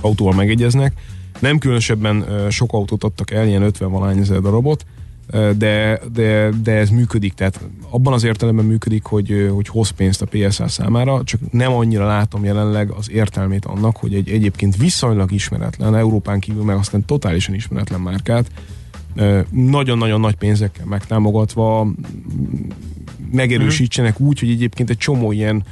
autóval 0.02 0.34
megegyeznek. 0.34 0.94
Nem 1.40 1.58
különösebben 1.58 2.26
sok 2.50 2.74
autót 2.74 3.04
adtak 3.04 3.32
el, 3.32 3.48
ilyen 3.48 3.62
50 3.62 3.92
valány 3.92 4.18
ezer 4.18 4.40
darabot, 4.40 4.86
de, 5.32 6.00
de, 6.14 6.50
de 6.64 6.72
ez 6.72 6.90
működik, 6.90 7.34
tehát 7.34 7.60
abban 7.90 8.14
az 8.14 8.24
értelemben 8.24 8.66
működik, 8.66 9.04
hogy, 9.04 9.50
hogy 9.54 9.68
hoz 9.68 9.90
pénzt 9.90 10.22
a 10.22 10.26
PSA 10.26 10.68
számára, 10.68 11.24
csak 11.24 11.40
nem 11.52 11.74
annyira 11.74 12.06
látom 12.06 12.44
jelenleg 12.44 12.90
az 12.90 13.12
értelmét 13.12 13.66
annak, 13.66 13.98
hogy 13.98 14.14
egy 14.14 14.30
egyébként 14.30 14.78
viszonylag 14.78 15.32
ismeretlen, 15.32 15.96
Európán 15.96 16.40
kívül 16.40 16.64
meg 16.64 16.76
aztán 16.76 17.06
totálisan 17.06 17.54
ismeretlen 17.54 18.00
márkát 18.00 18.52
nagyon-nagyon 19.50 20.20
nagy 20.20 20.36
pénzekkel 20.36 20.86
megtámogatva 20.86 21.88
megerősítsenek 23.32 24.20
úgy, 24.20 24.40
hogy 24.40 24.50
egyébként 24.50 24.90
egy 24.90 24.98
csomó 24.98 25.32
ilyen 25.32 25.64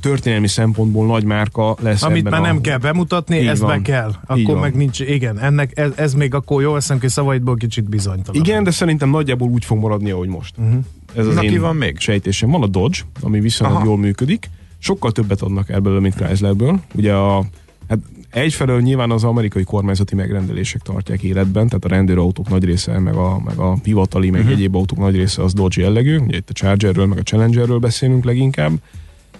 történelmi 0.00 0.48
szempontból 0.48 1.06
nagy 1.06 1.24
márka 1.24 1.76
lesz 1.80 2.02
Amit 2.02 2.26
ebben 2.26 2.32
már 2.32 2.50
a, 2.50 2.52
nem 2.52 2.60
kell 2.60 2.78
bemutatni, 2.78 3.38
Így 3.38 3.46
ez 3.46 3.60
van. 3.60 3.68
be 3.76 3.82
kell. 3.82 4.08
Így 4.08 4.42
Akkor 4.42 4.54
van. 4.54 4.62
meg 4.62 4.74
nincs, 4.74 5.00
igen, 5.00 5.38
ennek, 5.38 5.78
ez, 5.78 5.90
ez 5.96 6.14
még 6.14 6.34
akkor 6.34 6.62
jó 6.62 6.76
eszem 6.76 6.98
ki 6.98 7.08
szavaidból 7.08 7.56
kicsit 7.56 7.88
bizonytalan. 7.88 8.42
Igen, 8.42 8.64
de 8.64 8.70
szerintem 8.70 9.10
nagyjából 9.10 9.48
úgy 9.48 9.64
fog 9.64 9.78
maradni, 9.78 10.10
ahogy 10.10 10.28
most. 10.28 10.54
Uh-huh. 10.58 10.84
Ez 11.14 11.26
az 11.26 11.34
Na, 11.34 11.42
én 11.42 11.50
ki 11.50 11.58
van 11.58 11.76
még? 11.76 11.98
sejtésem. 11.98 12.50
Van 12.50 12.62
a 12.62 12.66
Dodge, 12.66 12.98
ami 13.20 13.40
viszonylag 13.40 13.76
Aha. 13.76 13.86
jól 13.86 13.98
működik. 13.98 14.50
Sokkal 14.78 15.12
többet 15.12 15.42
adnak 15.42 15.68
el 15.70 15.80
belőle, 15.80 16.00
mint 16.00 16.14
Chryslerből. 16.14 16.80
Ugye 16.94 17.12
a, 17.12 17.44
hát 17.88 17.98
egyfelől 18.30 18.80
nyilván 18.80 19.10
az 19.10 19.24
amerikai 19.24 19.64
kormányzati 19.64 20.14
megrendelések 20.14 20.82
tartják 20.82 21.22
életben, 21.22 21.66
tehát 21.66 21.84
a 21.84 21.88
rendőrautók 21.88 22.48
nagy 22.48 22.64
része, 22.64 22.98
meg 22.98 23.14
a, 23.14 23.40
meg 23.44 23.58
a 23.58 23.76
hivatali, 23.84 24.30
meg 24.30 24.40
uh-huh. 24.40 24.56
egyéb 24.56 24.76
autók 24.76 24.98
nagy 24.98 25.16
része 25.16 25.42
az 25.42 25.52
Dodge 25.52 25.82
jellegű. 25.82 26.18
Ugye 26.18 26.36
itt 26.36 26.50
a 26.50 26.52
Chargerről, 26.52 27.06
meg 27.06 27.18
a 27.18 27.22
Challengerről 27.22 27.78
beszélünk 27.78 28.24
leginkább. 28.24 28.72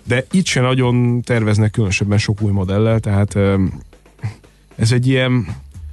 De 0.07 0.25
itt 0.31 0.47
se 0.47 0.61
nagyon 0.61 1.21
terveznek 1.21 1.71
különösebben 1.71 2.19
sok 2.19 2.43
új 2.43 2.53
modellel, 2.53 3.01
tehát 3.01 3.37
ez 4.77 4.93
egy 4.93 5.07
ilyen 5.07 5.47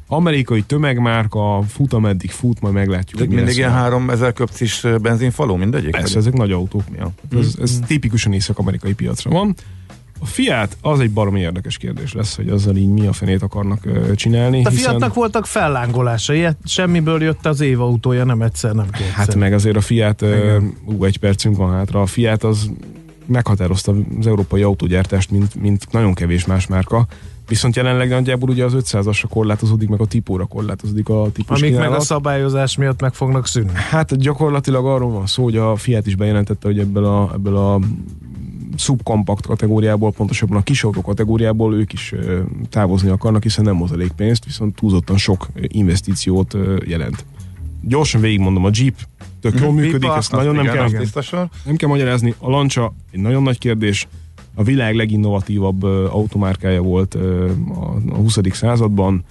amerikai 0.08 0.62
tömegmárka, 0.62 1.64
fut 1.68 1.94
ameddig 1.94 2.32
fut, 2.32 2.62
majd 2.62 2.74
meglátjuk. 2.74 3.14
Tehát 3.14 3.28
mindig 3.28 3.46
lesz 3.46 3.58
ilyen 3.58 3.70
vele. 3.70 3.82
3000 3.82 4.34
köpcis 4.34 4.86
benzinfaló 5.02 5.56
mindegyik? 5.56 5.92
Persze, 5.92 6.18
ezek 6.18 6.34
nagy 6.34 6.52
autók. 6.52 6.84
Ja. 6.98 7.12
Ez, 7.40 7.56
ez 7.62 7.80
tipikusan 7.88 8.34
észak-amerikai 8.34 8.94
piacra 8.94 9.30
van. 9.30 9.56
A 10.20 10.26
Fiat 10.26 10.78
az 10.82 11.00
egy 11.00 11.12
baromi 11.12 11.40
érdekes 11.40 11.78
kérdés 11.78 12.14
lesz, 12.14 12.36
hogy 12.36 12.50
azzal 12.50 12.76
így 12.76 12.88
mi 12.88 13.08
a 13.08 13.14
fenét 13.14 13.42
akarnak 13.42 13.86
ö, 13.86 14.16
csinálni. 14.16 14.64
A 14.66 14.70
Fiatnak 14.70 15.14
voltak 15.14 15.46
fellángolása, 15.46 16.34
ilyet 16.34 16.58
semmiből 16.66 17.22
jött 17.22 17.46
az 17.46 17.62
év 17.62 17.82
autója, 17.82 18.24
nem 18.24 18.42
egyszer, 18.42 18.74
nem 18.74 18.90
kétszer. 18.90 19.14
Hát 19.14 19.36
meg 19.36 19.54
azért 19.54 19.76
a 19.76 19.82
Fiat, 19.82 20.22
ö, 20.22 20.58
ú, 20.86 21.04
egy 21.04 21.18
percünk 21.18 21.58
van 21.58 21.72
hátra, 21.72 22.02
a 22.02 22.06
Fiat 22.06 22.44
az 22.44 22.72
meghatározta 23.26 23.94
az 24.20 24.28
európai 24.28 24.62
autógyártást, 24.62 25.32
mint, 25.32 25.56
mint 25.56 25.92
nagyon 25.92 26.14
kevés 26.14 26.46
más 26.46 26.68
márka. 26.68 27.08
Viszont 27.48 27.76
jelenleg 27.76 28.10
nagyjából 28.10 28.50
ugye 28.50 28.66
az 28.66 28.74
500-asra 28.76 29.24
korlátozódik, 29.30 29.90
meg 29.90 30.02
a 30.02 30.06
típóra 30.06 30.46
korlátozódik 30.46 31.10
a 31.10 31.28
típus 31.34 31.60
Amik 31.60 31.72
meg 31.72 31.80
a 31.80 31.84
kínálat. 31.84 32.06
szabályozás 32.06 32.78
miatt 32.78 33.02
meg 33.02 33.14
fognak 33.14 33.48
szűnni. 33.48 33.72
Hát 33.74 34.18
gyakorlatilag 34.18 34.86
arról 34.86 35.12
van 35.12 35.26
szó, 35.26 35.44
hogy 35.44 35.58
a 35.58 35.76
Fiat 35.76 36.08
is 36.08 36.16
bejelentette, 36.16 36.68
hogy 36.68 36.80
ebből 36.80 37.06
a, 37.06 37.32
ebből 37.34 37.56
a 37.56 37.80
subkompakt 38.76 39.46
kategóriából, 39.46 40.12
pontosabban 40.12 40.58
a 40.58 40.64
kisautó 40.64 41.02
kategóriából 41.02 41.76
ők 41.76 41.94
is 41.94 42.14
távozni 42.70 43.10
akarnak, 43.10 43.44
hiszen 43.44 43.64
nem 43.64 43.78
hoz 43.78 43.92
elég 43.92 44.12
pénzt, 44.12 44.46
viszont 44.46 44.76
túlzottan 44.76 45.18
sok 45.18 45.48
investíciót 45.56 46.58
jelent. 46.86 47.26
Gyorsan 47.82 48.22
végigmondom, 48.22 48.66
a 48.66 48.70
Jeep 48.74 48.96
tök 49.44 49.60
jól 49.60 49.74
működik, 49.74 50.10
ezt 50.16 50.32
nagyon 50.32 50.56
nem 50.56 50.66
kell, 50.66 50.90
nem 51.64 51.76
kell 51.76 51.90
magyarázni. 51.90 52.34
A 52.40 52.50
Lancia 52.50 52.94
egy 53.12 53.20
nagyon 53.20 53.44
nagy 53.44 53.58
kérdés, 53.58 54.08
a 54.56 54.64
világ 54.64 54.96
leginnovatívabb 54.96 55.84
automárkája 55.84 56.82
volt 56.82 57.16
a, 57.16 57.46
a 58.10 58.16
20. 58.16 58.38
században, 58.52 59.24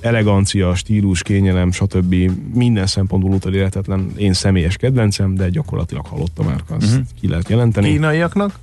elegancia, 0.00 0.74
stílus, 0.74 1.22
kényelem, 1.22 1.72
stb. 1.72 2.14
minden 2.54 2.86
szempontból 2.86 3.32
utolérhetetlen. 3.32 4.10
Én 4.16 4.32
személyes 4.32 4.76
kedvencem, 4.76 5.34
de 5.34 5.48
gyakorlatilag 5.48 6.06
halott 6.06 6.38
a 6.38 6.42
márka, 6.42 6.74
azt 6.74 6.90
uh-huh. 6.90 7.06
ki 7.20 7.28
lehet 7.28 7.48
jelenteni. 7.48 7.88
Kínaiaknak? 7.88 8.58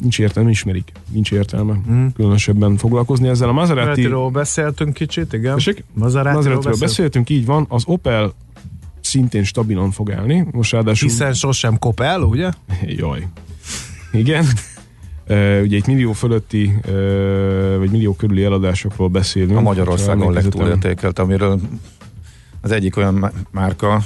Nincs 0.00 0.18
értelme, 0.18 0.50
ismerik. 0.50 0.92
Nincs 1.10 1.32
értelme 1.32 1.72
uh-huh. 1.72 2.12
különösebben 2.14 2.76
foglalkozni 2.76 3.28
ezzel. 3.28 3.48
A 3.48 3.52
Maserati... 3.52 3.88
Maserati-ról 3.88 4.30
beszéltünk 4.30 4.94
kicsit, 4.94 5.32
igen. 5.32 5.54
Tessék? 5.54 5.84
Maserati-ról 5.92 6.34
Maseratiról 6.34 6.78
beszéltünk, 6.78 7.30
így 7.30 7.46
van. 7.46 7.66
Az 7.68 7.82
Opel 7.86 8.32
szintén 9.12 9.44
stabilan 9.44 9.90
fog 9.90 10.12
állni. 10.12 10.46
Most 10.50 10.72
ráadásul... 10.72 11.08
Hiszen 11.08 11.32
sosem 11.32 11.78
kop 11.78 12.00
el, 12.00 12.20
ugye? 12.20 12.50
Jaj. 13.00 13.26
Igen. 14.12 14.44
Uh, 15.28 15.60
ugye 15.62 15.76
itt 15.76 15.86
millió 15.86 16.12
fölötti, 16.12 16.74
uh, 16.86 17.76
vagy 17.78 17.90
millió 17.90 18.14
körüli 18.14 18.44
eladásokról 18.44 19.08
beszélünk. 19.08 19.56
A 19.56 19.60
Magyarországon 19.60 20.32
legtúlértékelt, 20.32 21.18
amiről 21.18 21.60
az 22.60 22.70
egyik 22.70 22.96
olyan 22.96 23.14
má- 23.14 23.32
márka, 23.50 24.02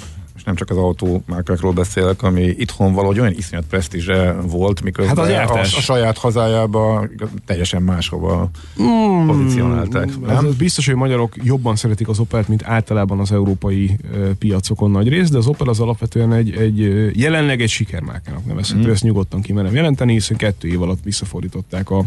nem 0.47 0.55
csak 0.55 0.71
az 0.71 0.77
autó 0.77 1.23
márkákról 1.27 1.73
beszélek, 1.73 2.23
ami 2.23 2.43
itthon 2.43 2.93
valahogy 2.93 3.21
olyan 3.21 3.33
iszonyat 3.37 3.65
presztízse 3.67 4.33
volt, 4.33 4.83
miközben 4.83 5.17
Hát 5.17 5.49
a 5.49 5.55
a, 5.55 5.61
a, 5.61 5.65
saját 5.65 6.19
hazájába 6.19 7.09
teljesen 7.47 7.83
máshova 7.83 8.51
mm, 8.83 9.27
pozícionálták. 9.27 10.09
Ez 10.09 10.15
Nem? 10.27 10.47
az 10.47 10.55
biztos, 10.55 10.87
hogy 10.87 10.95
magyarok 10.95 11.35
jobban 11.43 11.77
szeretik 11.77 12.09
az 12.09 12.19
Opelt, 12.19 12.49
mint 12.49 12.63
általában 12.65 13.21
az 13.21 13.33
európai 13.33 13.97
piacokon 14.39 14.91
nagy 14.91 15.09
rész, 15.09 15.31
de 15.31 15.39
az 15.39 15.47
Opel 15.47 15.69
az 15.69 15.81
alapvetően 15.81 16.33
egy, 16.33 16.55
egy 16.57 16.79
jelenleg 17.19 17.61
egy 17.61 17.69
sikermárkának 17.69 18.47
nevezhető, 18.47 18.89
mm. 18.89 18.91
ezt 18.91 19.03
nyugodtan 19.03 19.41
kimerem 19.41 19.75
jelenteni, 19.75 20.13
hiszen 20.13 20.37
kettő 20.37 20.69
év 20.69 20.83
alatt 20.83 21.03
visszafordították 21.05 21.91
a, 21.91 22.05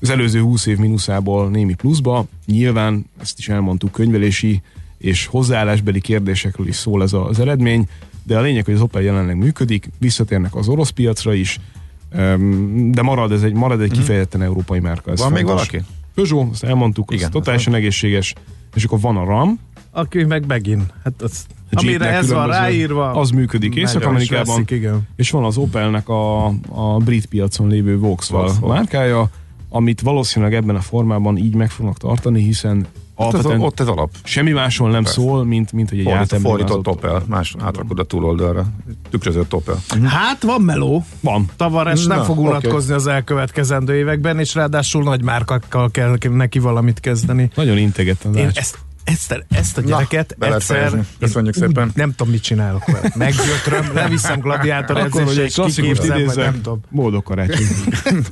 az 0.00 0.10
előző 0.10 0.40
20 0.40 0.66
év 0.66 0.78
mínuszából 0.78 1.48
némi 1.48 1.74
pluszba. 1.74 2.24
Nyilván, 2.46 3.06
ezt 3.20 3.38
is 3.38 3.48
elmondtuk, 3.48 3.92
könyvelési 3.92 4.62
és 4.98 5.26
hozzáállásbeli 5.26 6.00
kérdésekről 6.00 6.66
is 6.68 6.76
szól 6.76 7.02
ez 7.02 7.12
az 7.12 7.38
eredmény, 7.40 7.88
de 8.24 8.38
a 8.38 8.40
lényeg, 8.40 8.64
hogy 8.64 8.74
az 8.74 8.80
Opel 8.80 9.02
jelenleg 9.02 9.36
működik, 9.36 9.90
visszatérnek 9.98 10.54
az 10.54 10.68
orosz 10.68 10.90
piacra 10.90 11.34
is, 11.34 11.60
de 12.90 13.02
marad 13.02 13.32
ez 13.32 13.42
egy, 13.42 13.52
marad 13.52 13.80
egy 13.80 13.90
kifejezetten 13.90 14.42
európai 14.42 14.78
márka. 14.78 15.10
Ez 15.10 15.18
Van 15.18 15.32
még 15.32 15.44
fontos. 15.44 15.68
valaki? 15.70 15.86
Peugeot, 16.14 16.50
azt 16.50 16.64
elmondtuk, 16.64 17.12
Igen, 17.12 17.24
az 17.24 17.30
totálisan 17.32 17.74
egészséges, 17.74 18.34
és 18.74 18.84
akkor 18.84 19.00
van 19.00 19.16
a 19.16 19.24
RAM, 19.24 19.58
Aki 19.90 20.24
meg 20.24 20.46
megint. 20.46 20.92
Hát 21.04 21.22
az, 21.22 21.46
amire 21.70 22.08
ez 22.10 22.30
van 22.32 22.46
ráírva. 22.46 23.10
az 23.10 23.30
működik 23.30 23.74
Észak-Amerikában, 23.74 24.64
és 25.16 25.30
van 25.30 25.44
az 25.44 25.56
Opelnek 25.56 26.08
a, 26.08 26.46
a 26.68 26.96
brit 27.04 27.26
piacon 27.26 27.68
lévő 27.68 27.98
Vauxhall. 27.98 28.50
márkája, 28.60 29.30
amit 29.68 30.00
valószínűleg 30.00 30.54
ebben 30.54 30.76
a 30.76 30.80
formában 30.80 31.36
így 31.36 31.54
meg 31.54 31.70
fognak 31.70 31.98
tartani, 31.98 32.42
hiszen 32.42 32.86
Ott 33.20 33.26
ez, 33.26 33.34
alapvetően 33.34 33.60
ott 33.60 33.80
ez 33.80 33.86
alap. 33.86 34.10
semmi 34.22 34.50
másról 34.50 34.90
nem 34.90 35.02
Persze. 35.02 35.20
szól, 35.20 35.44
mint, 35.44 35.72
mint 35.72 35.88
hogy 35.88 35.98
egy 35.98 36.04
Fordított, 36.04 36.32
átember 36.32 36.50
fordított 36.50 36.84
vázott- 36.86 37.04
Opel, 37.04 37.22
más 37.28 37.54
átrakod 37.60 37.98
a 37.98 38.04
túloldalra. 38.04 38.64
Tükrözött 39.10 39.54
Opel. 39.54 39.76
Hát 40.04 40.42
van 40.42 40.60
meló. 40.62 41.04
Van. 41.20 41.46
Tavares 41.56 42.06
nem 42.06 42.22
fog 42.22 42.38
unatkozni 42.38 42.94
az 42.94 43.06
elkövetkezendő 43.06 43.94
években, 43.96 44.38
és 44.38 44.54
ráadásul 44.54 45.02
nagy 45.02 45.22
márkakkal 45.22 45.90
kell 45.90 46.16
neki 46.30 46.58
valamit 46.58 47.00
kezdeni. 47.00 47.50
Nagyon 47.54 47.78
integet 47.78 48.24
az 48.24 48.36
Én 48.36 48.50
ezt, 48.54 48.78
ezt, 49.08 49.44
ezt 49.50 49.78
a 49.78 49.80
gyereket 49.80 50.36
lehet 50.38 50.56
egyszer. 50.56 51.04
Köszönjük 51.18 51.54
szépen. 51.54 51.86
Úgy, 51.86 51.96
nem 51.96 52.10
tudom, 52.14 52.32
mit 52.32 52.42
csinálok 52.42 52.84
vele. 52.86 53.12
Meggyötröm, 53.14 53.94
leviszem 53.94 54.40
gladiátor 54.40 54.96
Akkor, 54.96 55.20
edzésre, 55.20 55.44
és 55.44 55.54
kiképzem, 55.74 56.24
vagy 56.24 56.36
nem 56.36 56.52
tudom. 56.62 56.80
boldog 56.90 57.22
karácsony. 57.22 57.66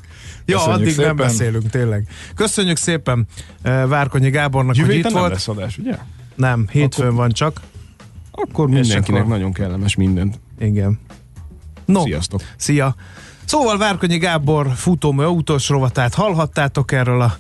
Ja, 0.48 0.56
Köszönjük 0.56 0.80
addig 0.80 0.88
szépen. 0.94 1.06
nem 1.06 1.16
beszélünk, 1.16 1.70
tényleg. 1.70 2.08
Köszönjük 2.34 2.76
szépen 2.76 3.26
eh, 3.62 3.86
Várkonyi 3.88 4.30
Gábornak, 4.30 4.76
Jövő 4.76 4.88
hogy 4.88 4.98
itt 4.98 5.04
nem 5.04 5.12
volt. 5.12 5.30
lesz 5.32 5.48
adás, 5.48 5.78
ugye? 5.78 5.98
Nem, 6.34 6.66
hétfőn 6.70 7.14
van 7.14 7.30
csak. 7.30 7.60
Akkor 8.30 8.68
mindenkinek 8.68 9.20
akkor- 9.20 9.32
nagyon 9.32 9.52
kellemes 9.52 9.94
mindent. 9.94 10.40
Igen. 10.58 10.98
No, 11.84 12.02
Sziasztok. 12.02 12.40
Szia! 12.56 12.94
Szóval 13.44 13.78
Várkonyi 13.78 14.18
Gábor 14.18 14.72
futómű 14.74 15.22
autós 15.22 15.68
rovatát 15.68 16.14
hallhattátok 16.14 16.92
erről 16.92 17.20
a 17.20 17.38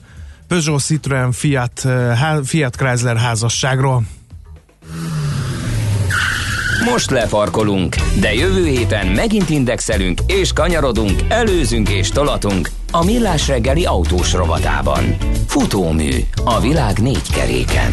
Peugeot 0.48 0.80
Citroën 0.80 1.28
Fiat, 1.32 1.84
eh, 1.84 2.38
Fiat 2.44 2.76
Chrysler 2.76 3.16
házasságról. 3.16 4.02
Most 6.90 7.10
lefarkolunk, 7.10 7.96
de 8.20 8.34
jövő 8.34 8.66
héten 8.66 9.06
megint 9.06 9.50
indexelünk 9.50 10.20
és 10.26 10.52
kanyarodunk, 10.52 11.20
előzünk 11.28 11.88
és 11.88 12.08
tolatunk 12.08 12.70
a 12.90 13.04
Millás 13.04 13.48
reggeli 13.48 13.84
autós 13.84 14.32
rovatában. 14.32 15.16
Futómű 15.46 16.10
a 16.44 16.60
világ 16.60 16.98
négy 16.98 17.30
keréken. 17.32 17.92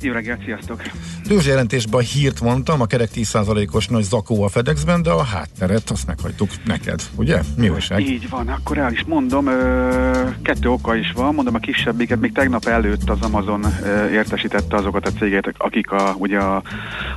Jó 0.00 0.12
reggelt, 0.12 0.44
sziasztok! 0.44 0.82
Tőzsjelentésben 1.28 2.00
hírt 2.00 2.40
mondtam, 2.40 2.80
a 2.80 2.86
kerek 2.86 3.08
10%-os 3.14 3.88
nagy 3.88 4.02
zakó 4.02 4.42
a 4.42 4.48
FedExben, 4.48 5.02
de 5.02 5.10
a 5.10 5.22
hátteret 5.22 5.90
azt 5.90 6.06
meghagytuk 6.06 6.48
neked, 6.64 7.02
ugye? 7.14 7.40
Mi 7.56 7.68
újság? 7.68 8.00
Így 8.00 8.28
van, 8.28 8.48
akkor 8.48 8.78
el 8.78 8.92
is 8.92 9.04
mondom, 9.06 9.46
ö, 9.46 10.28
kettő 10.42 10.68
oka 10.70 10.96
is 10.96 11.12
van, 11.12 11.34
mondom 11.34 11.54
a 11.54 11.58
kisebbiket, 11.58 12.20
még 12.20 12.32
tegnap 12.32 12.64
előtt 12.64 13.10
az 13.10 13.20
Amazon 13.20 13.64
ö, 13.82 14.08
értesítette 14.08 14.76
azokat 14.76 15.06
a 15.06 15.10
cégeket, 15.10 15.54
akik 15.58 15.90
a, 15.90 16.14
ugye 16.18 16.38
a, 16.38 16.62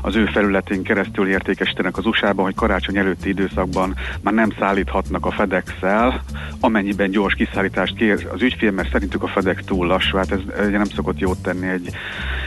az 0.02 0.16
ő 0.16 0.26
felületén 0.26 0.84
keresztül 0.84 1.28
értékesítenek 1.28 1.98
az 1.98 2.06
USA-ban, 2.06 2.46
hogy 2.46 2.56
karácsony 2.56 2.98
előtti 2.98 3.30
időszakban 3.30 3.96
már 4.22 4.34
nem 4.34 4.54
szállíthatnak 4.60 5.26
a 5.26 5.32
FedEx-el, 5.32 6.24
amennyiben 6.60 7.10
gyors 7.10 7.34
kiszállítást 7.36 7.96
kér 7.96 8.28
az 8.34 8.42
ügyfél, 8.42 8.72
mert 8.72 8.92
szerintük 8.92 9.24
a 9.24 9.28
FedEx 9.28 9.62
túl 9.66 9.88
lassú, 9.88 10.18
hát 10.18 10.32
ez 10.32 10.40
ugye 10.68 10.78
nem 10.78 10.90
szokott 10.96 11.20
jót 11.20 11.42
tenni 11.42 11.68
egy, 11.68 11.90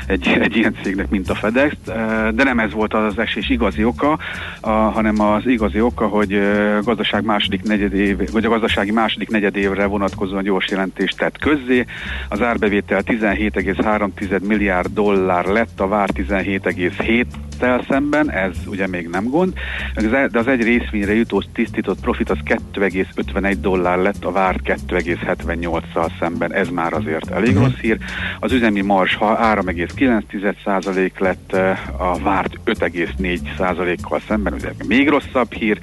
egy, 0.07 0.32
egy 0.41 0.57
ilyen 0.57 0.77
cégnek, 0.83 1.11
mint 1.11 1.31
a 1.31 1.35
FedEx, 1.35 1.75
de 2.35 2.43
nem 2.45 2.59
ez 2.59 2.73
volt 2.73 2.95
az 2.95 3.19
esés 3.19 3.51
igazi 3.51 3.85
oka, 3.85 4.19
hanem 4.61 5.21
az 5.21 5.47
igazi 5.47 5.81
oka, 5.81 6.07
hogy 6.07 6.41
gazdaság 6.83 7.25
második 7.25 7.63
negyedév, 7.63 8.31
vagy 8.33 8.45
a 8.45 8.49
gazdasági 8.49 8.93
második 8.93 9.31
negyedévre 9.31 9.87
vonatkozóan 9.87 10.43
gyors 10.43 10.69
jelentést 10.69 11.19
tett 11.19 11.39
közzé. 11.39 11.85
Az 12.29 12.43
árbevétel 12.43 13.03
17,3 13.07 14.43
milliárd 14.47 14.93
dollár 14.95 15.45
lett, 15.45 15.81
a 15.81 15.89
vár 15.89 16.09
17,7 16.15 17.25
tel 17.59 17.85
szemben, 17.89 18.31
ez 18.31 18.57
ugye 18.67 18.87
még 18.87 19.09
nem 19.09 19.25
gond, 19.25 19.53
de 20.11 20.39
az 20.39 20.47
egy 20.47 20.63
részvényre 20.63 21.15
jutó 21.15 21.43
tisztított 21.53 22.01
profit 22.01 22.31
az 22.31 22.39
2,51 22.45 23.57
dollár 23.61 23.99
lett, 23.99 24.25
a 24.25 24.33
várt 24.33 24.61
2,78-szal 24.65 26.11
szemben, 26.21 26.53
ez 26.53 26.69
már 26.69 26.93
azért 26.93 27.31
elég 27.31 27.57
rossz 27.57 27.79
hír. 27.81 27.99
Az 28.41 28.53
üzemi 28.53 28.81
mars 28.81 29.19
3,9% 29.21 31.19
lett, 31.19 31.53
a 31.99 32.19
várt 32.23 32.59
5,4%-kal 32.67 34.21
szemben, 34.29 34.53
ugye 34.53 34.69
még 34.87 35.09
rosszabb 35.09 35.53
hír, 35.53 35.79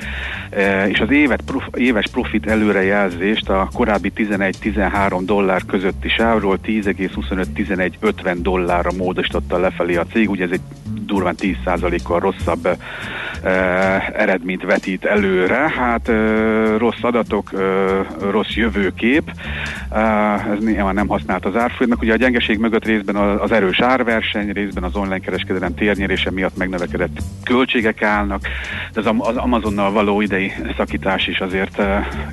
és 0.87 0.99
az 0.99 1.11
évet, 1.11 1.43
éves 1.73 2.07
profit 2.11 2.47
előrejelzést 2.47 3.49
a 3.49 3.69
korábbi 3.73 4.11
11-13 4.15 5.21
dollár 5.25 5.65
közötti 5.65 6.09
sávról 6.09 6.59
10,25-11,50 6.65 8.37
dollárra 8.41 8.91
módosította 8.97 9.57
lefelé 9.57 9.95
a 9.95 10.05
cég, 10.05 10.29
ugye 10.29 10.43
ez 10.43 10.51
egy 10.51 10.61
durván 11.05 11.35
10%-kal 11.69 12.19
rosszabb 12.19 12.77
uh, 13.43 14.19
eredményt 14.19 14.63
vetít 14.63 15.05
előre. 15.05 15.73
Hát 15.77 16.07
uh, 16.07 16.77
rossz 16.77 17.01
adatok, 17.01 17.49
uh, 17.53 17.61
rossz 18.31 18.53
jövőkép, 18.53 19.31
uh, 19.91 20.51
ez 20.51 20.59
nyilván 20.59 20.93
nem 20.93 21.07
használt 21.07 21.45
az 21.45 21.55
árfolyamnak. 21.55 22.01
Ugye 22.01 22.13
a 22.13 22.17
gyengeség 22.17 22.57
mögött 22.57 22.85
részben 22.85 23.15
az 23.15 23.51
erős 23.51 23.79
árverseny, 23.79 24.51
részben 24.51 24.83
az 24.83 24.95
online 24.95 25.19
kereskedelem 25.19 25.73
térnyerése 25.73 26.31
miatt 26.31 26.57
megnövekedett 26.57 27.17
költségek 27.43 28.01
állnak, 28.01 28.41
de 28.93 28.99
az, 28.99 29.05
az 29.17 29.35
Amazonnal 29.35 29.91
való 29.91 30.21
idei 30.21 30.53
szakítás 30.77 31.27
is 31.27 31.39
azért 31.39 31.79
uh, 31.79 31.85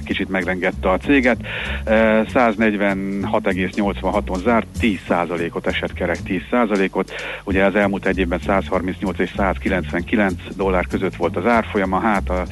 kicsit 0.04 0.28
megrengette 0.28 0.90
a 0.90 0.98
céget. 0.98 1.38
Uh, 1.86 1.94
146,86-on 2.34 4.42
zárt, 4.42 4.66
10%-ot 4.80 5.66
esett 5.66 5.92
kerek 5.92 6.18
10%-ot. 6.26 7.12
Ugye 7.44 7.64
az 7.64 7.74
elmúlt 7.74 8.06
egy 8.06 8.18
évben 8.18 8.38
100 8.38 8.64
138 9.16 9.20
és 9.20 9.30
199 9.36 10.34
dollár 10.56 10.86
között 10.86 11.16
volt 11.16 11.36
az 11.36 11.46
árfolyama, 11.46 12.00
hát 12.00 12.30
a, 12.30 12.46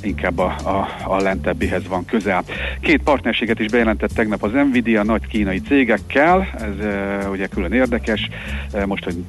inkább 0.00 0.38
a, 0.38 0.56
a, 0.64 0.88
a 1.04 1.20
lentebbihez 1.20 1.86
van 1.86 2.04
közel. 2.04 2.44
Két 2.80 3.02
partnerséget 3.02 3.60
is 3.60 3.70
bejelentett 3.70 4.12
tegnap 4.12 4.42
az 4.42 4.52
Nvidia 4.52 5.02
nagy 5.02 5.26
kínai 5.26 5.60
cégekkel, 5.60 6.48
ez 6.58 6.84
e, 6.84 7.28
ugye 7.28 7.46
külön 7.46 7.72
érdekes, 7.72 8.28
e, 8.72 8.86
most, 8.86 9.04
hogy 9.04 9.24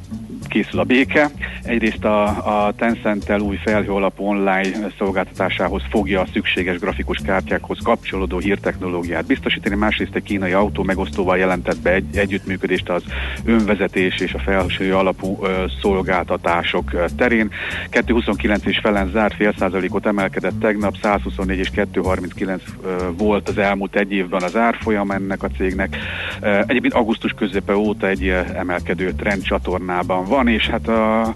készül 0.62 0.80
a 0.80 0.84
béke. 0.84 1.30
Egyrészt 1.64 2.06
a, 2.06 2.24
a 2.68 2.74
Tencent-tel 2.78 3.40
új 3.40 3.56
felhő 3.56 3.92
alapú 3.92 4.24
online 4.24 4.88
szolgáltatásához 4.98 5.82
fogja 5.90 6.22
a 6.22 6.28
szükséges 6.34 6.80
grafikus 6.80 7.18
kártyákhoz 7.26 7.78
kapcsolódó 7.84 8.38
hírtechnológiát 8.38 9.26
biztosítani, 9.26 9.76
másrészt 9.76 10.16
egy 10.16 10.24
kínai 10.24 10.52
autó 10.52 10.84
megosztóval 10.84 11.38
jelentett 11.38 11.82
be 11.82 11.92
egy 11.92 12.18
együttműködést 12.18 12.90
az 12.90 13.04
önvezetés 13.46 14.20
és 14.20 14.34
a 14.34 14.40
felhő 14.40 14.96
alapú 14.96 15.38
ö, 15.42 15.66
szolgáltatások 15.82 16.92
terén. 17.16 17.50
229 17.90 18.66
és 18.66 18.80
felen 18.82 19.10
zárt 19.10 19.36
fél 19.36 19.54
százalékot 19.58 20.06
emelkedett 20.06 20.60
tegnap, 20.60 20.96
124 21.02 21.60
és 21.60 21.70
239 21.70 22.64
ö, 22.84 22.88
volt 23.18 23.50
az 23.50 23.58
elmúlt 23.58 23.96
egy 23.96 24.12
évben 24.12 24.42
az 24.42 24.56
árfolyam 24.56 25.12
ennek 25.12 25.44
a 25.44 25.50
cégnek. 25.58 25.98
Egyébként 26.42 26.94
augusztus 26.94 27.32
közepe 27.32 27.76
óta 27.76 28.08
egy 28.08 28.28
emelkedő 28.54 29.14
trendcsatornában 29.18 30.26
van, 30.26 30.47
van, 30.48 30.56
és 30.56 30.68
hát 30.68 30.88
a 30.88 31.34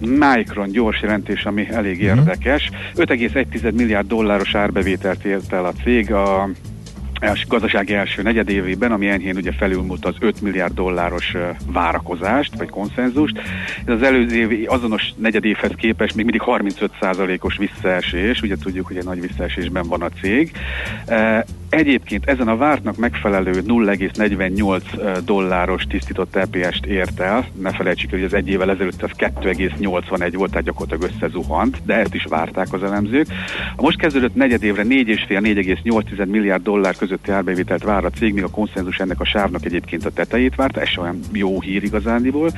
Micron 0.00 0.70
gyors 0.70 1.00
jelentés, 1.00 1.44
ami 1.44 1.68
elég 1.70 1.96
mhm. 1.96 2.18
érdekes. 2.18 2.70
5,1 2.96 3.74
milliárd 3.74 4.06
dolláros 4.06 4.54
árbevételt 4.54 5.24
ért 5.24 5.52
el 5.52 5.64
a 5.64 5.72
cég 5.72 6.12
a 6.12 6.48
els, 7.20 7.46
gazdasági 7.46 7.94
első 7.94 8.22
negyedévében, 8.22 8.92
ami 8.92 9.08
enyhén 9.08 9.36
ugye 9.36 9.52
felülmúlt 9.52 10.04
az 10.04 10.14
5 10.18 10.40
milliárd 10.40 10.74
dolláros 10.74 11.34
várakozást, 11.66 12.54
vagy 12.56 12.68
konszenzust. 12.68 13.40
Ez 13.84 13.94
az 13.94 14.02
előző 14.02 14.36
évi 14.36 14.64
azonos 14.64 15.12
negyedévhez 15.16 15.72
képest 15.76 16.14
még 16.14 16.24
mindig 16.24 16.42
35%-os 16.46 17.56
visszaesés, 17.56 18.42
ugye 18.42 18.56
tudjuk, 18.56 18.86
hogy 18.86 18.96
egy 18.96 19.04
nagy 19.04 19.20
visszaesésben 19.20 19.88
van 19.88 20.02
a 20.02 20.08
cég. 20.20 20.52
Egyébként 21.68 22.26
ezen 22.26 22.48
a 22.48 22.56
vártnak 22.56 22.96
megfelelő 22.96 23.52
0,48 23.52 25.20
dolláros 25.24 25.82
tisztított 25.82 26.36
EPS-t 26.36 26.86
ért 26.86 27.20
el. 27.20 27.46
Ne 27.60 27.70
felejtsük, 27.70 28.10
hogy 28.10 28.22
az 28.22 28.34
egy 28.34 28.48
évvel 28.48 28.70
ezelőtt 28.70 29.02
az 29.02 29.10
2,81 29.18 30.32
volt, 30.34 30.50
tehát 30.50 30.64
gyakorlatilag 30.64 31.12
összezuhant, 31.14 31.78
de 31.84 31.94
ezt 31.94 32.14
is 32.14 32.24
várták 32.24 32.72
az 32.72 32.82
elemzők. 32.82 33.26
A 33.76 33.82
most 33.82 33.98
kezdődött 33.98 34.34
negyedévre 34.34 34.82
4,5-4,8 34.82 36.26
milliárd 36.26 36.62
dollár 36.62 36.94
közötti 37.04 37.30
árbevételt 37.30 37.82
vár 37.82 38.04
a 38.04 38.10
cég, 38.10 38.34
míg 38.34 38.42
a 38.42 38.48
konszenzus 38.48 38.98
ennek 38.98 39.20
a 39.20 39.24
sávnak 39.24 39.64
egyébként 39.64 40.06
a 40.06 40.10
tetejét 40.10 40.54
várta, 40.54 40.80
ez 40.80 40.88
olyan 40.96 41.20
jó 41.32 41.60
hír 41.60 41.82
igazániból, 41.82 42.50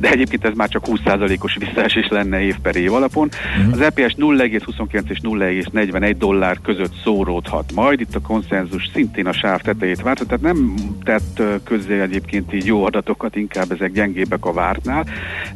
de 0.00 0.10
egyébként 0.10 0.44
ez 0.44 0.54
már 0.54 0.68
csak 0.68 0.84
20%-os 0.86 1.56
visszaesés 1.56 2.08
lenne 2.08 2.40
év 2.40 2.58
per 2.62 2.76
év 2.76 2.92
alapon. 2.92 3.28
Uh-huh. 3.58 3.72
Az 3.72 3.80
EPS 3.80 4.14
0,29 4.14 5.10
és 5.10 5.18
0,41 5.22 6.14
dollár 6.18 6.58
között 6.62 6.94
szóródhat 7.04 7.72
majd, 7.74 8.00
itt 8.00 8.14
a 8.14 8.20
konszenzus 8.20 8.90
szintén 8.92 9.26
a 9.26 9.32
sáv 9.32 9.60
tetejét 9.60 10.02
várt, 10.02 10.26
tehát 10.26 10.42
nem 10.42 10.74
tett 11.02 11.42
közzé 11.64 12.00
egyébként 12.00 12.54
így 12.54 12.66
jó 12.66 12.84
adatokat, 12.84 13.36
inkább 13.36 13.72
ezek 13.72 13.92
gyengébbek 13.92 14.44
a 14.44 14.52
vártnál. 14.52 15.06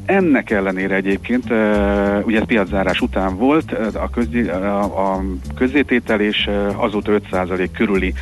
Ennek 0.05 0.51
ellenére 0.51 0.95
egyébként, 0.95 1.45
ugye 2.24 2.40
ez 2.40 2.47
piaczárás 2.47 3.01
után 3.01 3.36
volt 3.36 3.72
a, 3.95 4.11
közzé, 4.11 4.49
a, 4.49 5.14
a 5.14 5.24
közzététel, 5.55 6.20
és 6.20 6.51
azóta 6.76 7.12
5% 7.30 7.68
körüli 7.76 8.14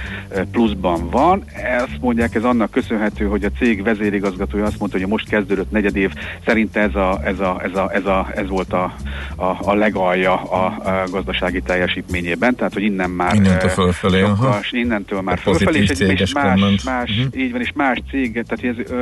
pluszban 0.52 1.10
van. 1.10 1.44
Ezt 1.54 2.00
mondják, 2.00 2.34
ez 2.34 2.44
annak 2.44 2.70
köszönhető, 2.70 3.24
hogy 3.24 3.44
a 3.44 3.50
cég 3.58 3.82
vezérigazgatója 3.82 4.64
azt 4.64 4.78
mondta, 4.78 4.98
hogy 4.98 5.06
a 5.06 5.10
most 5.10 5.28
kezdődött 5.28 5.70
negyedév 5.70 6.12
szerint 6.44 6.76
ez, 6.76 6.94
a, 6.94 7.20
ez, 7.24 7.40
a, 7.40 7.60
ez, 7.62 7.74
a, 7.74 7.90
ez, 7.92 8.06
a, 8.06 8.28
ez 8.34 8.48
volt 8.48 8.72
a, 8.72 8.94
a, 9.36 9.56
a 9.60 9.74
legalja 9.74 10.42
a, 10.42 10.64
a 10.66 11.04
gazdasági 11.10 11.60
teljesítményében, 11.60 12.54
tehát 12.54 12.72
hogy 12.72 12.82
innen 12.82 13.10
már 13.10 13.34
Innentől 13.34 13.70
fölfelé, 13.70 14.20
sokkal, 14.20 14.58
és 14.62 14.72
innentől 14.72 15.20
már 15.20 15.38
fölfelé, 15.38 15.78
és, 15.80 15.88
egy, 15.88 16.20
és 16.20 16.32
más, 16.32 16.60
más, 16.60 16.82
más 16.82 17.10
uh-huh. 17.10 17.42
így 17.42 17.52
van, 17.52 17.60
és 17.60 17.72
más 17.74 18.02
cég, 18.10 18.32
tehát, 18.32 18.78
ez, 18.78 18.94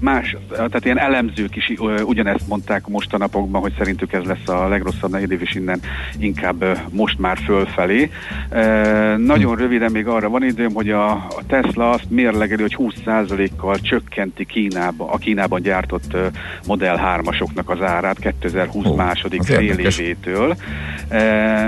más, 0.00 0.36
tehát 0.48 0.84
ilyen 0.84 0.98
elemzők 0.98 1.56
is 1.56 1.72
ugyanezt 2.04 2.46
mondták 2.48 2.86
mostanapokban, 2.86 3.60
hogy 3.60 3.72
szerintük 3.78 4.12
ez 4.12 4.22
lesz 4.24 4.48
a 4.48 4.68
legrosszabb 4.68 5.10
negyedév, 5.10 5.42
és 5.42 5.54
innen 5.54 5.80
inkább 6.18 6.78
most 6.90 7.18
már 7.18 7.38
fölfelé. 7.44 8.10
Nagyon 9.16 9.56
röviden 9.56 9.92
még 9.92 10.06
arra 10.06 10.28
van 10.28 10.43
időm, 10.44 10.74
hogy 10.74 10.90
a, 10.90 11.10
a 11.12 11.42
Tesla 11.46 11.90
azt 11.90 12.10
mérlegeli, 12.10 12.62
hogy 12.62 12.76
20%-kal 12.78 13.78
csökkenti 13.80 14.44
Kínába, 14.44 15.10
a 15.10 15.16
Kínában 15.16 15.62
gyártott 15.62 16.16
Model 16.66 17.22
3-asoknak 17.22 17.64
az 17.64 17.82
árát 17.82 18.18
2020 18.18 18.86
oh, 18.86 18.96
második 18.96 19.42
fél 19.42 19.78
évétől, 19.78 20.56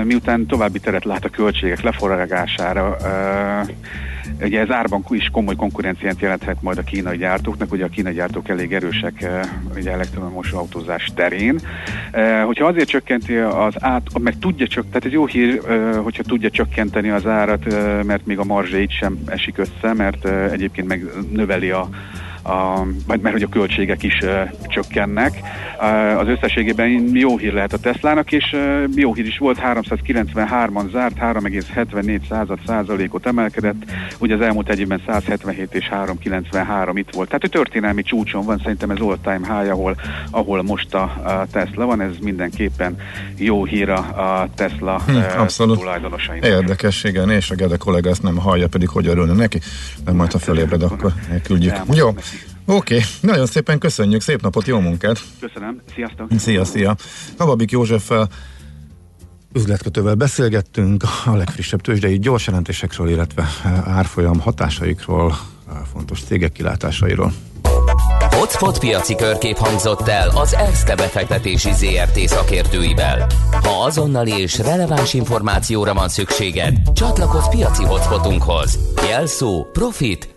miután 0.03 0.45
további 0.45 0.79
teret 0.79 1.05
lát 1.05 1.25
a 1.25 1.29
költségek 1.29 1.81
leforrására, 1.81 2.97
Ugye 4.41 4.59
ez 4.59 4.71
árban 4.71 5.05
is 5.09 5.29
komoly 5.31 5.55
konkurenciát 5.55 6.19
jelenthet 6.19 6.61
majd 6.61 6.77
a 6.77 6.81
kínai 6.81 7.17
gyártóknak, 7.17 7.71
ugye 7.71 7.85
a 7.85 7.89
kínai 7.89 8.13
gyártók 8.13 8.49
elég 8.49 8.73
erősek 8.73 9.29
ugye 9.75 9.91
elektromos 9.91 10.51
autózás 10.51 11.11
terén. 11.15 11.59
Hogyha 12.45 12.65
azért 12.65 12.89
csökkenti 12.89 13.35
az 13.35 13.73
át, 13.79 14.19
meg 14.19 14.39
tudja 14.39 14.67
csökkenteni, 14.67 14.89
tehát 14.89 15.05
ez 15.05 15.11
jó 15.11 15.25
hír, 15.25 15.61
hogyha 16.03 16.23
tudja 16.23 16.49
csökkenteni 16.49 17.09
az 17.09 17.27
árat, 17.27 17.65
mert 18.03 18.25
még 18.25 18.39
a 18.39 18.43
marzsait 18.43 18.91
sem 18.91 19.17
esik 19.25 19.57
össze, 19.57 19.93
mert 19.93 20.25
egyébként 20.51 20.87
meg 20.87 21.05
növeli 21.31 21.69
a 21.69 21.89
a, 22.47 22.87
mert 23.07 23.31
hogy 23.31 23.41
a 23.41 23.49
költségek 23.49 24.03
is 24.03 24.19
uh, 24.21 24.49
csökkennek. 24.67 25.39
Uh, 25.79 26.19
az 26.19 26.27
összességében 26.27 26.87
jó 27.13 27.37
hír 27.37 27.53
lehet 27.53 27.73
a 27.73 27.77
Teslának, 27.77 28.31
és 28.31 28.53
uh, 28.53 28.83
jó 28.95 29.13
hír 29.13 29.25
is 29.25 29.37
volt, 29.37 29.59
393-an 29.63 30.91
zárt, 30.91 31.15
3,74 31.19 32.57
százalékot 32.65 33.25
emelkedett, 33.25 33.85
ugye 34.19 34.35
az 34.35 34.41
elmúlt 34.41 34.69
egy 34.69 34.79
évben 34.79 35.01
177 35.07 35.75
és 35.75 35.87
393 35.87 36.97
itt 36.97 37.13
volt. 37.13 37.27
Tehát 37.27 37.43
a 37.43 37.47
történelmi 37.47 38.01
csúcson 38.01 38.45
van, 38.45 38.57
szerintem 38.57 38.89
ez 38.89 38.99
all-time 38.99 39.59
high, 39.59 39.71
ahol, 39.71 39.95
ahol 40.31 40.63
most 40.63 40.93
a, 40.93 41.01
a 41.01 41.47
Tesla 41.51 41.85
van, 41.85 42.01
ez 42.01 42.11
mindenképpen 42.21 42.97
jó 43.37 43.65
hír 43.65 43.89
a 43.89 44.49
Tesla 44.55 45.01
hm, 45.07 45.39
abszolút. 45.39 45.77
tulajdonosainak. 45.79 46.45
Érdekes, 46.45 47.03
igen, 47.03 47.29
és 47.29 47.51
a 47.51 47.55
Gede 47.55 47.77
kollega 47.77 48.09
ezt 48.09 48.23
nem 48.23 48.37
hallja, 48.37 48.67
pedig 48.67 48.89
hogy 48.89 49.07
örülne 49.07 49.33
neki, 49.33 49.59
de 50.05 50.11
majd 50.11 50.31
ha 50.31 50.39
fölébred, 50.39 50.81
akkor 50.81 51.13
elküldjük. 51.31 51.75
Jó, 51.93 52.09
oké, 52.67 52.95
okay. 52.95 53.07
nagyon 53.21 53.45
szépen 53.45 53.79
köszönjük, 53.79 54.21
szép 54.21 54.41
napot, 54.41 54.67
jó 54.67 54.79
munkát! 54.79 55.19
Köszönöm, 55.39 55.81
sziasztok! 55.93 56.27
Szia, 56.37 56.65
szia! 56.65 56.95
Kababik 57.37 57.71
Józseffel 57.71 58.27
üzletkötővel 59.53 60.15
beszélgettünk 60.15 61.03
a 61.25 61.35
legfrissebb 61.35 61.81
tőzsdei 61.81 62.19
gyors 62.19 62.47
jelentésekről, 62.47 63.09
illetve 63.09 63.47
árfolyam 63.85 64.39
hatásaikról, 64.39 65.37
fontos 65.93 66.23
cégek 66.23 66.51
kilátásairól. 66.51 67.33
Hotspot 68.19 68.79
piaci 68.79 69.15
körkép 69.15 69.57
hangzott 69.57 70.07
el 70.07 70.29
az 70.29 70.53
ESZTE 70.53 70.95
befektetési 70.95 71.71
ZRT 71.73 72.19
szakértőivel. 72.19 73.27
Ha 73.51 73.83
azonnali 73.83 74.31
és 74.31 74.57
releváns 74.57 75.13
információra 75.13 75.93
van 75.93 76.09
szükséged, 76.09 76.77
csatlakozz 76.93 77.47
piaci 77.47 77.83
hotspotunkhoz. 77.83 78.79
Jelszó 79.09 79.65
Profit 79.71 80.36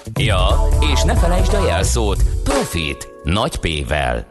Ja, 0.19 0.47
és 0.93 1.03
ne 1.03 1.15
felejtsd 1.15 1.53
a 1.53 1.65
jelszót 1.65 2.23
Profit 2.43 3.09
nagy 3.23 3.57
P-vel. 3.57 4.27